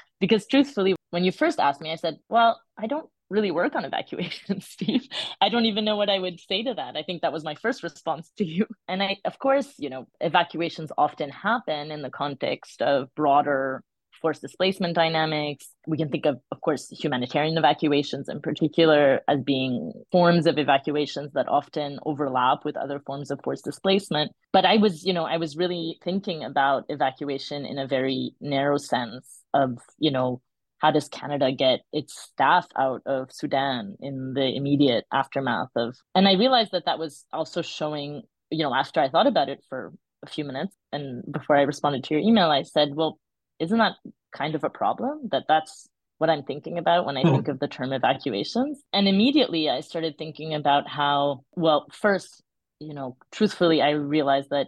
because 0.20 0.46
truthfully, 0.46 0.94
when 1.10 1.24
you 1.24 1.32
first 1.32 1.58
asked 1.58 1.80
me, 1.80 1.90
I 1.90 1.96
said, 1.96 2.18
"Well, 2.28 2.60
I 2.78 2.86
don't 2.86 3.10
really 3.28 3.50
work 3.50 3.74
on 3.74 3.84
evacuation, 3.84 4.60
Steve. 4.74 5.08
I 5.40 5.48
don't 5.48 5.64
even 5.64 5.84
know 5.84 5.96
what 5.96 6.08
I 6.08 6.20
would 6.20 6.38
say 6.38 6.62
to 6.62 6.74
that. 6.74 6.96
I 6.96 7.02
think 7.02 7.22
that 7.22 7.32
was 7.32 7.42
my 7.42 7.56
first 7.56 7.82
response 7.82 8.30
to 8.38 8.44
you. 8.44 8.66
And 8.86 9.02
I, 9.02 9.16
of 9.24 9.38
course, 9.38 9.72
you 9.78 9.90
know, 9.90 10.06
evacuations 10.20 10.92
often 10.98 11.30
happen 11.30 11.90
in 11.90 12.02
the 12.02 12.10
context 12.10 12.82
of 12.82 13.12
broader 13.14 13.82
forced 14.20 14.42
displacement 14.42 14.94
dynamics. 14.94 15.68
We 15.86 15.96
can 15.96 16.08
think 16.08 16.26
of, 16.26 16.40
of 16.50 16.60
course, 16.60 16.88
humanitarian 16.90 17.56
evacuations 17.56 18.28
in 18.28 18.40
particular 18.40 19.20
as 19.28 19.40
being 19.40 19.92
forms 20.12 20.46
of 20.46 20.58
evacuations 20.58 21.32
that 21.32 21.48
often 21.48 21.98
overlap 22.04 22.64
with 22.64 22.76
other 22.76 23.00
forms 23.00 23.30
of 23.30 23.40
forced 23.42 23.64
displacement. 23.64 24.32
But 24.52 24.64
I 24.64 24.76
was, 24.76 25.04
you 25.04 25.12
know, 25.12 25.24
I 25.24 25.38
was 25.38 25.56
really 25.56 25.98
thinking 26.04 26.44
about 26.44 26.84
evacuation 26.88 27.64
in 27.64 27.78
a 27.78 27.86
very 27.86 28.32
narrow 28.40 28.76
sense 28.76 29.40
of, 29.54 29.78
you 29.98 30.10
know, 30.10 30.40
how 30.78 30.90
does 30.90 31.08
Canada 31.08 31.52
get 31.52 31.80
its 31.92 32.18
staff 32.18 32.66
out 32.76 33.02
of 33.04 33.30
Sudan 33.30 33.96
in 34.00 34.32
the 34.34 34.56
immediate 34.56 35.04
aftermath 35.12 35.68
of? 35.76 35.94
And 36.14 36.26
I 36.26 36.34
realized 36.34 36.72
that 36.72 36.86
that 36.86 36.98
was 36.98 37.26
also 37.32 37.60
showing, 37.60 38.22
you 38.50 38.62
know, 38.62 38.74
after 38.74 39.00
I 39.00 39.10
thought 39.10 39.26
about 39.26 39.50
it 39.50 39.62
for 39.68 39.92
a 40.22 40.26
few 40.26 40.44
minutes 40.44 40.74
and 40.92 41.22
before 41.30 41.56
I 41.56 41.62
responded 41.62 42.04
to 42.04 42.14
your 42.14 42.22
email, 42.22 42.50
I 42.50 42.62
said, 42.62 42.94
well, 42.94 43.18
isn't 43.60 43.78
that 43.78 43.96
kind 44.32 44.54
of 44.54 44.64
a 44.64 44.70
problem? 44.70 45.28
That 45.30 45.44
that's 45.46 45.88
what 46.20 46.28
i'm 46.28 46.42
thinking 46.42 46.76
about 46.76 47.06
when 47.06 47.16
i 47.16 47.22
think 47.22 47.46
hmm. 47.46 47.50
of 47.50 47.58
the 47.58 47.66
term 47.66 47.94
evacuations? 47.94 48.82
And 48.92 49.08
immediately 49.08 49.70
i 49.70 49.80
started 49.80 50.18
thinking 50.18 50.54
about 50.54 50.86
how 50.86 51.44
well 51.56 51.86
first 51.92 52.42
you 52.78 52.92
know 52.92 53.16
truthfully 53.32 53.80
i 53.80 53.90
realized 53.90 54.50
that 54.50 54.66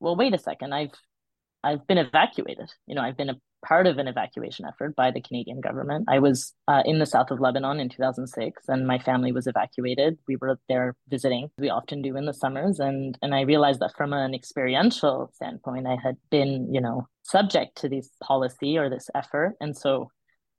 well 0.00 0.16
wait 0.16 0.34
a 0.34 0.38
second 0.38 0.74
i've 0.74 0.92
i've 1.64 1.86
been 1.86 1.96
evacuated. 1.96 2.70
You 2.86 2.94
know 2.94 3.00
i've 3.02 3.16
been 3.16 3.30
a 3.30 3.36
part 3.64 3.86
of 3.86 3.98
an 3.98 4.08
evacuation 4.08 4.66
effort 4.66 4.94
by 4.96 5.10
the 5.10 5.20
Canadian 5.20 5.60
government. 5.60 6.06
I 6.08 6.18
was 6.18 6.52
uh, 6.68 6.82
in 6.84 6.98
the 6.98 7.06
south 7.06 7.30
of 7.30 7.40
Lebanon 7.40 7.80
in 7.80 7.88
2006, 7.88 8.64
and 8.68 8.86
my 8.86 8.98
family 8.98 9.32
was 9.32 9.46
evacuated. 9.46 10.18
We 10.26 10.36
were 10.36 10.58
there 10.68 10.96
visiting, 11.08 11.48
we 11.58 11.70
often 11.70 12.02
do 12.02 12.16
in 12.16 12.26
the 12.26 12.34
summers, 12.34 12.80
and 12.80 13.16
and 13.22 13.34
I 13.34 13.42
realized 13.42 13.80
that 13.80 13.96
from 13.96 14.12
an 14.12 14.34
experiential 14.34 15.30
standpoint, 15.34 15.86
I 15.86 15.96
had 16.02 16.16
been, 16.30 16.72
you 16.72 16.80
know, 16.80 17.08
subject 17.22 17.78
to 17.78 17.88
this 17.88 18.10
policy 18.22 18.78
or 18.78 18.90
this 18.90 19.08
effort, 19.14 19.54
and 19.60 19.76
so 19.76 20.10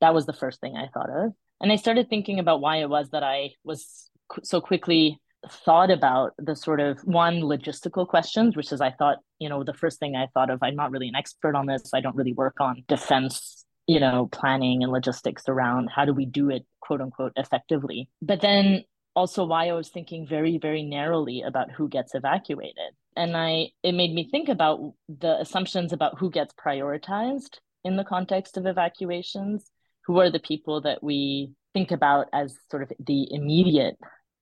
that 0.02 0.14
was 0.14 0.26
the 0.26 0.34
first 0.34 0.60
thing 0.60 0.76
I 0.76 0.88
thought 0.94 1.10
of. 1.10 1.34
And 1.62 1.72
I 1.72 1.78
started 1.78 2.10
thinking 2.10 2.40
about 2.40 2.62
why 2.62 2.78
it 2.78 2.90
was 2.90 3.10
that 3.12 3.24
I 3.24 3.52
was 3.64 4.10
so 4.44 4.60
quickly 4.60 5.20
thought 5.50 5.92
about 5.92 6.34
the 6.38 6.56
sort 6.56 6.80
of 6.80 7.00
one 7.02 7.42
logistical 7.42 8.08
questions, 8.08 8.56
which 8.56 8.72
is 8.72 8.82
I 8.82 8.92
thought, 8.92 9.18
you 9.40 9.50
know, 9.50 9.64
the 9.64 9.74
first 9.74 10.00
thing 10.00 10.16
I 10.16 10.28
thought 10.34 10.50
of, 10.50 10.60
I'm 10.62 10.76
not 10.76 10.92
really 10.92 11.08
an 11.08 11.16
expert 11.16 11.56
on 11.56 11.66
this. 11.66 11.92
I 11.94 12.02
don't 12.02 12.16
really 12.16 12.34
work 12.34 12.56
on 12.60 12.84
defense, 12.88 13.66
you 13.88 14.00
know, 14.00 14.30
planning 14.32 14.84
and 14.84 14.92
logistics 14.92 15.44
around 15.48 15.90
how 15.94 16.06
do 16.06 16.14
we 16.14 16.26
do 16.26 16.50
it, 16.50 16.66
quote 16.80 17.02
unquote, 17.02 17.34
effectively. 17.36 18.10
But 18.22 18.42
then 18.42 18.84
also 19.16 19.46
why 19.46 19.68
I 19.68 19.74
was 19.74 19.90
thinking 19.90 20.28
very, 20.28 20.58
very 20.58 20.84
narrowly 20.84 21.42
about 21.42 21.72
who 21.72 21.88
gets 21.88 22.16
evacuated. 22.16 22.94
And 23.16 23.38
I 23.38 23.70
it 23.84 23.94
made 23.94 24.14
me 24.14 24.28
think 24.30 24.50
about 24.50 24.94
the 25.08 25.40
assumptions 25.40 25.94
about 25.94 26.18
who 26.18 26.32
gets 26.32 26.54
prioritized 26.54 27.58
in 27.84 27.98
the 27.98 28.04
context 28.04 28.58
of 28.58 28.66
evacuations, 28.66 29.70
who 30.06 30.20
are 30.20 30.32
the 30.32 30.40
people 30.40 30.82
that 30.82 31.04
we 31.04 31.52
think 31.74 31.92
about 31.92 32.28
as 32.34 32.58
sort 32.72 32.84
of 32.84 32.92
the 33.00 33.28
immediate 33.32 33.98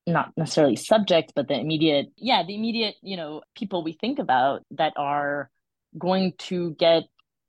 not 0.08 0.32
necessarily 0.38 0.76
subject, 0.76 1.34
but 1.36 1.48
the 1.48 1.60
immediate, 1.60 2.08
yeah, 2.18 2.44
the 2.46 2.56
immediate, 2.56 2.96
you 3.02 3.18
know, 3.18 3.42
people 3.56 3.84
we 3.84 3.94
think 3.94 4.20
about 4.20 4.64
that 4.72 4.94
are 4.98 5.50
going 5.98 6.34
to 6.38 6.72
get 6.72 7.04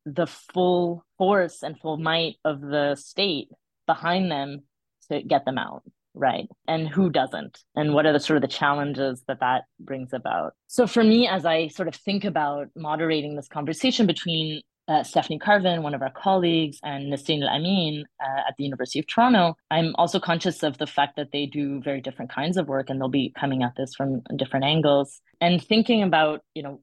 the 0.05 0.27
full 0.27 1.05
force 1.17 1.63
and 1.63 1.79
full 1.79 1.97
might 1.97 2.37
of 2.45 2.61
the 2.61 2.97
state 2.97 3.49
behind 3.87 4.31
them 4.31 4.63
to 5.11 5.23
get 5.23 5.45
them 5.45 5.59
out 5.59 5.83
right? 6.15 6.49
And 6.69 6.89
who 6.89 7.11
doesn't? 7.11 7.61
And 7.75 7.95
what 7.95 8.07
are 8.07 8.13
the 8.13 8.21
sort 8.21 8.37
of 8.37 8.43
the 8.43 8.49
challenges 8.49 9.23
that 9.29 9.41
that 9.41 9.65
brings 9.81 10.13
about? 10.13 10.55
So 10.67 10.87
for 10.87 11.03
me 11.03 11.27
as 11.27 11.45
i 11.47 11.69
sort 11.69 11.89
of 11.89 11.95
think 11.95 12.25
about 12.25 12.69
moderating 12.77 13.37
this 13.37 13.49
conversation 13.49 14.07
between 14.07 14.63
uh, 14.89 15.03
Stephanie 15.03 15.39
Carvin, 15.39 15.83
one 15.83 15.95
of 15.95 16.03
our 16.03 16.11
colleagues, 16.11 16.79
and 16.83 17.13
Nisrin 17.13 17.43
Elamin 17.43 18.03
uh, 18.21 18.49
at 18.49 18.55
the 18.59 18.65
University 18.65 18.99
of 18.99 19.07
Toronto, 19.07 19.55
I'm 19.71 19.95
also 19.97 20.19
conscious 20.19 20.63
of 20.63 20.79
the 20.79 20.87
fact 20.87 21.17
that 21.17 21.31
they 21.33 21.47
do 21.47 21.81
very 21.81 22.01
different 22.01 22.31
kinds 22.31 22.57
of 22.57 22.69
work 22.69 22.91
and 22.91 23.01
they'll 23.01 23.09
be 23.09 23.33
coming 23.39 23.63
at 23.63 23.75
this 23.77 23.95
from 23.95 24.23
different 24.37 24.65
angles. 24.65 25.21
And 25.41 25.63
thinking 25.63 26.03
about, 26.03 26.41
you 26.55 26.63
know, 26.63 26.81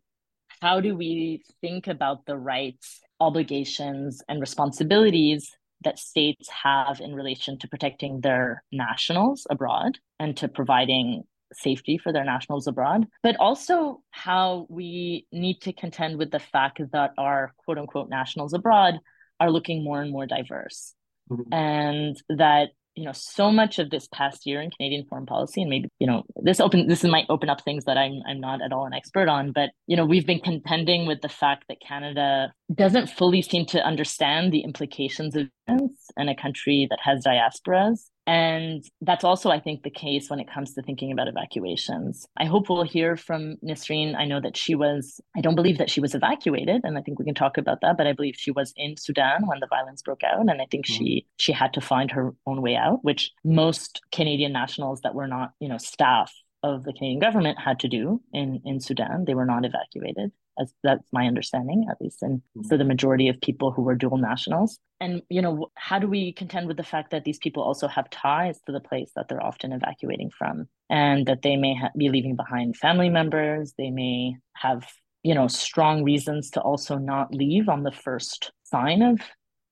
how 0.62 0.80
do 0.82 0.96
we 0.96 1.44
think 1.62 1.88
about 1.88 2.26
the 2.26 2.38
rights, 2.38 3.02
obligations, 3.20 4.22
and 4.28 4.40
responsibilities 4.40 5.52
that 5.84 6.00
states 6.00 6.50
have 6.50 7.00
in 7.00 7.16
relation 7.16 7.58
to 7.60 7.68
protecting 7.68 8.22
their 8.22 8.64
nationals 8.72 9.48
abroad 9.50 9.98
and 10.20 10.36
to 10.38 10.48
providing 10.48 11.24
safety 11.54 11.98
for 11.98 12.14
their 12.14 12.24
nationals 12.26 12.68
abroad, 12.68 13.08
but 13.24 13.36
also 13.38 14.02
how 14.12 14.68
we 14.70 15.28
need 15.32 15.62
to 15.62 15.74
contend 15.74 16.18
with 16.18 16.32
the 16.32 16.40
fact 16.40 16.82
that 16.92 17.12
our 17.18 17.54
quote 17.58 17.78
unquote 17.78 18.10
nationals 18.10 18.54
abroad 18.54 18.96
are 19.40 19.52
looking 19.52 19.84
more 19.84 20.02
and 20.02 20.12
more 20.12 20.26
diverse. 20.26 20.94
Mm-hmm. 21.32 21.54
And 21.54 22.24
that 22.30 22.70
you 22.96 23.06
know 23.06 23.14
so 23.14 23.52
much 23.52 23.80
of 23.80 23.90
this 23.90 24.08
past 24.12 24.46
year 24.46 24.62
in 24.62 24.72
Canadian 24.72 25.06
foreign 25.06 25.26
policy, 25.26 25.62
and 25.62 25.70
maybe 25.70 25.90
you 26.00 26.08
know 26.08 26.24
this 26.36 26.60
open 26.60 26.88
this 26.88 27.04
might 27.04 27.28
open 27.30 27.50
up 27.50 27.62
things 27.62 27.86
that 27.86 27.98
I'm 27.98 28.22
I'm 28.28 28.40
not 28.40 28.62
at 28.62 28.74
all 28.74 28.86
an 28.86 28.94
expert 28.94 29.30
on, 29.30 29.52
but 29.52 29.70
you 29.88 29.96
know 29.96 30.06
we've 30.06 30.26
been 30.26 30.40
contending 30.42 31.06
with 31.06 31.22
the 31.22 31.30
fact 31.30 31.66
that 31.70 31.78
Canada 31.80 32.52
doesn't 32.74 33.10
fully 33.10 33.42
seem 33.42 33.66
to 33.68 33.86
understand 33.86 34.52
the 34.52 34.62
implications 34.62 35.36
of 35.36 35.48
events 35.68 36.08
in 36.18 36.30
a 36.30 36.36
country 36.36 36.88
that 36.90 37.00
has 37.02 37.24
diasporas 37.24 38.08
And 38.30 38.88
that's 39.02 39.24
also, 39.24 39.50
I 39.50 39.60
think, 39.60 39.82
the 39.82 39.90
case 39.90 40.30
when 40.30 40.40
it 40.40 40.48
comes 40.48 40.76
to 40.76 40.84
thinking 40.84 41.12
about 41.12 41.28
evacuations. 41.28 42.28
I 42.38 42.46
hope 42.46 42.70
we'll 42.70 42.84
hear 42.84 43.18
from 43.18 43.56
Nisrin. 43.66 44.16
I 44.16 44.26
know 44.26 44.40
that 44.40 44.56
she 44.56 44.76
was, 44.76 45.20
I 45.36 45.42
don't 45.42 45.56
believe 45.56 45.80
that 45.80 45.90
she 45.90 46.00
was 46.00 46.14
evacuated, 46.14 46.82
and 46.84 46.96
I 46.96 47.02
think 47.02 47.18
we 47.18 47.26
can 47.26 47.34
talk 47.34 47.58
about 47.58 47.82
that, 47.82 47.98
but 47.98 48.06
I 48.06 48.14
believe 48.14 48.36
she 48.38 48.52
was 48.52 48.72
in 48.78 48.98
Sudan 48.98 49.48
when 49.48 49.60
the 49.60 49.68
violence 49.68 50.04
broke 50.04 50.24
out. 50.24 50.42
And 50.42 50.62
I 50.62 50.68
think 50.70 50.86
mm-hmm. 50.86 50.94
she 50.94 51.26
she 51.38 51.52
had 51.52 51.74
to 51.74 51.82
find 51.82 52.12
her 52.12 52.36
own 52.46 52.62
way 52.62 52.76
out, 52.76 53.04
which 53.04 53.32
most 53.44 54.00
Canadian 54.12 54.54
nationals 54.54 55.02
that 55.02 55.16
were 55.16 55.28
not, 55.28 55.54
you 55.60 55.68
know, 55.68 55.80
staff 55.80 56.32
of 56.62 56.84
the 56.84 56.94
Canadian 56.94 57.20
government 57.20 57.58
had 57.58 57.80
to 57.80 57.88
do 57.88 58.22
in, 58.32 58.62
in 58.64 58.80
Sudan. 58.80 59.26
They 59.26 59.34
were 59.34 59.46
not 59.48 59.66
evacuated 59.66 60.32
as 60.60 60.74
that's 60.84 61.08
my 61.12 61.26
understanding 61.26 61.86
at 61.90 62.02
least 62.02 62.22
and 62.22 62.40
mm-hmm. 62.40 62.68
for 62.68 62.78
the 62.78 62.84
majority 62.84 63.28
of 63.28 63.40
people 63.42 63.72
who 63.72 63.82
were 63.82 63.96
dual 63.96 64.18
nationals. 64.18 64.80
And 65.00 65.22
you 65.30 65.42
know 65.42 65.72
how 65.76 66.00
do 66.00 66.08
we 66.08 66.34
contend 66.34 66.68
with 66.68 66.78
the 66.78 66.84
fact 66.84 67.12
that 67.12 67.24
these 67.24 67.38
people 67.38 67.64
also 67.64 67.88
have 67.88 68.10
ties 68.10 68.60
to 68.66 68.72
the 68.72 68.80
place 68.80 69.12
that 69.16 69.28
they're 69.28 69.44
often 69.44 69.72
evacuating 69.72 70.32
from? 70.38 70.68
And 70.90 71.26
that 71.28 71.42
they 71.42 71.56
may 71.56 71.76
ha- 71.76 71.92
be 71.98 72.10
leaving 72.10 72.36
behind 72.36 72.76
family 72.76 73.10
members 73.10 73.74
they 73.78 73.92
may 73.92 74.36
have 74.54 74.88
you 75.24 75.36
know 75.36 75.48
strong 75.48 76.04
reasons 76.04 76.50
to 76.52 76.62
also 76.62 76.98
not 76.98 77.34
leave 77.34 77.70
on 77.70 77.84
the 77.84 77.92
first 77.92 78.52
sign 78.64 79.02
of 79.02 79.20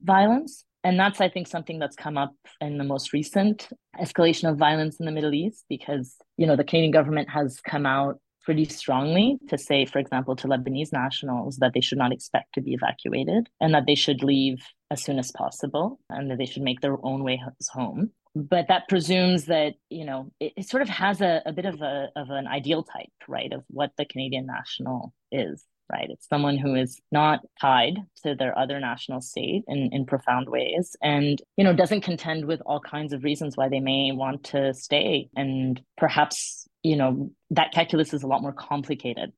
violence. 0.02 0.64
And 0.84 0.98
that's 0.98 1.20
i 1.20 1.28
think 1.28 1.48
something 1.48 1.80
that's 1.80 1.96
come 1.98 2.18
up 2.18 2.34
in 2.62 2.78
the 2.78 2.84
most 2.84 3.12
recent 3.12 3.68
escalation 4.00 4.50
of 4.50 4.58
violence 4.58 5.00
in 5.00 5.06
the 5.06 5.12
middle 5.12 5.34
east 5.34 5.66
because 5.68 6.16
you 6.38 6.48
know 6.48 6.56
the 6.56 6.64
canadian 6.64 6.92
government 6.92 7.30
has 7.30 7.60
come 7.60 7.86
out 7.86 8.20
pretty 8.48 8.64
strongly 8.64 9.38
to 9.50 9.58
say, 9.58 9.86
for 9.86 10.00
example, 10.00 10.34
to 10.34 10.48
Lebanese 10.48 10.93
nationals 10.93 11.58
that 11.58 11.74
they 11.74 11.82
should 11.82 11.98
not 11.98 12.14
expect 12.14 12.54
to 12.54 12.62
be 12.62 12.72
evacuated 12.72 13.50
and 13.60 13.74
that 13.74 13.86
they 13.86 13.93
should 13.93 14.24
leave 14.24 14.64
as 14.89 15.04
soon 15.04 15.20
as 15.20 15.34
possible 15.34 16.00
and 16.10 16.32
that 16.32 16.38
they 16.38 16.45
should 16.45 16.64
make 16.64 16.80
their 16.80 16.95
own 17.06 17.26
way 17.26 17.43
home. 17.70 18.10
But 18.34 18.70
that 18.70 18.88
presumes 18.88 19.48
that, 19.48 19.74
you 19.89 20.06
know, 20.06 20.32
it, 20.39 20.54
it 20.56 20.70
sort 20.70 20.82
of 20.82 20.88
has 20.88 21.20
a, 21.20 21.41
a 21.45 21.52
bit 21.52 21.66
of 21.66 21.82
a 21.82 22.08
of 22.16 22.30
an 22.30 22.48
ideal 22.48 22.84
type, 22.84 23.12
right, 23.28 23.52
of 23.52 23.66
what 23.68 23.91
the 23.98 24.06
Canadian 24.06 24.45
national 24.45 25.14
is 25.30 25.62
right? 25.92 26.10
It's 26.10 26.28
someone 26.28 26.58
who 26.58 26.76
is 26.76 27.00
not 27.12 27.40
tied 27.60 27.96
to 28.24 28.36
their 28.36 28.58
other 28.58 28.80
national 28.80 29.22
state 29.22 29.64
in, 29.68 29.90
in 29.92 30.06
profound 30.06 30.50
ways 30.50 30.96
and, 31.02 31.42
you 31.56 31.64
know, 31.64 31.74
doesn't 31.74 32.02
contend 32.02 32.46
with 32.46 32.62
all 32.66 32.80
kinds 32.80 33.14
of 33.14 33.24
reasons 33.24 33.56
why 33.56 33.70
they 33.70 33.80
may 33.80 34.12
want 34.12 34.46
to 34.46 34.74
stay 34.74 35.30
and 35.36 35.82
perhaps 35.98 36.68
you 36.88 36.96
know, 36.96 37.32
that 37.52 37.74
calculus 37.74 38.14
is 38.14 38.24
a 38.24 38.28
lot 38.28 38.42
more 38.42 38.54
complicated 38.54 39.34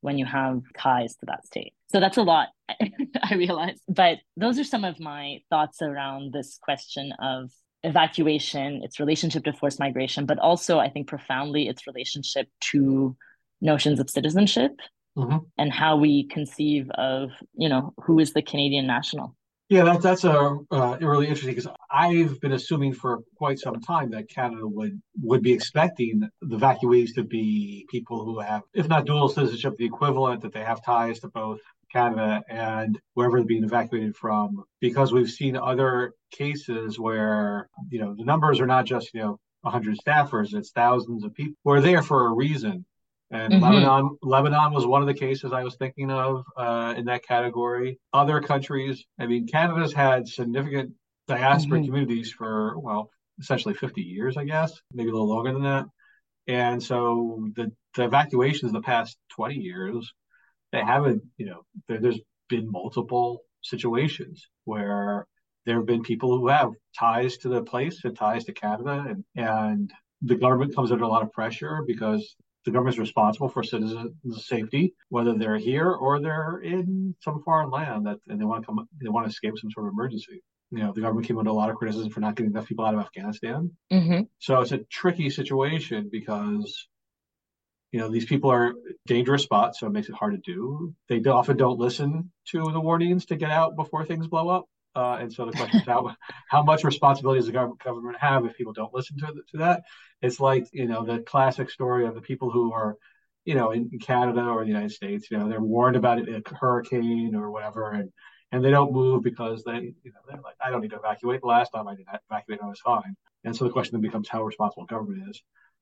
when 0.00 0.18
you 0.18 0.24
have 0.24 0.62
ties 0.76 1.14
to 1.16 1.26
that 1.26 1.46
state. 1.46 1.72
So 1.92 2.00
that's 2.00 2.16
a 2.16 2.22
lot, 2.22 2.48
I 3.22 3.34
realize. 3.34 3.80
But 3.88 4.18
those 4.36 4.58
are 4.58 4.64
some 4.64 4.84
of 4.84 4.98
my 4.98 5.38
thoughts 5.48 5.80
around 5.80 6.32
this 6.32 6.58
question 6.60 7.12
of 7.20 7.50
evacuation, 7.84 8.82
its 8.82 8.98
relationship 8.98 9.44
to 9.44 9.52
forced 9.52 9.78
migration, 9.78 10.26
but 10.26 10.38
also 10.38 10.78
I 10.78 10.88
think 10.88 11.06
profoundly 11.06 11.68
its 11.68 11.86
relationship 11.86 12.48
to 12.72 13.16
notions 13.60 14.00
of 14.00 14.10
citizenship 14.10 14.72
mm-hmm. 15.16 15.38
and 15.56 15.72
how 15.72 15.96
we 15.96 16.26
conceive 16.28 16.90
of, 16.90 17.30
you 17.54 17.68
know, 17.68 17.94
who 18.04 18.18
is 18.18 18.32
the 18.32 18.42
Canadian 18.42 18.86
national. 18.86 19.34
Yeah, 19.68 19.84
that's 19.84 20.02
that's 20.02 20.24
a 20.24 20.58
uh, 20.70 20.96
really 20.98 21.26
interesting 21.26 21.54
because 21.54 21.70
I've 21.90 22.40
been 22.40 22.52
assuming 22.52 22.94
for 22.94 23.18
quite 23.36 23.58
some 23.58 23.78
time 23.82 24.10
that 24.12 24.30
Canada 24.30 24.66
would 24.66 24.98
would 25.20 25.42
be 25.42 25.52
expecting 25.52 26.26
the 26.40 26.56
evacuees 26.56 27.14
to 27.16 27.22
be 27.22 27.86
people 27.90 28.24
who 28.24 28.38
have, 28.38 28.62
if 28.72 28.88
not 28.88 29.04
dual 29.04 29.28
citizenship, 29.28 29.76
the 29.76 29.84
equivalent 29.84 30.40
that 30.40 30.54
they 30.54 30.64
have 30.64 30.82
ties 30.82 31.20
to 31.20 31.28
both 31.28 31.60
Canada 31.92 32.42
and 32.48 32.98
wherever 33.12 33.38
they're 33.38 33.46
being 33.46 33.64
evacuated 33.64 34.16
from. 34.16 34.64
Because 34.80 35.12
we've 35.12 35.30
seen 35.30 35.54
other 35.54 36.14
cases 36.30 36.98
where 36.98 37.68
you 37.90 38.00
know 38.00 38.14
the 38.14 38.24
numbers 38.24 38.60
are 38.60 38.66
not 38.66 38.86
just 38.86 39.12
you 39.12 39.20
know 39.20 39.38
100 39.60 39.98
staffers; 39.98 40.54
it's 40.54 40.70
thousands 40.70 41.24
of 41.24 41.34
people 41.34 41.56
who 41.64 41.72
are 41.72 41.82
there 41.82 42.00
for 42.02 42.28
a 42.28 42.32
reason 42.32 42.86
and 43.30 43.52
mm-hmm. 43.52 43.62
Lebanon, 43.62 44.18
Lebanon 44.22 44.72
was 44.72 44.86
one 44.86 45.02
of 45.02 45.08
the 45.08 45.14
cases 45.14 45.52
I 45.52 45.62
was 45.62 45.76
thinking 45.76 46.10
of 46.10 46.44
uh, 46.56 46.94
in 46.96 47.04
that 47.06 47.24
category. 47.26 47.98
Other 48.12 48.40
countries, 48.40 49.04
I 49.18 49.26
mean, 49.26 49.46
Canada's 49.46 49.92
had 49.92 50.26
significant 50.26 50.92
diaspora 51.26 51.78
mm-hmm. 51.78 51.86
communities 51.86 52.32
for 52.32 52.78
well, 52.78 53.10
essentially 53.38 53.74
50 53.74 54.00
years, 54.00 54.36
I 54.36 54.44
guess, 54.44 54.80
maybe 54.92 55.10
a 55.10 55.12
little 55.12 55.28
longer 55.28 55.52
than 55.52 55.62
that. 55.64 55.86
And 56.46 56.82
so 56.82 57.48
the, 57.54 57.70
the 57.94 58.04
evacuations 58.04 58.72
the 58.72 58.80
past 58.80 59.18
20 59.32 59.56
years, 59.56 60.12
they 60.72 60.80
haven't, 60.80 61.22
you 61.36 61.46
know, 61.46 61.64
there, 61.86 62.00
there's 62.00 62.20
been 62.48 62.70
multiple 62.70 63.42
situations 63.62 64.48
where 64.64 65.26
there 65.66 65.76
have 65.76 65.86
been 65.86 66.02
people 66.02 66.38
who 66.38 66.48
have 66.48 66.72
ties 66.98 67.36
to 67.38 67.48
the 67.50 67.62
place 67.62 68.00
and 68.04 68.16
ties 68.16 68.44
to 68.44 68.52
Canada, 68.52 69.04
and, 69.06 69.24
and 69.36 69.90
the 70.22 70.36
government 70.36 70.74
comes 70.74 70.90
under 70.90 71.04
a 71.04 71.08
lot 71.08 71.22
of 71.22 71.30
pressure 71.30 71.80
because 71.86 72.34
the 72.68 72.72
government's 72.72 72.98
responsible 72.98 73.48
for 73.48 73.62
citizens' 73.62 74.12
safety, 74.46 74.92
whether 75.08 75.32
they're 75.32 75.56
here 75.56 75.90
or 75.90 76.20
they're 76.20 76.60
in 76.62 77.14
some 77.22 77.42
foreign 77.42 77.70
land 77.70 78.04
that 78.06 78.18
and 78.28 78.38
they 78.38 78.44
want 78.44 78.62
to 78.62 78.66
come, 78.66 78.86
they 79.02 79.08
want 79.08 79.24
to 79.24 79.30
escape 79.30 79.54
some 79.56 79.70
sort 79.70 79.86
of 79.86 79.94
emergency. 79.94 80.42
You 80.70 80.80
know, 80.80 80.92
the 80.92 81.00
government 81.00 81.26
came 81.26 81.38
under 81.38 81.50
a 81.50 81.54
lot 81.54 81.70
of 81.70 81.76
criticism 81.76 82.10
for 82.10 82.20
not 82.20 82.36
getting 82.36 82.52
enough 82.52 82.66
people 82.66 82.84
out 82.84 82.92
of 82.92 83.00
Afghanistan. 83.00 83.70
Mm-hmm. 83.90 84.24
So 84.38 84.60
it's 84.60 84.72
a 84.72 84.84
tricky 84.90 85.30
situation 85.30 86.10
because, 86.12 86.86
you 87.90 88.00
know, 88.00 88.10
these 88.10 88.26
people 88.26 88.52
are 88.52 88.74
dangerous 89.06 89.44
spots, 89.44 89.80
so 89.80 89.86
it 89.86 89.92
makes 89.92 90.10
it 90.10 90.14
hard 90.14 90.34
to 90.34 90.52
do. 90.52 90.94
They 91.08 91.22
often 91.30 91.56
don't 91.56 91.78
listen 91.78 92.32
to 92.48 92.70
the 92.70 92.80
warnings 92.80 93.24
to 93.26 93.36
get 93.36 93.50
out 93.50 93.76
before 93.76 94.04
things 94.04 94.26
blow 94.26 94.50
up. 94.50 94.66
Uh, 94.98 95.16
and 95.20 95.32
so 95.32 95.46
the 95.46 95.52
question 95.52 95.78
is 95.78 95.86
how 95.86 96.12
how 96.48 96.62
much 96.62 96.82
responsibility 96.82 97.38
does 97.38 97.46
the 97.46 97.52
government 97.52 98.16
have 98.18 98.44
if 98.44 98.56
people 98.56 98.72
don't 98.72 98.92
listen 98.92 99.16
to, 99.18 99.26
to 99.26 99.56
that? 99.58 99.84
It's 100.22 100.40
like 100.40 100.66
you 100.72 100.86
know 100.86 101.04
the 101.04 101.20
classic 101.20 101.70
story 101.70 102.04
of 102.04 102.16
the 102.16 102.20
people 102.20 102.50
who 102.50 102.72
are, 102.72 102.96
you 103.44 103.54
know, 103.54 103.70
in 103.70 103.88
Canada 104.00 104.42
or 104.42 104.62
the 104.62 104.68
United 104.68 104.90
States. 104.90 105.30
You 105.30 105.38
know, 105.38 105.48
they're 105.48 105.60
warned 105.60 105.94
about 105.94 106.18
a 106.18 106.42
hurricane 106.60 107.36
or 107.36 107.52
whatever, 107.52 107.92
and 107.92 108.10
and 108.50 108.64
they 108.64 108.70
don't 108.70 108.92
move 108.92 109.22
because 109.22 109.62
they, 109.62 109.94
you 110.02 110.12
know, 110.12 110.20
they're 110.26 110.40
like, 110.42 110.56
I 110.60 110.70
don't 110.70 110.80
need 110.80 110.90
to 110.90 110.96
evacuate. 110.96 111.42
The 111.42 111.46
last 111.46 111.70
time 111.70 111.86
I 111.86 111.94
did 111.94 112.06
evacuate, 112.30 112.60
I 112.60 112.66
was 112.66 112.80
fine. 112.80 113.14
And 113.44 113.54
so 113.54 113.64
the 113.64 113.70
question 113.70 113.92
then 113.92 114.00
becomes 114.00 114.28
how 114.28 114.42
responsible 114.42 114.86
government 114.86 115.30
is. 115.30 115.40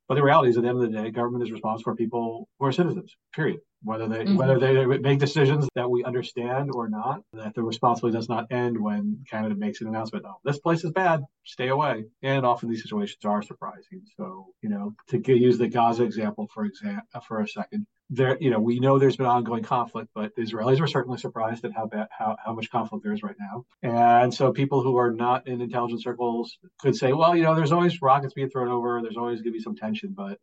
But 0.08 0.16
the 0.16 0.22
reality 0.22 0.50
is, 0.50 0.58
at 0.58 0.62
the 0.62 0.68
end 0.68 0.82
of 0.82 0.92
the 0.92 1.02
day, 1.02 1.10
government 1.10 1.42
is 1.42 1.52
responsible 1.52 1.92
for 1.92 1.96
people 1.96 2.48
who 2.58 2.66
are 2.66 2.72
citizens. 2.72 3.16
Period. 3.34 3.60
Whether 3.86 4.08
they 4.08 4.24
mm-hmm. 4.24 4.36
whether 4.36 4.58
they 4.58 4.84
make 4.84 5.18
decisions 5.18 5.68
that 5.74 5.90
we 5.90 6.04
understand 6.04 6.70
or 6.74 6.88
not, 6.88 7.22
that 7.32 7.54
the 7.54 7.62
responsibility 7.62 8.18
does 8.18 8.28
not 8.28 8.46
end 8.50 8.80
when 8.80 9.24
Canada 9.30 9.54
makes 9.54 9.80
an 9.80 9.86
announcement. 9.88 10.24
Oh, 10.26 10.40
this 10.44 10.58
place 10.58 10.84
is 10.84 10.90
bad. 10.90 11.22
Stay 11.44 11.68
away. 11.68 12.06
And 12.22 12.44
often 12.44 12.68
these 12.68 12.82
situations 12.82 13.18
are 13.24 13.42
surprising. 13.42 14.02
So 14.16 14.48
you 14.62 14.70
know, 14.70 14.94
to 15.08 15.38
use 15.38 15.58
the 15.58 15.68
Gaza 15.68 16.02
example 16.02 16.48
for 16.52 16.64
example 16.64 17.20
for 17.26 17.40
a 17.40 17.48
second, 17.48 17.86
there, 18.10 18.36
you 18.40 18.50
know, 18.50 18.60
we 18.60 18.78
know 18.78 18.98
there's 18.98 19.16
been 19.16 19.26
ongoing 19.26 19.62
conflict, 19.62 20.10
but 20.14 20.34
the 20.36 20.42
Israelis 20.42 20.80
were 20.80 20.86
certainly 20.86 21.18
surprised 21.18 21.64
at 21.64 21.72
how 21.72 21.86
bad, 21.86 22.08
how, 22.16 22.36
how 22.44 22.54
much 22.54 22.70
conflict 22.70 23.04
there 23.04 23.12
is 23.12 23.22
right 23.22 23.34
now. 23.38 23.64
And 23.82 24.32
so 24.32 24.52
people 24.52 24.82
who 24.82 24.96
are 24.96 25.12
not 25.12 25.48
in 25.48 25.60
intelligence 25.60 26.04
circles 26.04 26.56
could 26.80 26.94
say, 26.94 27.12
well, 27.12 27.36
you 27.36 27.42
know, 27.42 27.54
there's 27.54 27.72
always 27.72 28.00
rockets 28.00 28.34
being 28.34 28.50
thrown 28.50 28.68
over, 28.68 29.00
there's 29.02 29.16
always 29.16 29.40
going 29.40 29.52
to 29.52 29.58
be 29.58 29.62
some 29.62 29.76
tension, 29.76 30.14
but 30.16 30.38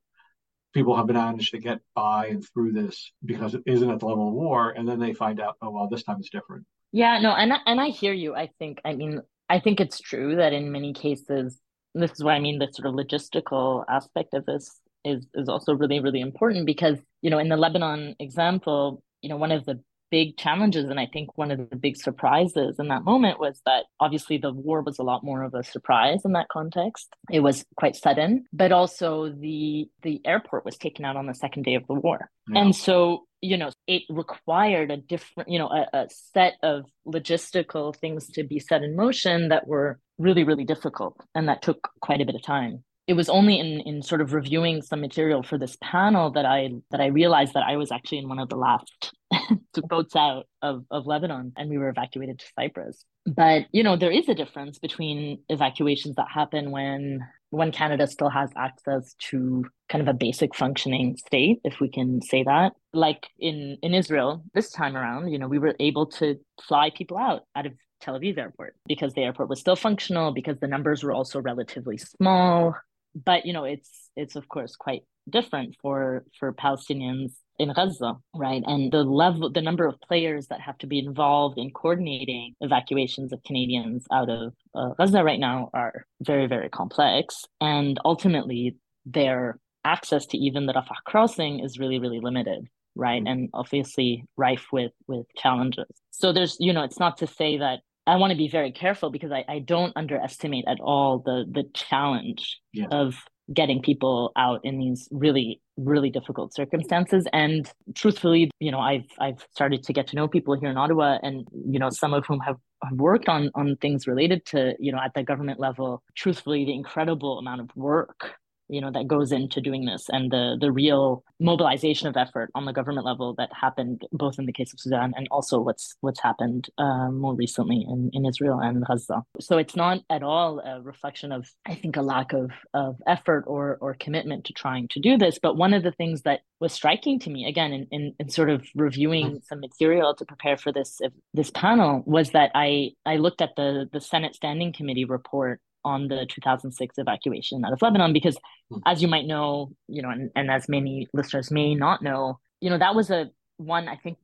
people 0.74 0.96
have 0.96 1.08
been 1.08 1.16
managed 1.16 1.52
to 1.52 1.60
get 1.60 1.80
by 1.96 2.28
and 2.28 2.46
through 2.54 2.74
this 2.74 3.12
because 3.24 3.54
it 3.54 3.64
isn't 3.66 3.90
at 3.90 4.00
the 4.00 4.06
level 4.06 4.28
of 4.28 4.34
war. 4.34 4.72
And 4.72 4.88
then 4.88 5.00
they 5.00 5.14
find 5.14 5.40
out, 5.40 5.56
oh, 5.62 5.70
well, 5.70 5.88
this 5.88 6.04
time 6.04 6.18
it's 6.20 6.30
different. 6.30 6.66
Yeah, 6.92 7.20
no, 7.20 7.32
and 7.32 7.54
I, 7.54 7.58
and 7.66 7.82
I 7.82 7.90
hear 7.90 8.14
you. 8.14 8.36
I 8.36 8.50
think, 8.60 8.80
I 8.86 8.94
mean, 8.94 9.22
I 9.50 9.60
think 9.60 9.80
it's 9.80 10.00
true 10.00 10.36
that 10.36 10.54
in 10.54 10.72
many 10.72 10.94
cases, 10.94 11.60
this 11.96 12.12
is 12.12 12.24
what 12.24 12.34
I 12.34 12.40
mean, 12.40 12.60
the 12.60 12.70
sort 12.72 12.88
of 12.88 12.96
logistical 12.96 13.84
aspect 13.88 14.34
of 14.34 14.46
this 14.46 14.80
is 15.06 15.28
is 15.34 15.50
also 15.50 15.74
really 15.74 16.00
really 16.00 16.22
important 16.22 16.66
because 16.66 16.98
you 17.22 17.30
know 17.30 17.40
in 17.40 17.50
the 17.50 17.58
Lebanon 17.58 18.16
example 18.20 19.04
you 19.22 19.30
know 19.30 19.38
one 19.38 19.52
of 19.52 19.66
the 19.66 19.82
big 20.14 20.38
challenges 20.38 20.86
and 20.91 20.99
I 20.99 21.07
think 21.07 21.39
one 21.39 21.49
of 21.49 21.72
the 21.72 21.76
big 21.76 21.97
surprises 21.97 22.78
in 22.78 22.89
that 22.89 23.03
moment 23.03 23.39
was 23.39 23.59
that 23.66 23.86
obviously 23.99 24.38
the 24.38 24.53
war 24.53 24.84
was 24.84 24.99
a 24.99 25.03
lot 25.11 25.24
more 25.24 25.41
of 25.41 25.55
a 25.55 25.64
surprise 25.64 26.22
in 26.24 26.34
that 26.34 26.49
context. 26.49 27.16
It 27.32 27.39
was 27.39 27.66
quite 27.78 27.95
sudden 27.95 28.45
but 28.53 28.72
also 28.72 29.30
the 29.30 29.89
the 30.03 30.22
airport 30.24 30.66
was 30.66 30.78
taken 30.78 31.03
out 31.03 31.16
on 31.16 31.26
the 31.26 31.34
second 31.34 31.64
day 31.64 31.74
of 31.74 31.88
the 31.88 31.95
war. 31.95 32.30
And 32.53 32.76
so 32.76 33.26
you 33.41 33.57
know 33.57 33.72
it 33.88 34.03
required 34.07 34.91
a 34.91 34.97
different 34.97 35.49
you 35.49 35.57
know 35.57 35.70
a, 35.80 35.84
a 36.01 36.07
set 36.34 36.53
of 36.61 36.86
logistical 37.07 37.95
things 37.95 38.28
to 38.36 38.43
be 38.43 38.59
set 38.59 38.84
in 38.84 38.95
motion 38.95 39.49
that 39.49 39.68
were 39.68 39.99
really 40.20 40.43
really 40.43 40.64
difficult 40.64 41.16
and 41.34 41.49
that 41.49 41.64
took 41.64 41.89
quite 42.01 42.22
a 42.22 42.26
bit 42.26 42.36
of 42.36 42.43
time 42.43 42.84
it 43.08 43.14
was 43.14 43.30
only 43.30 43.60
in 43.60 43.82
in 43.82 44.01
sort 44.01 44.22
of 44.22 44.34
reviewing 44.34 44.82
some 44.82 45.01
material 45.01 45.43
for 45.43 45.58
this 45.58 45.78
panel 45.82 46.32
that 46.32 46.45
I 46.45 46.70
that 46.91 47.01
I 47.01 47.08
realized 47.08 47.54
that 47.54 47.64
I 47.64 47.78
was 47.78 47.91
actually 47.91 48.20
in 48.20 48.30
one 48.30 48.39
of 48.39 48.49
the 48.49 48.56
last 48.56 49.14
boats 49.89 50.16
out 50.16 50.45
of, 50.62 50.86
of 50.89 51.06
Lebanon 51.06 51.54
and 51.58 51.70
we 51.70 51.78
were 51.78 51.89
evacuated 51.89 52.39
to 52.39 52.45
Cyprus. 52.58 53.04
But 53.26 53.66
you 53.72 53.84
know, 53.84 53.97
there 53.97 54.12
is 54.12 54.30
a 54.30 54.36
difference 54.36 54.80
between 54.80 55.39
evacuations 55.49 56.16
that 56.16 56.28
happen 56.34 56.72
when 56.72 57.20
when 57.49 57.72
Canada 57.72 58.08
still 58.08 58.30
has 58.30 58.49
access 58.56 59.14
to 59.30 59.66
kind 59.88 60.01
of 60.01 60.08
a 60.08 60.18
basic 60.18 60.56
functioning 60.56 61.16
state, 61.18 61.60
if 61.64 61.80
we 61.80 61.88
can 61.88 62.22
say 62.22 62.43
that. 62.43 62.74
Like 62.93 63.28
in 63.38 63.78
in 63.82 63.93
Israel 63.93 64.43
this 64.54 64.72
time 64.72 64.95
around, 64.95 65.30
you 65.30 65.39
know, 65.39 65.47
we 65.47 65.60
were 65.60 65.76
able 65.80 66.06
to 66.18 66.39
fly 66.68 66.89
people 66.89 67.18
out 67.18 67.41
out 67.56 67.66
of 67.66 67.74
Tel 67.99 68.20
Aviv 68.20 68.38
airport 68.38 68.76
because 68.86 69.14
the 69.14 69.22
airport 69.22 69.49
was 69.49 69.60
still 69.60 69.76
functional 69.76 70.34
because 70.34 70.58
the 70.60 70.68
numbers 70.68 71.04
were 71.04 71.14
also 71.14 71.41
relatively 71.41 71.97
small. 71.97 72.76
But 73.16 73.45
you 73.45 73.53
know, 73.53 73.64
it's 73.64 74.09
it's 74.16 74.36
of 74.36 74.47
course 74.47 74.76
quite 74.76 75.03
different 75.30 75.76
for 75.82 76.26
for 76.39 76.53
Palestinians 76.53 77.34
in 77.59 77.72
Gaza, 77.74 78.18
right? 78.34 78.64
And 78.66 78.91
the 78.91 79.03
level, 79.03 79.51
the 79.51 79.61
number 79.61 79.86
of 79.86 79.99
players 80.01 80.47
that 80.47 80.61
have 80.61 80.78
to 80.80 80.88
be 80.88 80.99
involved 80.99 81.57
in 81.57 81.72
coordinating 81.72 82.55
evacuations 82.61 83.32
of 83.32 83.43
Canadians 83.43 84.05
out 84.11 84.30
of 84.30 84.53
uh, 84.76 84.89
Gaza 84.97 85.24
right 85.24 85.39
now 85.39 85.70
are 85.74 86.05
very, 86.22 86.47
very 86.47 86.70
complex. 86.70 87.45
And 87.61 87.99
ultimately, 88.03 88.78
their 89.05 89.59
access 89.86 90.26
to 90.28 90.38
even 90.38 90.66
the 90.66 90.74
Rafah 90.74 91.03
crossing 91.05 91.59
is 91.59 91.78
really, 91.78 91.99
really 91.99 92.20
limited, 92.20 92.68
right? 92.95 93.22
Mm-hmm. 93.22 93.28
And 93.28 93.49
obviously 93.53 94.26
rife 94.36 94.68
with 94.72 94.93
with 95.07 95.28
challenges. 95.38 95.89
So 96.11 96.34
there's, 96.34 96.57
you 96.59 96.74
know, 96.74 96.84
it's 96.84 96.99
not 96.99 97.18
to 97.18 97.28
say 97.28 97.57
that 97.57 97.82
I 98.06 98.18
want 98.18 98.32
to 98.32 98.38
be 98.38 98.49
very 98.49 98.72
careful 98.72 99.10
because 99.10 99.32
I, 99.32 99.45
I 99.47 99.60
don't 99.60 99.93
underestimate 99.95 100.66
at 100.68 100.80
all 100.80 101.20
the 101.20 101.45
the 101.49 101.64
challenge 101.74 102.60
yeah. 102.74 102.88
of 102.91 103.16
getting 103.54 103.82
people 103.82 104.32
out 104.38 104.62
in 104.64 104.80
these 104.80 105.08
really 105.12 105.62
really 105.76 106.10
difficult 106.10 106.54
circumstances 106.54 107.28
and 107.34 107.70
truthfully 107.93 108.49
you 108.60 108.72
know 108.72 108.80
i've 108.80 109.06
i've 109.20 109.45
started 109.51 109.84
to 109.84 109.91
get 109.91 110.08
to 110.08 110.16
know 110.16 110.28
people 110.28 110.58
here 110.58 110.70
in 110.70 110.78
ottawa 110.78 111.18
and 111.24 111.45
you 111.51 111.78
know 111.78 111.89
some 111.89 112.14
of 112.14 112.26
whom 112.26 112.39
have, 112.39 112.56
have 112.84 112.97
worked 112.97 113.28
on 113.28 113.49
on 113.56 113.76
things 113.82 114.08
related 114.08 114.45
to 114.45 114.74
you 114.80 114.91
know 114.91 114.99
at 115.04 115.14
the 115.14 115.24
government 115.24 115.60
level 115.60 116.01
truthfully 116.16 116.64
the 116.64 116.74
incredible 116.74 117.38
amount 117.38 117.60
of 117.60 117.70
work 117.76 118.36
you 118.70 118.82
know 118.82 118.91
that 118.91 119.07
goes 119.07 119.32
into 119.32 119.61
doing 119.61 119.86
this 119.86 120.09
and 120.09 120.32
the 120.32 120.57
the 120.59 120.72
real 120.72 121.24
mobilization 121.39 122.07
of 122.07 122.16
effort 122.18 122.49
on 122.55 122.66
the 122.66 122.74
government 122.74 123.05
level 123.05 123.34
that 123.36 123.49
happened 123.53 124.01
both 124.11 124.39
in 124.39 124.45
the 124.45 124.53
case 124.53 124.74
of 124.74 124.80
Sudan 124.80 125.14
and 125.16 125.28
also 125.30 125.59
what's 125.59 125.95
what's 126.01 126.22
happened 126.22 126.70
uh, 126.78 127.09
more 127.09 127.36
recently 127.36 127.86
in, 127.88 128.09
in 128.14 128.26
Israel 128.26 128.59
and 128.59 128.86
Gaza. 128.86 129.24
So 129.39 129.57
it's 129.57 129.76
not 129.76 129.99
at 130.09 130.24
all 130.24 130.59
a 130.59 130.82
reflection 130.82 131.32
of 131.32 131.49
I 131.66 131.76
think 131.76 131.97
a 131.97 132.01
lack 132.01 132.34
of 132.34 132.51
of 132.74 132.97
effort 133.07 133.43
or 133.47 133.78
or 133.82 133.95
commitment 133.95 134.45
to 134.45 134.53
trying 134.53 134.88
to 134.89 134.99
do 134.99 135.18
this. 135.18 135.39
But 135.41 135.57
one 135.57 135.74
of 135.74 135.84
the 135.84 135.91
things 135.91 136.22
that 136.24 136.41
was 136.59 136.72
striking 136.74 137.20
to 137.20 137.30
me 137.30 137.45
again 137.45 137.74
in, 137.74 137.88
in, 137.91 138.16
in 138.20 138.30
sort 138.30 138.49
of 138.49 138.66
reviewing 138.76 139.28
mm-hmm. 139.28 139.45
some 139.49 139.59
material 139.59 140.16
to 140.16 140.26
prepare 140.26 140.57
for 140.57 140.72
this 140.72 141.01
this 141.34 141.51
panel 141.51 142.03
was 142.05 142.32
that 142.32 142.51
I 142.55 142.91
I 143.05 143.18
looked 143.18 143.41
at 143.41 143.55
the 143.55 143.89
the 143.91 144.01
Senate 144.01 144.36
Standing 144.36 144.74
Committee 144.74 145.05
report 145.05 145.59
on 145.86 146.08
the 146.08 146.26
2006 146.30 146.96
evacuation 146.98 147.64
out 147.66 147.74
of 147.74 147.82
Lebanon 147.82 148.14
because 148.14 148.38
hmm. 148.70 148.80
as 148.86 149.02
you 149.02 149.08
might 149.08 149.26
know, 149.26 149.72
you 149.88 150.02
know, 150.02 150.10
and, 150.10 150.32
and 150.36 150.50
as 150.50 150.70
many 150.70 151.08
listeners 151.14 151.52
may 151.52 151.76
not 151.76 152.02
know, 152.02 152.40
you 152.62 152.70
know, 152.70 152.78
that 152.78 152.96
was 152.96 153.10
a 153.10 153.30
one, 153.58 153.88
I 153.88 153.96
think 153.98 154.18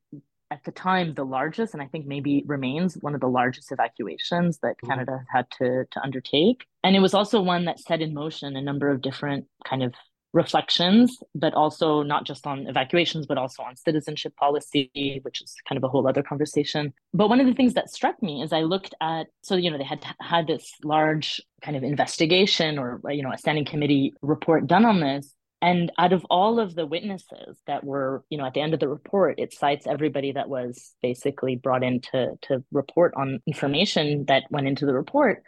at 0.52 0.64
the 0.64 0.72
time 0.72 1.14
the 1.14 1.24
largest 1.24 1.74
and 1.74 1.84
I 1.84 1.86
think 1.86 2.08
maybe 2.08 2.44
remains 2.48 2.98
one 3.02 3.14
of 3.14 3.22
the 3.22 3.28
largest 3.28 3.72
evacuations 3.72 4.60
that 4.64 4.76
mm-hmm. 4.78 4.90
Canada 4.90 5.24
had 5.32 5.50
to 5.60 5.86
to 5.92 6.02
undertake. 6.02 6.66
And 6.84 6.96
it 6.96 7.00
was 7.00 7.14
also 7.14 7.42
one 7.42 7.66
that 7.66 7.80
set 7.80 8.02
in 8.02 8.14
motion 8.14 8.56
a 8.56 8.62
number 8.62 8.90
of 8.90 9.02
different 9.02 9.46
kind 9.66 9.84
of 9.84 9.94
reflections, 10.34 11.18
but 11.34 11.54
also 11.54 12.04
not 12.04 12.26
just 12.26 12.46
on 12.46 12.68
evacuations, 12.68 13.26
but 13.26 13.38
also 13.38 13.64
on 13.64 13.76
citizenship 13.76 14.36
policy, 14.36 15.20
which 15.24 15.42
is 15.42 15.56
kind 15.68 15.78
of 15.78 15.84
a 15.84 15.88
whole 15.88 16.08
other 16.08 16.24
conversation. 16.24 16.94
But 17.14 17.30
one 17.30 17.40
of 17.40 17.48
the 17.48 17.54
things 17.54 17.74
that 17.74 17.90
struck 17.90 18.22
me 18.22 18.42
is 18.42 18.54
I 18.54 18.62
looked 18.62 18.94
at, 19.02 19.28
so, 19.42 19.56
you 19.56 19.72
know, 19.72 19.78
they 19.78 19.84
had 19.84 20.06
had 20.22 20.48
this 20.48 20.72
large 20.84 21.42
kind 21.62 21.76
of 21.76 21.84
investigation 21.84 22.78
or, 22.78 23.02
you 23.10 23.24
know, 23.24 23.32
a 23.32 23.38
standing 23.38 23.66
committee 23.66 24.14
report 24.22 24.68
done 24.68 24.86
on 24.86 25.00
this. 25.00 25.34
And 25.62 25.92
out 25.98 26.14
of 26.14 26.26
all 26.30 26.60
of 26.60 26.74
the 26.74 26.86
witnesses 26.86 27.60
that 27.68 27.84
were, 27.84 28.24
you 28.30 28.38
know, 28.38 28.46
at 28.46 28.54
the 28.54 28.62
end 28.62 28.74
of 28.74 28.80
the 28.80 28.88
report, 28.88 29.40
it 29.40 29.54
cites 29.54 29.88
everybody 29.88 30.32
that 30.32 30.48
was 30.48 30.94
basically 31.02 31.58
brought 31.58 31.84
in 31.84 32.00
to, 32.12 32.38
to 32.44 32.64
report 32.72 33.14
on 33.18 33.40
information 33.46 34.26
that 34.28 34.44
went 34.50 34.68
into 34.68 34.86
the 34.86 34.94
report. 34.94 35.44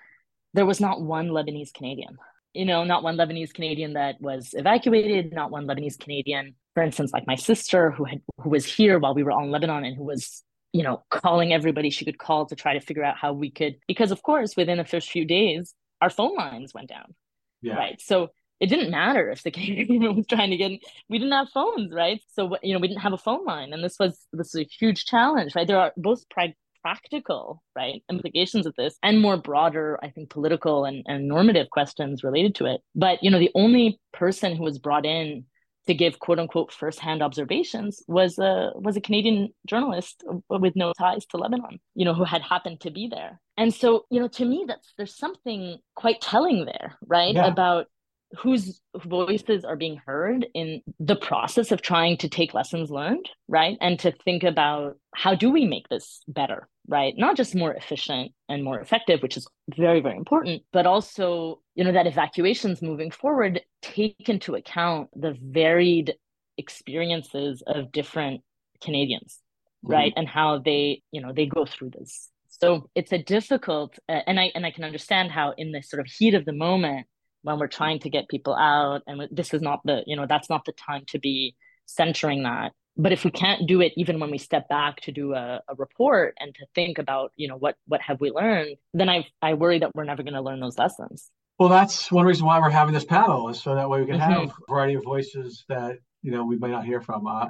There 0.53 0.65
was 0.65 0.81
not 0.81 1.01
one 1.01 1.29
Lebanese 1.29 1.73
Canadian 1.73 2.17
you 2.53 2.65
know, 2.65 2.83
not 2.83 3.03
one 3.03 3.17
Lebanese 3.17 3.53
Canadian 3.53 3.93
that 3.93 4.19
was 4.19 4.53
evacuated, 4.53 5.33
not 5.33 5.51
one 5.51 5.67
Lebanese 5.67 5.99
Canadian, 5.99 6.55
for 6.73 6.83
instance, 6.83 7.11
like 7.13 7.27
my 7.27 7.35
sister 7.35 7.91
who 7.91 8.05
had 8.05 8.21
who 8.39 8.49
was 8.49 8.65
here 8.65 8.97
while 8.99 9.13
we 9.13 9.23
were 9.23 9.31
all 9.31 9.43
in 9.43 9.51
Lebanon 9.51 9.83
and 9.83 9.95
who 9.95 10.03
was, 10.03 10.43
you 10.71 10.83
know, 10.83 11.03
calling 11.09 11.53
everybody 11.53 11.89
she 11.89 12.05
could 12.05 12.17
call 12.17 12.45
to 12.45 12.55
try 12.55 12.73
to 12.73 12.79
figure 12.79 13.03
out 13.03 13.17
how 13.17 13.33
we 13.33 13.51
could 13.51 13.75
because 13.87 14.11
of 14.11 14.23
course 14.23 14.55
within 14.55 14.77
the 14.77 14.85
first 14.85 15.09
few 15.09 15.25
days 15.25 15.73
our 16.01 16.09
phone 16.09 16.35
lines 16.35 16.73
went 16.73 16.89
down. 16.89 17.13
Yeah. 17.61 17.75
Right. 17.75 18.01
So 18.01 18.29
it 18.59 18.67
didn't 18.67 18.91
matter 18.91 19.29
if 19.29 19.43
the 19.43 19.51
Canadian 19.51 20.15
was 20.15 20.27
trying 20.27 20.51
to 20.51 20.57
get 20.57 20.71
in. 20.71 20.79
we 21.09 21.17
didn't 21.17 21.33
have 21.33 21.49
phones, 21.49 21.91
right? 21.91 22.21
So 22.33 22.55
you 22.63 22.73
know, 22.73 22.79
we 22.79 22.87
didn't 22.87 23.01
have 23.01 23.13
a 23.13 23.17
phone 23.17 23.43
line 23.43 23.73
and 23.73 23.83
this 23.83 23.97
was 23.99 24.17
this 24.31 24.53
was 24.53 24.65
a 24.65 24.67
huge 24.79 25.05
challenge, 25.05 25.55
right? 25.55 25.67
There 25.67 25.79
are 25.79 25.91
both 25.97 26.27
prag- 26.29 26.55
practical 26.81 27.61
right 27.75 28.03
implications 28.09 28.65
of 28.65 28.75
this 28.75 28.97
and 29.03 29.19
more 29.19 29.37
broader 29.37 29.99
i 30.03 30.09
think 30.09 30.29
political 30.29 30.85
and, 30.85 31.03
and 31.07 31.27
normative 31.27 31.69
questions 31.69 32.23
related 32.23 32.55
to 32.55 32.65
it 32.65 32.81
but 32.95 33.21
you 33.23 33.29
know 33.29 33.39
the 33.39 33.51
only 33.55 33.99
person 34.13 34.55
who 34.55 34.63
was 34.63 34.79
brought 34.79 35.05
in 35.05 35.45
to 35.87 35.93
give 35.93 36.19
quote 36.19 36.39
unquote 36.39 36.71
firsthand 36.71 37.21
observations 37.21 38.03
was 38.07 38.37
a 38.37 38.71
was 38.75 38.95
a 38.95 39.01
Canadian 39.01 39.49
journalist 39.67 40.23
with 40.49 40.75
no 40.75 40.93
ties 40.93 41.25
to 41.27 41.37
Lebanon, 41.37 41.79
you 41.95 42.05
know, 42.05 42.13
who 42.13 42.23
had 42.23 42.41
happened 42.41 42.81
to 42.81 42.91
be 42.91 43.07
there. 43.07 43.39
And 43.57 43.73
so, 43.73 44.05
you 44.09 44.19
know, 44.19 44.27
to 44.29 44.45
me 44.45 44.65
that's 44.67 44.93
there's 44.97 45.17
something 45.17 45.77
quite 45.95 46.21
telling 46.21 46.65
there, 46.65 46.97
right? 47.07 47.33
Yeah. 47.33 47.47
About 47.47 47.87
whose 48.37 48.79
voices 49.03 49.65
are 49.65 49.75
being 49.75 49.99
heard 50.05 50.47
in 50.53 50.81
the 50.99 51.15
process 51.15 51.71
of 51.71 51.81
trying 51.81 52.17
to 52.17 52.29
take 52.29 52.53
lessons 52.53 52.89
learned, 52.89 53.29
right? 53.47 53.77
And 53.81 53.99
to 53.99 54.11
think 54.23 54.43
about 54.43 54.97
how 55.13 55.35
do 55.35 55.51
we 55.51 55.65
make 55.65 55.89
this 55.89 56.21
better, 56.27 56.69
right? 56.87 57.13
Not 57.17 57.37
just 57.37 57.55
more 57.55 57.73
efficient 57.73 58.31
and 58.49 58.63
more 58.63 58.79
effective, 58.79 59.21
which 59.21 59.37
is 59.37 59.47
very, 59.75 60.01
very 60.01 60.17
important, 60.17 60.63
but 60.73 60.85
also, 60.85 61.61
you 61.75 61.83
know, 61.83 61.91
that 61.91 62.07
evacuations 62.07 62.81
moving 62.81 63.11
forward 63.11 63.61
take 63.81 64.29
into 64.29 64.55
account 64.55 65.09
the 65.15 65.37
varied 65.41 66.15
experiences 66.57 67.63
of 67.65 67.91
different 67.91 68.41
Canadians, 68.83 69.39
mm-hmm. 69.85 69.93
right? 69.93 70.13
And 70.15 70.27
how 70.27 70.59
they, 70.59 71.01
you 71.11 71.21
know, 71.21 71.33
they 71.33 71.45
go 71.45 71.65
through 71.65 71.91
this. 71.91 72.29
So 72.49 72.89
it's 72.93 73.11
a 73.11 73.17
difficult, 73.17 73.97
uh, 74.07 74.19
and 74.27 74.39
I 74.39 74.51
and 74.53 74.65
I 74.65 74.71
can 74.71 74.83
understand 74.83 75.31
how 75.31 75.53
in 75.57 75.71
the 75.71 75.81
sort 75.81 75.99
of 75.99 76.05
heat 76.05 76.35
of 76.35 76.45
the 76.45 76.53
moment, 76.53 77.07
when 77.43 77.59
we're 77.59 77.67
trying 77.67 77.99
to 77.99 78.09
get 78.09 78.29
people 78.29 78.55
out 78.55 79.01
and 79.07 79.27
this 79.31 79.53
is 79.53 79.61
not 79.61 79.81
the 79.85 80.03
you 80.05 80.15
know 80.15 80.25
that's 80.27 80.49
not 80.49 80.63
the 80.65 80.73
time 80.73 81.03
to 81.07 81.19
be 81.19 81.55
centering 81.85 82.43
that 82.43 82.71
but 82.97 83.11
if 83.11 83.23
we 83.23 83.31
can't 83.31 83.67
do 83.67 83.81
it 83.81 83.93
even 83.95 84.19
when 84.19 84.31
we 84.31 84.37
step 84.37 84.67
back 84.69 84.99
to 85.01 85.11
do 85.11 85.33
a, 85.33 85.61
a 85.67 85.75
report 85.77 86.35
and 86.39 86.53
to 86.55 86.65
think 86.75 86.97
about 86.97 87.31
you 87.35 87.47
know 87.47 87.57
what 87.57 87.75
what 87.87 88.01
have 88.01 88.19
we 88.21 88.31
learned 88.31 88.75
then 88.93 89.09
i 89.09 89.25
i 89.41 89.53
worry 89.53 89.79
that 89.79 89.91
we're 89.95 90.03
never 90.03 90.23
going 90.23 90.33
to 90.33 90.41
learn 90.41 90.59
those 90.59 90.77
lessons 90.77 91.31
well 91.59 91.69
that's 91.69 92.11
one 92.11 92.25
reason 92.25 92.45
why 92.45 92.59
we're 92.59 92.69
having 92.69 92.93
this 92.93 93.05
panel 93.05 93.49
is 93.49 93.61
so 93.61 93.75
that 93.75 93.89
way 93.89 94.01
we 94.01 94.07
can 94.07 94.19
mm-hmm. 94.19 94.31
have 94.31 94.49
a 94.49 94.71
variety 94.71 94.95
of 94.95 95.03
voices 95.03 95.63
that 95.69 95.97
you 96.21 96.31
know 96.31 96.45
we 96.45 96.57
may 96.57 96.69
not 96.69 96.85
hear 96.85 97.01
from 97.01 97.27
uh, 97.27 97.47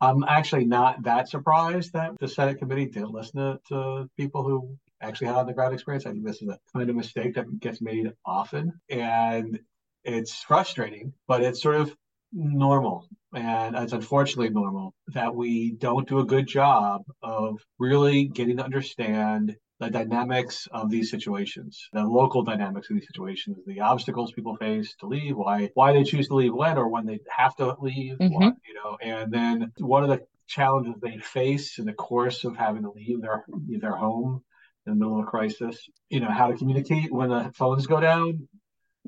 i'm 0.00 0.24
actually 0.24 0.64
not 0.64 1.02
that 1.02 1.28
surprised 1.28 1.92
that 1.92 2.12
the 2.18 2.28
senate 2.28 2.58
committee 2.58 2.86
didn't 2.86 3.12
listen 3.12 3.40
to, 3.40 3.60
to 3.68 4.10
people 4.16 4.42
who 4.42 4.76
actually 5.00 5.28
had 5.28 5.36
on 5.36 5.46
the 5.46 5.52
ground 5.52 5.74
experience. 5.74 6.06
I 6.06 6.12
think 6.12 6.24
this 6.24 6.42
is 6.42 6.48
a 6.48 6.58
kind 6.72 6.88
of 6.88 6.96
mistake 6.96 7.34
that 7.34 7.60
gets 7.60 7.80
made 7.80 8.12
often. 8.24 8.80
And 8.88 9.58
it's 10.04 10.42
frustrating, 10.42 11.12
but 11.26 11.42
it's 11.42 11.62
sort 11.62 11.76
of 11.76 11.94
normal. 12.32 13.06
And 13.34 13.76
it's 13.76 13.92
unfortunately 13.92 14.50
normal 14.50 14.94
that 15.08 15.34
we 15.34 15.72
don't 15.72 16.08
do 16.08 16.18
a 16.18 16.26
good 16.26 16.46
job 16.46 17.02
of 17.22 17.60
really 17.78 18.24
getting 18.24 18.56
to 18.56 18.64
understand 18.64 19.56
the 19.78 19.88
dynamics 19.88 20.68
of 20.72 20.90
these 20.90 21.10
situations, 21.10 21.88
the 21.92 22.04
local 22.04 22.42
dynamics 22.42 22.90
of 22.90 22.96
these 22.96 23.06
situations, 23.06 23.56
the 23.66 23.80
obstacles 23.80 24.32
people 24.32 24.54
face 24.56 24.94
to 25.00 25.06
leave, 25.06 25.36
why 25.36 25.70
why 25.74 25.92
they 25.92 26.04
choose 26.04 26.28
to 26.28 26.34
leave 26.34 26.52
when 26.52 26.76
or 26.76 26.88
when 26.88 27.06
they 27.06 27.18
have 27.34 27.56
to 27.56 27.74
leave, 27.80 28.18
mm-hmm. 28.18 28.34
what, 28.34 28.54
you 28.66 28.74
know, 28.74 28.98
and 29.00 29.32
then 29.32 29.72
what 29.78 30.02
are 30.02 30.08
the 30.08 30.20
challenges 30.46 30.94
they 31.00 31.16
face 31.18 31.78
in 31.78 31.86
the 31.86 31.94
course 31.94 32.44
of 32.44 32.56
having 32.56 32.82
to 32.82 32.90
leave 32.90 33.22
their 33.22 33.44
their 33.80 33.96
home 33.96 34.42
in 34.86 34.92
the 34.92 34.98
middle 34.98 35.18
of 35.18 35.26
a 35.26 35.30
crisis. 35.30 35.88
You 36.10 36.20
know 36.20 36.30
how 36.30 36.48
to 36.48 36.56
communicate 36.56 37.10
when 37.10 37.30
the 37.30 37.50
phones 37.54 37.86
go 37.86 38.00
down. 38.00 38.48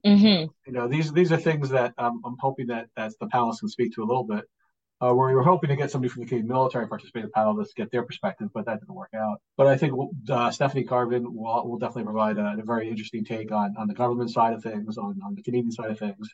Mm-hmm. 0.05 0.51
You 0.67 0.73
know 0.73 0.89
these 0.89 1.13
these 1.13 1.33
are 1.33 1.37
things 1.37 1.71
that 1.71 1.95
um, 1.99 2.21
I'm 2.25 2.37
hoping 2.41 2.69
that 2.69 2.89
that 2.97 3.13
the 3.21 3.27
panelists 3.27 3.61
can 3.61 3.69
speak 3.69 3.95
to 3.95 4.03
a 4.03 4.07
little 4.07 4.25
bit. 4.25 4.45
Uh, 5.01 5.13
where 5.13 5.29
we 5.29 5.35
were 5.35 5.43
hoping 5.43 5.69
to 5.69 5.75
get 5.75 5.91
somebody 5.91 6.09
from 6.09 6.21
the 6.23 6.29
Canadian 6.29 6.47
military 6.47 6.87
participate 6.87 7.25
in 7.25 7.27
the 7.27 7.33
panel 7.33 7.57
to 7.57 7.69
get 7.75 7.91
their 7.91 8.05
perspective, 8.05 8.49
but 8.55 8.65
that 8.67 8.79
didn't 8.79 8.95
work 8.95 9.11
out. 9.17 9.41
But 9.57 9.67
I 9.67 9.77
think 9.77 9.95
uh, 10.31 10.53
Stephanie 10.53 10.85
Carvin 10.85 11.35
will, 11.35 11.69
will 11.69 11.79
definitely 11.79 12.05
provide 12.05 12.39
a, 12.39 12.55
a, 12.57 12.63
very 12.63 12.89
interesting 12.89 13.25
take 13.25 13.51
on, 13.51 13.75
on 13.77 13.89
the 13.89 13.95
government 13.95 14.31
side 14.31 14.53
of 14.53 14.63
things, 14.63 14.99
on, 14.99 15.19
on 15.27 15.35
the 15.35 15.43
Canadian 15.43 15.73
side 15.73 15.91
of 15.91 15.99
things. 15.99 16.29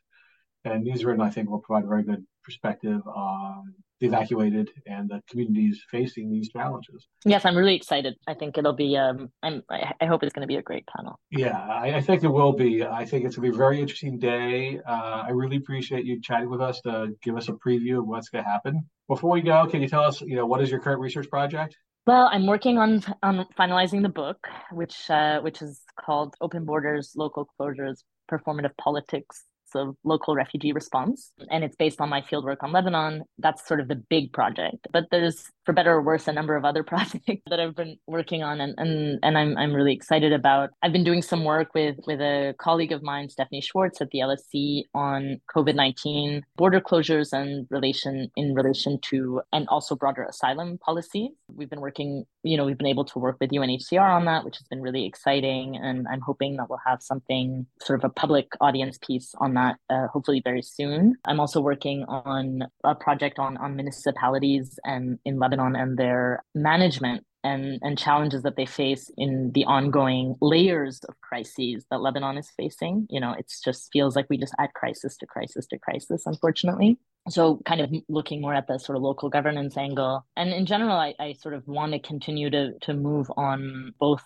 And 0.65 0.87
Nisrin, 0.87 1.23
I 1.23 1.31
think, 1.31 1.51
will 1.51 1.61
provide 1.61 1.85
a 1.85 1.89
very 1.89 2.03
good 2.03 2.27
perspective 2.43 3.01
on 3.07 3.75
the 4.01 4.07
evacuated 4.07 4.71
and 4.87 5.09
the 5.09 5.21
communities 5.29 5.83
facing 5.91 6.31
these 6.31 6.49
challenges. 6.51 7.07
Yes, 7.25 7.45
I'm 7.45 7.57
really 7.57 7.75
excited. 7.75 8.15
I 8.27 8.35
think 8.35 8.57
it'll 8.57 8.73
be. 8.73 8.97
Um, 8.97 9.31
I'm. 9.43 9.63
I 9.71 10.07
hope 10.07 10.23
it's 10.23 10.33
going 10.33 10.47
to 10.47 10.49
be 10.49 10.57
a 10.57 10.63
great 10.63 10.85
panel. 10.97 11.19
Yeah, 11.31 11.59
I, 11.59 11.97
I, 11.97 12.01
think 12.01 12.23
it 12.23 12.29
will 12.29 12.53
be. 12.53 12.85
I 12.85 13.05
think 13.05 13.25
it's 13.25 13.37
going 13.37 13.47
to 13.47 13.53
be 13.53 13.57
a 13.57 13.59
very 13.59 13.81
interesting 13.81 14.19
day. 14.19 14.81
Uh, 14.87 15.25
I 15.27 15.31
really 15.31 15.57
appreciate 15.57 16.05
you 16.05 16.21
chatting 16.21 16.51
with 16.51 16.61
us 16.61 16.81
to 16.83 17.09
give 17.23 17.37
us 17.37 17.49
a 17.49 17.53
preview 17.53 17.99
of 17.99 18.07
what's 18.07 18.29
going 18.29 18.45
to 18.45 18.51
happen. 18.51 18.89
Before 19.09 19.31
we 19.31 19.41
go, 19.41 19.67
can 19.67 19.83
you 19.83 19.89
tell 19.89 20.05
us, 20.05 20.21
you 20.21 20.37
know, 20.37 20.47
what 20.47 20.63
is 20.63 20.71
your 20.71 20.81
current 20.81 21.01
research 21.01 21.29
project? 21.29 21.77
Well, 22.07 22.29
I'm 22.33 22.47
working 22.47 22.79
on 22.79 23.03
on 23.23 23.47
finalizing 23.59 24.03
the 24.03 24.09
book, 24.09 24.39
which 24.73 25.11
uh, 25.11 25.41
which 25.41 25.61
is 25.61 25.81
called 26.01 26.35
Open 26.41 26.65
Borders, 26.65 27.13
Local 27.17 27.49
Closures, 27.61 27.99
Performative 28.31 28.77
Politics 28.79 29.45
of 29.75 29.97
local 30.05 30.35
refugee 30.35 30.73
response. 30.73 31.33
And 31.51 31.65
it's 31.65 31.77
based 31.77 32.01
on 32.01 32.09
my 32.09 32.23
fieldwork 32.23 32.59
on 32.63 32.73
Lebanon. 32.73 33.25
That's 33.39 33.67
sort 33.67 33.81
of 33.81 33.89
the 33.89 33.97
big 33.97 34.33
project. 34.33 34.89
But 34.93 35.07
there's, 35.11 35.45
for 35.69 35.75
better 35.75 35.93
or 35.93 36.01
worse, 36.01 36.27
a 36.27 36.33
number 36.33 36.57
of 36.57 36.65
other 36.65 36.83
projects 36.93 37.43
that 37.51 37.61
I've 37.61 37.77
been 37.77 37.99
working 38.07 38.43
on 38.43 38.59
and, 38.59 38.73
and, 38.79 39.19
and 39.23 39.37
I'm, 39.37 39.55
I'm 39.59 39.75
really 39.75 39.93
excited 39.93 40.33
about. 40.33 40.71
I've 40.83 40.95
been 40.95 41.05
doing 41.05 41.21
some 41.21 41.45
work 41.45 41.75
with, 41.75 41.97
with 42.07 42.23
a 42.23 42.55
colleague 42.59 42.91
of 42.91 43.03
mine, 43.03 43.29
Stephanie 43.29 43.61
Schwartz 43.61 44.01
at 44.01 44.09
the 44.09 44.21
LSE 44.21 44.85
on 44.95 45.43
COVID-19 45.55 46.41
border 46.57 46.81
closures 46.81 47.35
and 47.35 47.67
relation 47.69 48.31
in 48.35 48.55
relation 48.55 48.99
to, 49.11 49.43
and 49.53 49.69
also 49.69 49.95
broader 49.95 50.23
asylum 50.23 50.79
policy. 50.79 51.33
We've 51.55 51.69
been 51.69 51.83
working, 51.83 52.25
you 52.45 52.57
know, 52.57 52.65
we've 52.65 52.79
been 52.79 52.87
able 52.87 53.05
to 53.05 53.19
work 53.19 53.37
with 53.39 53.51
UNHCR 53.51 54.01
on 54.01 54.25
that, 54.25 54.47
which 54.47 54.57
has 54.57 54.67
been 54.69 54.81
really 54.81 55.05
exciting. 55.05 55.77
And 55.77 56.07
I'm 56.11 56.23
hoping 56.23 56.57
that 56.57 56.71
we'll 56.71 56.81
have 56.87 57.03
something 57.03 57.67
sort 57.83 57.99
of 58.03 58.07
a 58.07 58.13
public 58.15 58.53
audience 58.63 58.97
piece 59.07 59.35
on 59.39 59.53
that 59.53 59.77
uh, 59.91 60.07
hopefully 60.07 60.41
very 60.43 60.63
soon. 60.63 61.17
I'm 61.27 61.41
also 61.41 61.61
working 61.61 62.07
on 62.09 62.63
a 62.85 62.95
project 62.95 63.39
on, 63.39 63.59
on 63.59 63.77
municipalities 63.77 64.79
and 64.87 65.19
in 65.27 65.39
Lebanon 65.39 65.58
and 65.67 65.97
their 65.97 66.45
management 66.55 67.25
and, 67.45 67.79
and 67.83 67.99
challenges 67.99 68.43
that 68.43 68.57
they 68.57 68.67
face 68.67 69.11
in 69.17 69.53
the 69.55 69.65
ongoing 69.65 70.35
layers 70.41 71.01
of 71.09 71.15
crises 71.21 71.87
that 71.91 72.01
Lebanon 72.01 72.37
is 72.37 72.51
facing. 72.57 73.07
You 73.11 73.21
know, 73.21 73.33
it 73.33 73.51
just 73.65 73.91
feels 73.93 74.17
like 74.17 74.27
we 74.29 74.39
just 74.39 74.55
add 74.59 74.73
crisis 74.75 75.17
to 75.19 75.27
crisis 75.27 75.67
to 75.69 75.79
crisis, 75.79 76.27
unfortunately. 76.27 76.99
So, 77.29 77.61
kind 77.67 77.81
of 77.81 77.91
looking 78.09 78.41
more 78.41 78.55
at 78.55 78.67
the 78.67 78.79
sort 78.79 78.97
of 78.97 79.03
local 79.03 79.29
governance 79.29 79.77
angle. 79.77 80.27
And 80.37 80.51
in 80.51 80.67
general, 80.67 80.97
I, 80.97 81.15
I 81.19 81.35
sort 81.35 81.55
of 81.55 81.67
want 81.67 81.93
to 81.93 81.99
continue 81.99 82.51
to, 82.51 82.73
to 82.83 82.95
move 82.95 83.31
on 83.37 83.93
both 84.01 84.23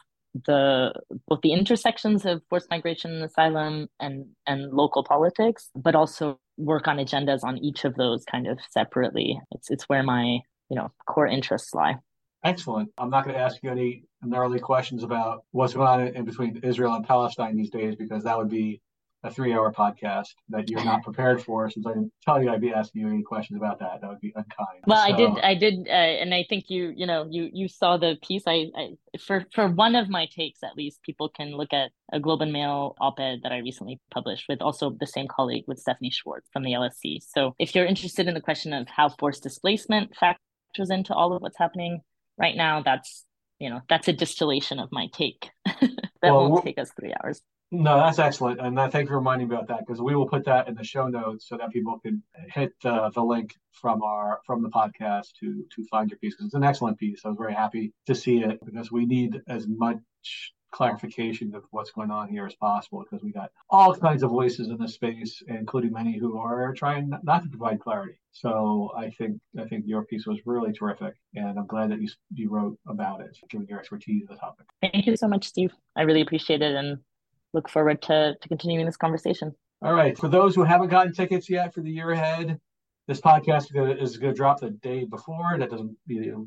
the 0.47 0.93
both 1.29 1.41
the 1.43 1.53
intersections 1.53 2.25
of 2.25 2.43
forced 2.49 2.71
migration 2.71 3.13
and 3.13 3.25
asylum 3.25 3.89
and 4.01 4.27
and 4.47 4.73
local 4.73 5.05
politics, 5.05 5.69
but 5.75 5.95
also 5.95 6.39
work 6.57 6.89
on 6.89 6.97
agendas 6.97 7.45
on 7.45 7.59
each 7.59 7.85
of 7.85 7.95
those 7.97 8.25
kind 8.25 8.47
of 8.47 8.59
separately. 8.71 9.39
It's 9.51 9.71
it's 9.71 9.89
where 9.89 10.03
my 10.03 10.41
you 10.73 10.77
know 10.77 10.91
core 11.07 11.27
interests 11.27 11.75
lie. 11.75 11.97
Excellent. 12.45 12.89
I'm 12.97 13.11
not 13.11 13.25
going 13.25 13.37
to 13.37 13.43
ask 13.43 13.59
you 13.63 13.71
any 13.71 14.05
gnarly 14.23 14.59
questions 14.59 15.05
about 15.05 15.45
what's 15.51 15.75
going 15.75 15.87
on 15.87 16.09
in 16.17 16.25
between 16.25 16.59
Israel 16.63 16.95
and 16.95 17.07
Palestine 17.07 17.57
these 17.57 17.71
days 17.71 17.95
because 17.95 18.25
that 18.25 18.37
would 18.37 18.49
be 18.49 18.81
a 19.25 19.31
three 19.31 19.53
hour 19.53 19.73
podcast 19.73 20.29
that 20.49 20.69
you're 20.69 20.85
not 20.85 21.03
prepared 21.05 21.41
for 21.41 21.71
since 21.71 21.87
I 21.87 21.91
didn't 21.91 22.13
tell 22.25 22.43
you 22.43 22.51
I'd 22.51 22.61
be 22.61 22.73
asking 22.73 23.03
you 23.03 23.09
any 23.09 23.23
questions 23.23 23.57
about 23.57 23.79
that. 23.79 24.01
That 24.01 24.11
would 24.11 24.21
be 24.21 24.33
unkind. 24.35 24.81
Well, 24.87 24.99
so, 25.07 25.13
I 25.13 25.17
did, 25.17 25.31
I 25.45 25.55
did, 25.55 25.87
uh, 25.87 25.93
and 25.93 26.35
I 26.35 26.45
think 26.49 26.65
you, 26.69 26.93
you 26.97 27.07
know, 27.07 27.29
you, 27.31 27.49
you 27.53 27.69
saw 27.69 27.97
the 27.97 28.17
piece. 28.27 28.43
I, 28.49 28.67
I, 28.77 28.89
for, 29.21 29.45
for 29.55 29.69
one 29.69 29.95
of 29.95 30.09
my 30.09 30.27
takes, 30.27 30.65
at 30.65 30.77
least 30.77 31.03
people 31.03 31.29
can 31.29 31.57
look 31.57 31.73
at 31.73 31.93
a 32.13 32.19
Globe 32.19 32.43
and 32.43 32.53
Mail 32.53 32.97
op-ed 33.01 33.41
that 33.45 33.53
I 33.53 33.59
recently 33.59 34.01
published 34.13 34.47
with 34.49 34.61
also 34.61 34.91
the 34.99 35.07
same 35.07 35.29
colleague 35.29 35.65
with 35.69 35.79
Stephanie 35.79 36.11
Schwartz 36.11 36.49
from 36.53 36.65
the 36.65 36.73
LSE. 36.73 37.19
So 37.23 37.55
if 37.61 37.77
you're 37.77 37.87
interested 37.87 38.27
in 38.27 38.35
the 38.35 38.41
question 38.41 38.73
of 38.73 38.89
how 38.89 39.09
forced 39.09 39.45
displacement 39.45 40.17
factors 40.17 40.43
into 40.79 41.15
all 41.15 41.33
of 41.33 41.43
what's 41.43 41.59
happening 41.59 42.03
right 42.39 42.57
now, 42.57 42.83
that's, 42.83 43.25
you 43.59 43.71
know, 43.71 43.81
that's 43.89 44.09
a 44.09 44.13
distillation 44.13 44.79
of 44.79 44.91
my 44.93 45.09
take. 45.13 45.51
that 45.65 45.91
well, 46.23 46.51
won't 46.51 46.65
take 46.65 46.79
us 46.79 46.91
three 46.99 47.15
hours. 47.23 47.43
No, 47.75 47.97
that's 47.97 48.19
excellent, 48.19 48.61
and 48.61 48.79
I 48.79 48.91
thank 48.91 49.05
you 49.05 49.09
for 49.09 49.17
reminding 49.17 49.49
me 49.49 49.55
about 49.55 49.69
that 49.69 49.87
because 49.87 49.99
we 49.99 50.15
will 50.15 50.29
put 50.29 50.45
that 50.45 50.69
in 50.69 50.75
the 50.75 50.85
show 50.85 51.09
notes 51.09 51.49
so 51.49 51.57
that 51.57 51.71
people 51.71 51.99
can 52.01 52.23
hit 52.53 52.75
uh, 52.85 53.09
the 53.09 53.23
link 53.23 53.55
from 53.73 54.03
our 54.03 54.41
from 54.45 54.63
the 54.63 54.69
podcast 54.69 55.29
to 55.41 55.65
to 55.75 55.85
find 55.91 56.11
your 56.11 56.19
piece. 56.19 56.37
It's 56.39 56.53
an 56.53 56.65
excellent 56.65 56.99
piece. 56.99 57.23
I 57.25 57.29
was 57.29 57.39
very 57.39 57.55
happy 57.55 57.95
to 58.09 58.15
see 58.15 58.43
it 58.43 58.63
because 58.63 58.93
we 58.93 59.07
need 59.07 59.41
as 59.49 59.67
much 59.67 60.01
clarification 60.73 61.55
of 61.55 61.65
what's 61.71 61.91
going 61.91 62.11
on 62.11 62.29
here 62.29 62.47
as 62.47 62.55
possible 62.55 63.05
because 63.05 63.23
we 63.23 63.31
got 63.31 63.51
all 63.71 63.95
kinds 63.95 64.23
of 64.23 64.31
voices 64.31 64.69
in 64.69 64.79
this 64.79 64.95
space, 64.95 65.43
including 65.47 65.93
many 65.93 66.19
who 66.19 66.39
are 66.39 66.73
trying 66.75 67.13
not 67.23 67.43
to 67.43 67.49
provide 67.49 67.81
clarity. 67.81 68.15
So 68.33 68.91
I 68.97 69.11
think 69.11 69.39
I 69.59 69.65
think 69.65 69.85
your 69.87 70.05
piece 70.05 70.27
was 70.27 70.39
really 70.47 70.73
terrific, 70.73 71.15
and 71.35 71.59
I'm 71.59 71.67
glad 71.67 71.91
that 71.91 72.01
you 72.01 72.09
you 72.35 72.51
wrote 72.51 72.79
about 72.89 73.21
it, 73.21 73.37
given 73.51 73.67
your 73.69 73.79
expertise 73.79 74.23
in 74.23 74.35
the 74.35 74.41
topic. 74.41 74.67
Thank 74.81 75.07
you 75.07 75.17
so 75.17 75.29
much, 75.29 75.47
Steve. 75.47 75.73
I 75.95 76.03
really 76.03 76.23
appreciate 76.23 76.63
it, 76.63 76.75
and 76.75 76.99
look 77.53 77.69
forward 77.69 78.01
to, 78.03 78.35
to 78.41 78.49
continuing 78.49 78.87
this 78.87 78.97
conversation. 78.97 79.55
All 79.83 79.95
right. 79.95 80.17
For 80.17 80.29
those 80.29 80.55
who 80.55 80.65
haven't 80.65 80.89
gotten 80.89 81.13
tickets 81.13 81.51
yet 81.51 81.75
for 81.75 81.81
the 81.81 81.91
year 81.91 82.13
ahead, 82.13 82.61
this 83.13 83.21
podcast 83.21 83.65
is 84.01 84.17
going 84.17 84.33
to, 84.33 84.33
drop 84.33 84.61
the 84.61 84.71
day 84.71 85.05
before. 85.05 85.57
That 85.59 85.71
doesn't, 85.71 85.97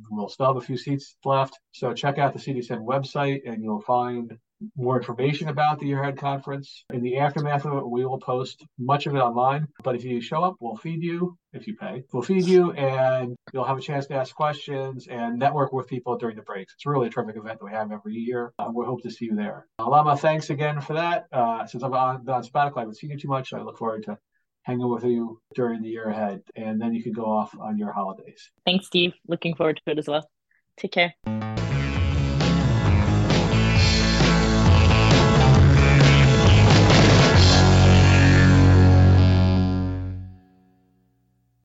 we'll 0.09 0.29
still 0.29 0.47
have 0.47 0.57
a 0.57 0.61
few 0.61 0.77
seats 0.77 1.15
left. 1.23 1.59
So 1.73 1.93
check 1.93 2.17
out 2.17 2.33
the 2.33 2.39
CDSN 2.39 2.83
website 2.83 3.41
and 3.45 3.63
you'll 3.63 3.81
find 3.81 4.35
more 4.75 4.97
information 4.97 5.49
about 5.49 5.79
the 5.79 5.85
Year 5.85 6.01
Ahead 6.01 6.17
Conference. 6.17 6.83
In 6.91 7.03
the 7.03 7.17
aftermath 7.17 7.65
of 7.65 7.77
it, 7.77 7.87
we 7.87 8.03
will 8.03 8.17
post 8.17 8.65
much 8.79 9.05
of 9.05 9.13
it 9.13 9.19
online. 9.19 9.67
But 9.83 9.95
if 9.95 10.03
you 10.03 10.21
show 10.21 10.43
up, 10.43 10.55
we'll 10.59 10.77
feed 10.77 11.03
you 11.03 11.37
if 11.53 11.67
you 11.67 11.75
pay. 11.75 12.03
We'll 12.11 12.23
feed 12.23 12.45
you 12.45 12.71
and 12.71 13.35
you'll 13.53 13.65
have 13.65 13.77
a 13.77 13.81
chance 13.81 14.07
to 14.07 14.15
ask 14.15 14.33
questions 14.33 15.07
and 15.07 15.37
network 15.37 15.71
with 15.71 15.87
people 15.87 16.17
during 16.17 16.35
the 16.35 16.41
breaks. 16.41 16.73
It's 16.73 16.87
really 16.87 17.07
a 17.07 17.09
terrific 17.11 17.35
event 17.35 17.59
that 17.59 17.65
we 17.65 17.71
have 17.73 17.91
every 17.91 18.15
year. 18.15 18.53
Uh, 18.57 18.71
we 18.73 18.85
hope 18.85 19.03
to 19.03 19.11
see 19.11 19.25
you 19.25 19.35
there. 19.35 19.67
Alama, 19.77 20.17
thanks 20.17 20.49
again 20.49 20.81
for 20.81 20.93
that. 20.93 21.27
Uh, 21.31 21.67
since 21.67 21.83
I'm 21.83 21.93
on, 21.93 22.27
on 22.27 22.43
sabbatical, 22.43 22.79
I 22.79 22.81
haven't 22.81 22.95
seen 22.95 23.11
you 23.11 23.19
too 23.19 23.27
much. 23.27 23.53
I 23.53 23.61
look 23.61 23.77
forward 23.77 24.03
to 24.05 24.17
hanging 24.65 24.89
with 24.89 25.03
you 25.03 25.39
during 25.53 25.81
the 25.81 25.89
year 25.89 26.09
ahead. 26.09 26.41
And 26.55 26.81
then 26.81 26.93
you 26.93 27.01
can 27.01 27.13
go 27.13 27.25
off 27.25 27.55
on 27.59 27.77
your 27.77 27.93
holidays. 27.93 28.51
Thanks, 28.65 28.87
Steve. 28.87 29.13
Looking 29.27 29.55
forward 29.55 29.79
to 29.85 29.91
it 29.91 29.99
as 29.99 30.07
well. 30.07 30.29
Take 30.77 30.91
care. 30.91 31.13